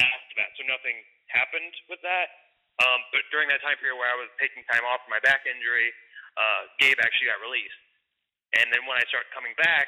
after 0.00 0.32
that, 0.40 0.54
so 0.56 0.62
nothing 0.64 0.96
happened 1.28 1.74
with 1.90 2.00
that. 2.02 2.49
Um, 2.80 3.00
but 3.12 3.22
during 3.28 3.52
that 3.52 3.60
time 3.60 3.76
period 3.76 4.00
where 4.00 4.08
I 4.08 4.16
was 4.16 4.32
taking 4.40 4.64
time 4.72 4.84
off 4.88 5.04
for 5.04 5.12
my 5.12 5.20
back 5.20 5.44
injury, 5.44 5.92
uh, 6.40 6.72
Gabe 6.80 6.96
actually 7.04 7.28
got 7.28 7.40
released. 7.44 7.76
And 8.56 8.72
then 8.72 8.82
when 8.88 8.96
I 8.96 9.04
started 9.06 9.28
coming 9.36 9.52
back, 9.60 9.86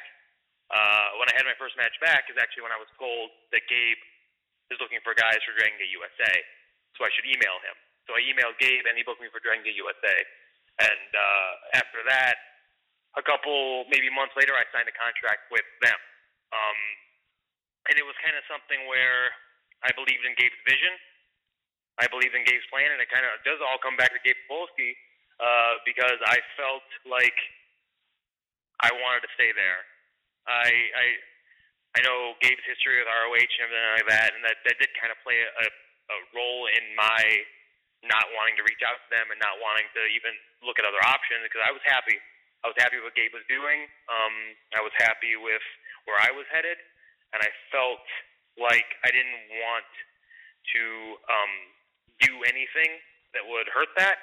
uh, 0.70 1.18
when 1.20 1.26
I 1.28 1.34
had 1.36 1.44
my 1.48 1.56
first 1.56 1.74
match 1.76 1.92
back, 2.04 2.28
is 2.28 2.36
actually 2.38 2.64
when 2.64 2.72
I 2.72 2.80
was 2.80 2.88
told 2.96 3.32
that 3.52 3.64
Gabe 3.68 4.02
is 4.72 4.78
looking 4.80 5.02
for 5.04 5.12
guys 5.12 5.40
for 5.44 5.52
Dragon 5.56 5.76
Gate 5.76 5.92
USA, 5.92 6.32
so 6.96 7.04
I 7.04 7.10
should 7.12 7.28
email 7.28 7.60
him. 7.60 7.76
So 8.08 8.16
I 8.16 8.24
emailed 8.24 8.56
Gabe, 8.56 8.88
and 8.88 8.96
he 8.96 9.04
booked 9.04 9.20
me 9.20 9.28
for 9.28 9.42
Dragon 9.44 9.60
Gate 9.64 9.76
USA. 9.76 10.16
And 10.80 11.10
uh, 11.12 11.52
after 11.76 12.00
that, 12.08 12.40
a 13.20 13.22
couple 13.22 13.84
maybe 13.92 14.08
months 14.08 14.32
later, 14.38 14.56
I 14.56 14.64
signed 14.72 14.88
a 14.88 14.96
contract 14.96 15.52
with 15.52 15.66
them. 15.84 15.98
Um, 16.52 16.78
and 17.92 17.94
it 18.00 18.06
was 18.06 18.16
kind 18.24 18.32
of 18.38 18.44
something 18.48 18.88
where 18.88 19.34
I 19.84 19.92
believed 19.92 20.24
in 20.24 20.32
Gabe's 20.38 20.62
vision. 20.64 20.94
I 22.00 22.08
believed 22.08 22.32
in 22.32 22.44
Gabe's 22.48 22.64
plan, 22.72 22.88
and 22.88 23.00
it 23.00 23.12
kind 23.12 23.26
of 23.28 23.36
does 23.44 23.60
all 23.60 23.76
come 23.80 23.96
back 24.00 24.16
to 24.16 24.20
Gabe 24.24 24.38
Sapolsky 24.48 24.96
uh, 25.42 25.80
because 25.84 26.16
I 26.24 26.40
felt 26.56 26.86
like 27.04 27.36
I 28.80 28.90
wanted 28.96 29.26
to 29.28 29.32
stay 29.36 29.52
there. 29.52 29.84
I 30.48 30.68
I 30.70 31.06
I 31.92 32.00
know 32.02 32.34
Gabe's 32.40 32.64
history 32.64 32.96
with 32.96 33.10
ROH 33.10 33.36
and 33.36 33.62
everything 33.68 33.92
like 34.00 34.08
that, 34.08 34.30
and 34.32 34.42
that 34.42 34.58
that 34.64 34.76
did 34.80 34.90
kind 34.96 35.12
of 35.12 35.18
play 35.20 35.36
a, 35.44 35.66
a 35.68 36.16
role 36.32 36.66
in 36.72 36.96
my 36.96 37.20
not 38.02 38.26
wanting 38.34 38.58
to 38.58 38.66
reach 38.66 38.82
out 38.82 38.98
to 38.98 39.08
them 39.14 39.30
and 39.30 39.38
not 39.38 39.62
wanting 39.62 39.86
to 39.94 40.02
even 40.10 40.34
look 40.66 40.82
at 40.82 40.84
other 40.86 41.02
options 41.06 41.46
because 41.46 41.62
I 41.62 41.70
was 41.70 41.82
happy. 41.86 42.18
I 42.66 42.70
was 42.70 42.78
happy 42.78 42.98
with 42.98 43.10
what 43.10 43.18
Gabe 43.18 43.34
was 43.34 43.46
doing. 43.46 43.86
Um, 44.10 44.34
I 44.74 44.82
was 44.82 44.94
happy 44.98 45.34
with 45.38 45.62
where 46.06 46.18
I 46.18 46.30
was 46.34 46.46
headed, 46.50 46.78
and 47.34 47.42
I 47.42 47.50
felt 47.70 48.02
like 48.58 48.86
I 49.06 49.10
didn't 49.14 49.50
want 49.62 49.90
to 50.74 50.82
um, 51.30 51.54
do 52.20 52.32
anything 52.44 53.00
that 53.32 53.44
would 53.46 53.68
hurt 53.72 53.92
that. 53.96 54.20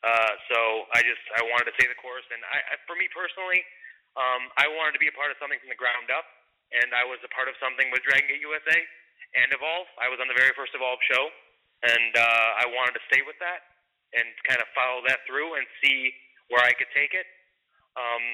Uh, 0.00 0.32
so 0.52 0.58
I 0.94 1.02
just 1.02 1.22
I 1.36 1.42
wanted 1.50 1.72
to 1.72 1.74
stay 1.76 1.88
the 1.88 1.98
course, 1.98 2.24
and 2.30 2.40
I, 2.46 2.58
I 2.62 2.74
for 2.88 2.94
me 2.94 3.10
personally, 3.12 3.60
um, 4.14 4.48
I 4.56 4.70
wanted 4.70 4.94
to 4.96 5.02
be 5.02 5.10
a 5.10 5.16
part 5.16 5.34
of 5.34 5.36
something 5.40 5.58
from 5.58 5.72
the 5.72 5.80
ground 5.80 6.08
up, 6.14 6.24
and 6.72 6.94
I 6.94 7.04
was 7.04 7.18
a 7.26 7.32
part 7.32 7.50
of 7.50 7.56
something 7.58 7.90
with 7.90 8.06
Dragon 8.06 8.28
Gate 8.28 8.44
USA 8.44 8.78
and 9.36 9.50
Evolve. 9.52 9.88
I 10.00 10.08
was 10.08 10.22
on 10.22 10.28
the 10.30 10.36
very 10.36 10.54
first 10.54 10.72
Evolve 10.72 11.00
show 11.10 11.28
and 11.84 12.12
uh, 12.16 12.50
I 12.62 12.66
wanted 12.72 12.96
to 12.96 13.04
stay 13.12 13.20
with 13.26 13.36
that 13.44 13.60
and 14.16 14.24
kind 14.48 14.62
of 14.62 14.68
follow 14.72 15.04
that 15.04 15.20
through 15.28 15.58
and 15.60 15.64
see 15.84 16.14
where 16.48 16.62
I 16.62 16.72
could 16.72 16.88
take 16.96 17.12
it. 17.12 17.26
Um, 17.98 18.24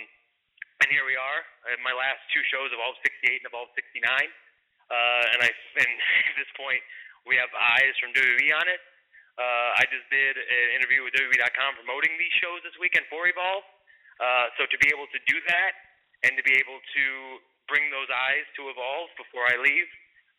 and 0.84 0.88
here 0.90 1.06
we 1.06 1.18
are. 1.18 1.40
my 1.82 1.94
last 1.94 2.22
two 2.30 2.42
shows, 2.50 2.70
Evolve 2.70 2.98
68 3.02 3.42
and 3.42 3.48
Evolve 3.50 3.70
69. 3.74 4.02
Uh, 4.02 5.24
and 5.34 5.40
I, 5.42 5.50
and 5.82 5.90
at 6.30 6.36
this 6.38 6.50
point, 6.54 6.82
we 7.26 7.38
have 7.38 7.50
eyes 7.54 7.94
from 7.98 8.14
WWE 8.14 8.50
on 8.54 8.66
it. 8.70 8.82
Uh, 9.38 9.80
I 9.80 9.84
just 9.88 10.06
did 10.12 10.36
an 10.36 10.68
interview 10.76 11.02
with 11.06 11.16
WWE.com 11.16 11.80
promoting 11.80 12.12
these 12.20 12.34
shows 12.38 12.60
this 12.64 12.76
weekend 12.76 13.08
for 13.08 13.24
Evolve. 13.24 13.64
Uh, 14.20 14.52
so 14.60 14.68
to 14.68 14.76
be 14.78 14.92
able 14.92 15.08
to 15.08 15.20
do 15.24 15.36
that 15.48 15.72
and 16.22 16.36
to 16.36 16.44
be 16.44 16.54
able 16.60 16.78
to 16.78 17.04
bring 17.66 17.88
those 17.88 18.10
eyes 18.12 18.44
to 18.60 18.68
Evolve 18.68 19.10
before 19.16 19.48
I 19.48 19.56
leave 19.58 19.88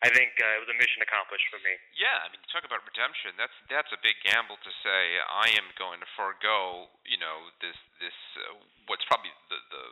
I 0.04 0.12
think 0.12 0.36
uh, 0.36 0.52
it 0.52 0.60
was 0.60 0.68
a 0.68 0.76
mission 0.76 1.00
accomplished 1.00 1.48
for 1.48 1.56
me. 1.64 1.80
Yeah, 1.96 2.12
I 2.20 2.28
mean, 2.28 2.44
talk 2.52 2.68
about 2.68 2.84
redemption. 2.84 3.32
That's 3.40 3.56
that's 3.72 3.88
a 3.88 4.00
big 4.04 4.12
gamble 4.20 4.60
to 4.60 4.72
say 4.84 5.16
I 5.24 5.48
am 5.56 5.72
going 5.80 6.04
to 6.04 6.08
forego, 6.12 6.92
you 7.08 7.16
know, 7.16 7.48
this 7.64 7.78
this 8.04 8.12
uh, 8.44 8.60
what's 8.84 9.06
probably 9.08 9.32
the 9.48 9.56
the 9.72 9.84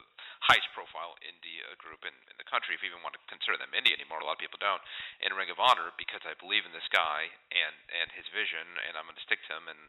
highest 0.43 0.66
profile 0.74 1.14
indie 1.22 1.62
uh, 1.62 1.78
group 1.78 2.03
in, 2.03 2.14
in 2.26 2.36
the 2.36 2.47
country, 2.51 2.74
if 2.74 2.82
you 2.82 2.90
even 2.90 3.03
want 3.07 3.14
to 3.14 3.22
consider 3.30 3.55
them 3.55 3.70
indie 3.70 3.95
anymore. 3.95 4.18
A 4.18 4.26
lot 4.26 4.36
of 4.36 4.43
people 4.43 4.59
don't. 4.59 4.82
In 5.22 5.30
Ring 5.38 5.55
of 5.55 5.62
Honor, 5.62 5.95
because 5.95 6.22
I 6.26 6.34
believe 6.34 6.66
in 6.66 6.74
this 6.74 6.86
guy 6.90 7.30
and 7.55 7.74
and 7.95 8.11
his 8.18 8.26
vision, 8.34 8.66
and 8.86 8.99
I'm 8.99 9.07
going 9.07 9.18
to 9.18 9.26
stick 9.26 9.38
to 9.47 9.55
him, 9.55 9.70
and 9.70 9.80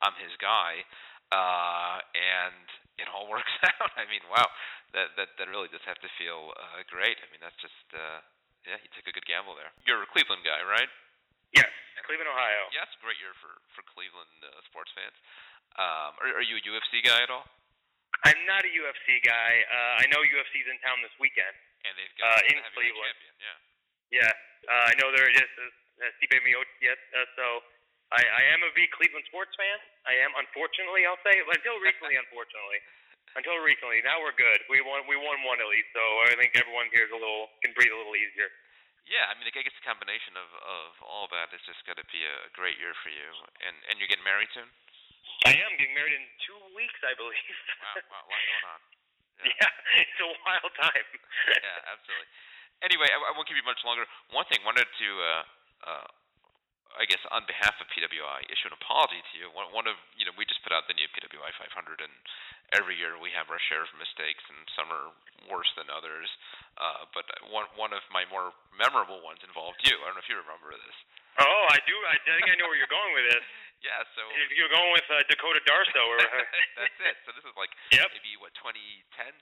I'm 0.00 0.16
his 0.16 0.32
guy. 0.40 0.88
Uh, 1.28 2.00
and 2.16 2.64
it 2.96 3.04
all 3.12 3.28
works 3.34 3.52
out. 3.68 3.92
I 4.00 4.08
mean, 4.08 4.24
wow, 4.32 4.48
that 4.96 5.12
that 5.20 5.36
that 5.36 5.46
really 5.52 5.68
does 5.68 5.84
have 5.84 6.00
to 6.00 6.10
feel 6.16 6.56
uh, 6.56 6.80
great. 6.88 7.20
I 7.20 7.28
mean, 7.28 7.44
that's 7.44 7.58
just. 7.60 7.88
Uh, 7.92 8.24
yeah, 8.66 8.76
he 8.84 8.90
took 8.92 9.06
a 9.08 9.14
good 9.14 9.24
gamble 9.24 9.56
there. 9.56 9.72
You're 9.88 10.04
a 10.04 10.10
Cleveland 10.12 10.44
guy, 10.44 10.60
right? 10.66 10.90
Yes, 11.56 11.70
Cleveland, 12.04 12.28
Ohio. 12.28 12.68
Yeah, 12.72 12.84
great 13.00 13.16
year 13.20 13.32
for 13.40 13.52
for 13.72 13.80
Cleveland 13.92 14.40
uh, 14.44 14.60
sports 14.68 14.92
fans. 14.92 15.16
Um, 15.78 16.12
are, 16.20 16.42
are 16.42 16.46
you 16.46 16.58
a 16.58 16.64
UFC 16.64 17.04
guy 17.04 17.22
at 17.22 17.30
all? 17.30 17.46
I'm 18.26 18.40
not 18.48 18.66
a 18.66 18.70
UFC 18.70 19.22
guy. 19.22 19.52
Uh, 19.68 20.02
I 20.02 20.04
know 20.10 20.20
UFC's 20.20 20.68
in 20.68 20.78
town 20.82 21.00
this 21.04 21.14
weekend. 21.22 21.54
And 21.86 21.94
they've 21.94 22.16
got 22.18 22.42
uh, 22.42 22.50
in 22.50 22.58
Cleveland. 22.74 23.18
Champion, 23.22 23.34
yeah. 23.38 23.58
Yeah, 24.08 24.32
uh, 24.66 24.90
I 24.90 24.92
know 24.98 25.12
they're 25.14 25.30
just 25.30 25.52
uh, 25.54 26.10
Stipe 26.18 26.34
Miocic. 26.42 26.98
Uh, 27.14 27.28
so 27.38 27.46
I, 28.10 28.24
I 28.24 28.42
am 28.56 28.64
a 28.66 28.72
big 28.74 28.90
Cleveland 28.90 29.28
sports 29.30 29.54
fan. 29.54 29.78
I 30.08 30.16
am, 30.24 30.32
unfortunately, 30.34 31.06
I'll 31.06 31.20
say 31.22 31.38
until 31.38 31.78
recently, 31.78 32.18
unfortunately 32.24 32.80
until 33.36 33.60
recently. 33.60 34.00
Now 34.06 34.22
we're 34.22 34.36
good. 34.36 34.64
We 34.72 34.80
won. 34.80 35.04
We 35.04 35.18
won 35.18 35.42
one 35.44 35.60
at 35.60 35.68
least, 35.68 35.90
so 35.92 36.00
I 36.24 36.34
think 36.38 36.56
everyone 36.56 36.88
here 36.94 37.04
is 37.04 37.12
a 37.12 37.18
little 37.18 37.52
can 37.60 37.74
breathe 37.76 37.92
a 37.92 37.98
little 37.98 38.16
easier. 38.16 38.48
Yeah, 39.08 39.24
I 39.28 39.36
mean, 39.40 39.48
I 39.48 39.52
guess 39.52 39.72
the 39.76 39.84
combination 39.84 40.36
of 40.36 40.48
of 40.48 40.90
all 41.04 41.28
that 41.32 41.52
is 41.52 41.60
just 41.68 41.84
going 41.84 42.00
to 42.00 42.08
be 42.08 42.24
a 42.24 42.48
great 42.56 42.80
year 42.80 42.96
for 43.04 43.12
you. 43.12 43.28
And 43.64 43.76
and 43.90 44.00
you're 44.00 44.08
getting 44.08 44.24
married 44.24 44.48
soon. 44.56 44.68
I 45.48 45.56
am 45.56 45.72
getting 45.80 45.96
married 45.96 46.12
in 46.12 46.24
two 46.44 46.60
weeks, 46.76 47.00
I 47.00 47.16
believe. 47.16 47.56
wow, 47.80 47.96
wow, 48.12 48.22
a 48.22 48.28
lot 48.28 48.42
going 48.44 48.68
on. 48.68 48.80
Yeah, 49.38 49.54
yeah 49.54 50.02
it's 50.02 50.18
a 50.18 50.28
wild 50.42 50.72
time. 50.82 51.06
yeah, 51.46 51.94
absolutely. 51.94 52.26
Anyway, 52.82 53.06
I, 53.06 53.22
I 53.22 53.30
won't 53.38 53.46
keep 53.46 53.54
you 53.54 53.62
much 53.62 53.78
longer. 53.86 54.02
One 54.34 54.42
thing, 54.50 54.58
wanted 54.66 54.90
to 54.90 55.08
uh, 55.22 55.42
uh, 55.86 56.06
I 56.98 57.06
guess 57.06 57.20
on 57.30 57.46
behalf 57.46 57.78
of 57.78 57.86
PWI, 57.94 58.48
issue 58.50 58.66
an 58.66 58.74
apology 58.74 59.20
to 59.20 59.34
you. 59.38 59.46
One, 59.54 59.70
one 59.70 59.86
of 59.86 59.94
you 60.18 60.26
know, 60.26 60.34
we 60.34 60.48
just 60.48 60.64
put 60.66 60.74
out 60.74 60.88
the 60.90 60.98
new 60.98 61.06
PWI 61.14 61.52
500, 61.54 62.02
and 62.02 62.10
every 62.74 62.98
year 62.98 63.14
we 63.20 63.30
have 63.38 63.46
our 63.52 63.60
share 63.70 63.86
of 63.86 63.92
mistakes, 63.94 64.42
and 64.50 64.58
some 64.74 64.90
are 64.90 65.14
worse 65.46 65.70
than 65.78 65.86
others. 65.92 66.26
Uh, 66.74 67.06
but 67.12 67.28
one 67.52 67.70
one 67.78 67.92
of 67.92 68.02
my 68.10 68.24
more 68.32 68.50
memorable 68.74 69.22
ones 69.22 69.38
involved 69.46 69.78
you. 69.86 69.94
I 70.02 70.10
don't 70.10 70.18
know 70.18 70.24
if 70.24 70.30
you 70.32 70.40
remember 70.40 70.74
this. 70.74 70.96
Oh, 71.38 71.64
I 71.70 71.78
do. 71.86 71.94
I 72.08 72.18
think 72.26 72.50
I 72.50 72.58
know 72.58 72.66
where 72.66 72.78
you're 72.80 72.90
going 72.90 73.12
with 73.14 73.28
this. 73.30 73.46
Yeah, 73.78 74.02
so 74.18 74.26
if 74.34 74.50
you're 74.58 74.72
going 74.74 74.90
with 74.90 75.06
uh, 75.06 75.22
Dakota 75.30 75.62
Darsow, 75.62 76.02
or 76.02 76.18
that's 76.78 76.98
it. 76.98 77.16
So 77.22 77.30
this 77.30 77.46
is 77.46 77.54
like 77.54 77.70
yep. 77.94 78.10
maybe 78.10 78.34
what 78.42 78.50
2010, 78.58 78.74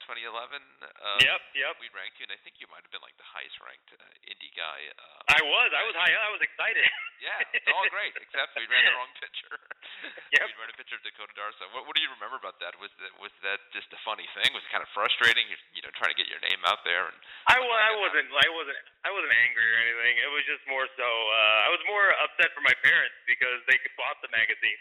2011. 0.04 0.60
Uh, 0.84 1.24
yep, 1.24 1.40
yep. 1.56 1.72
We 1.80 1.88
ranked 1.96 2.20
you, 2.20 2.28
and 2.28 2.34
I 2.36 2.40
think 2.44 2.60
you 2.60 2.68
might 2.68 2.84
have 2.84 2.92
been 2.92 3.00
like 3.00 3.16
the 3.16 3.24
highest 3.24 3.56
ranked 3.64 3.96
uh, 3.96 4.04
indie 4.28 4.52
guy. 4.52 4.92
Uh, 4.92 5.32
I 5.32 5.40
was, 5.40 5.70
I 5.72 5.82
was 5.88 5.96
high. 5.96 6.12
I 6.12 6.28
was 6.28 6.44
excited. 6.44 6.84
yeah, 7.24 7.56
it's 7.56 7.64
all 7.72 7.88
great, 7.88 8.12
except 8.20 8.52
we 8.60 8.68
ran 8.68 8.84
the 8.84 8.96
wrong 9.00 9.12
picture. 9.16 9.56
yep. 10.36 10.52
We 10.52 10.56
ran 10.60 10.68
a 10.68 10.76
picture 10.76 11.00
of 11.00 11.04
Dakota 11.08 11.32
Darsow. 11.32 11.72
What, 11.72 11.88
what 11.88 11.96
do 11.96 12.04
you 12.04 12.12
remember 12.12 12.36
about 12.36 12.60
that? 12.60 12.76
Was 12.76 12.92
that 13.00 13.16
was 13.16 13.32
that 13.40 13.64
just 13.72 13.88
a 13.96 14.00
funny 14.04 14.28
thing? 14.36 14.52
Was 14.52 14.60
it 14.60 14.70
kind 14.70 14.84
of 14.84 14.92
frustrating? 14.92 15.48
You, 15.48 15.56
you 15.72 15.80
know, 15.80 15.88
trying 15.96 16.12
to 16.12 16.18
get 16.18 16.28
your 16.28 16.44
name 16.44 16.60
out 16.68 16.84
there. 16.84 17.08
And 17.08 17.16
I, 17.48 17.56
well, 17.56 17.72
I 17.72 17.92
wasn't. 18.04 18.28
I 18.36 18.48
wasn't. 18.52 18.80
I 19.00 19.10
wasn't 19.16 19.32
angry 19.32 19.64
or 19.64 19.76
anything. 19.80 20.20
It 20.20 20.28
was 20.28 20.44
just 20.44 20.60
more 20.68 20.84
so. 20.92 21.08
Uh, 21.08 21.66
I 21.66 21.68
was 21.72 21.80
more 21.88 22.12
upset 22.20 22.52
for 22.52 22.60
my 22.60 22.76
parents 22.84 23.16
because 23.24 23.64
they 23.64 23.80
bought 23.96 24.20
the 24.20 24.25
magazine 24.32 24.80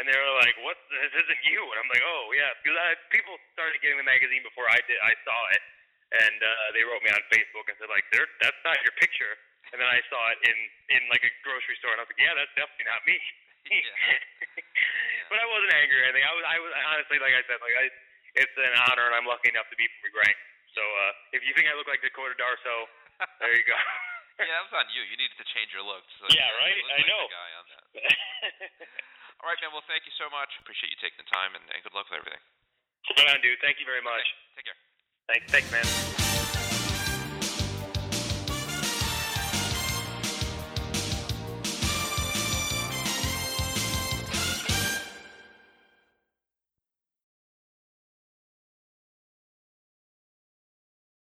and 0.00 0.08
they 0.08 0.16
were 0.16 0.34
like, 0.40 0.56
"What? 0.64 0.78
This 0.88 1.12
isn't 1.12 1.42
you." 1.44 1.60
And 1.60 1.76
I'm 1.76 1.90
like, 1.92 2.04
"Oh 2.04 2.32
yeah," 2.32 2.52
because 2.60 2.76
I, 2.80 2.96
people 3.12 3.36
started 3.52 3.76
getting 3.84 4.00
the 4.00 4.08
magazine 4.08 4.40
before 4.40 4.68
I 4.68 4.80
did. 4.88 4.96
I 5.04 5.12
saw 5.24 5.38
it, 5.52 5.62
and 6.16 6.38
uh, 6.40 6.66
they 6.72 6.84
wrote 6.84 7.04
me 7.04 7.12
on 7.12 7.20
Facebook 7.28 7.68
and 7.68 7.76
said 7.76 7.92
like, 7.92 8.08
"There, 8.08 8.24
that's 8.40 8.56
not 8.64 8.80
your 8.80 8.96
picture." 8.96 9.36
And 9.72 9.80
then 9.80 9.88
I 9.88 10.00
saw 10.08 10.20
it 10.32 10.38
in 10.48 10.56
in 10.96 11.02
like 11.12 11.24
a 11.24 11.32
grocery 11.44 11.76
store, 11.80 11.92
and 11.92 12.00
I 12.00 12.04
was 12.08 12.12
like, 12.12 12.24
"Yeah, 12.24 12.32
that's 12.32 12.52
definitely 12.56 12.88
not 12.88 13.04
me." 13.04 13.16
but 15.30 15.38
I 15.38 15.46
wasn't 15.46 15.72
angry 15.76 15.96
or 16.00 16.04
anything. 16.08 16.26
I 16.26 16.34
was, 16.34 16.44
I 16.44 16.56
was 16.58 16.72
honestly, 16.92 17.18
like 17.22 17.36
I 17.36 17.44
said, 17.46 17.60
like 17.60 17.76
I, 17.76 17.84
it's 18.40 18.56
an 18.58 18.74
honor, 18.88 19.12
and 19.12 19.14
I'm 19.14 19.28
lucky 19.28 19.52
enough 19.52 19.68
to 19.68 19.76
be 19.76 19.86
from 20.00 20.10
Grank. 20.16 20.36
So 20.72 20.80
uh, 20.80 21.36
if 21.36 21.44
you 21.44 21.52
think 21.52 21.68
I 21.68 21.76
look 21.76 21.86
like 21.86 22.00
Dakota 22.00 22.32
Darsow, 22.40 22.88
there 23.44 23.52
you 23.52 23.62
go. 23.68 23.76
yeah, 24.40 24.56
that 24.56 24.64
was 24.66 24.72
on 24.72 24.88
you. 24.96 25.04
You 25.04 25.20
needed 25.20 25.36
to 25.36 25.46
change 25.52 25.68
your 25.76 25.84
look. 25.84 26.02
So 26.16 26.32
yeah, 26.32 26.48
right. 26.58 26.74
I 26.74 27.04
like 27.04 27.06
know. 27.06 27.28
Guy 27.94 28.04
on 28.04 28.52
that. 28.58 28.88
All 29.42 29.50
right, 29.50 29.58
man. 29.58 29.74
Well, 29.74 29.84
thank 29.90 30.06
you 30.06 30.14
so 30.16 30.30
much. 30.30 30.54
Appreciate 30.62 30.92
you 30.94 30.98
taking 31.02 31.18
the 31.18 31.30
time, 31.30 31.54
and, 31.58 31.64
and 31.72 31.78
good 31.82 31.94
luck 31.94 32.06
with 32.08 32.22
everything. 32.22 32.42
Right 33.18 33.34
on, 33.34 33.42
dude. 33.42 33.58
Thank 33.58 33.82
you 33.82 33.86
very 33.86 34.02
much. 34.02 34.22
Okay. 34.56 34.62
Take 34.62 34.66
care. 34.70 34.78
Thanks, 35.26 35.46
thanks, 35.50 35.68
man. 35.72 36.51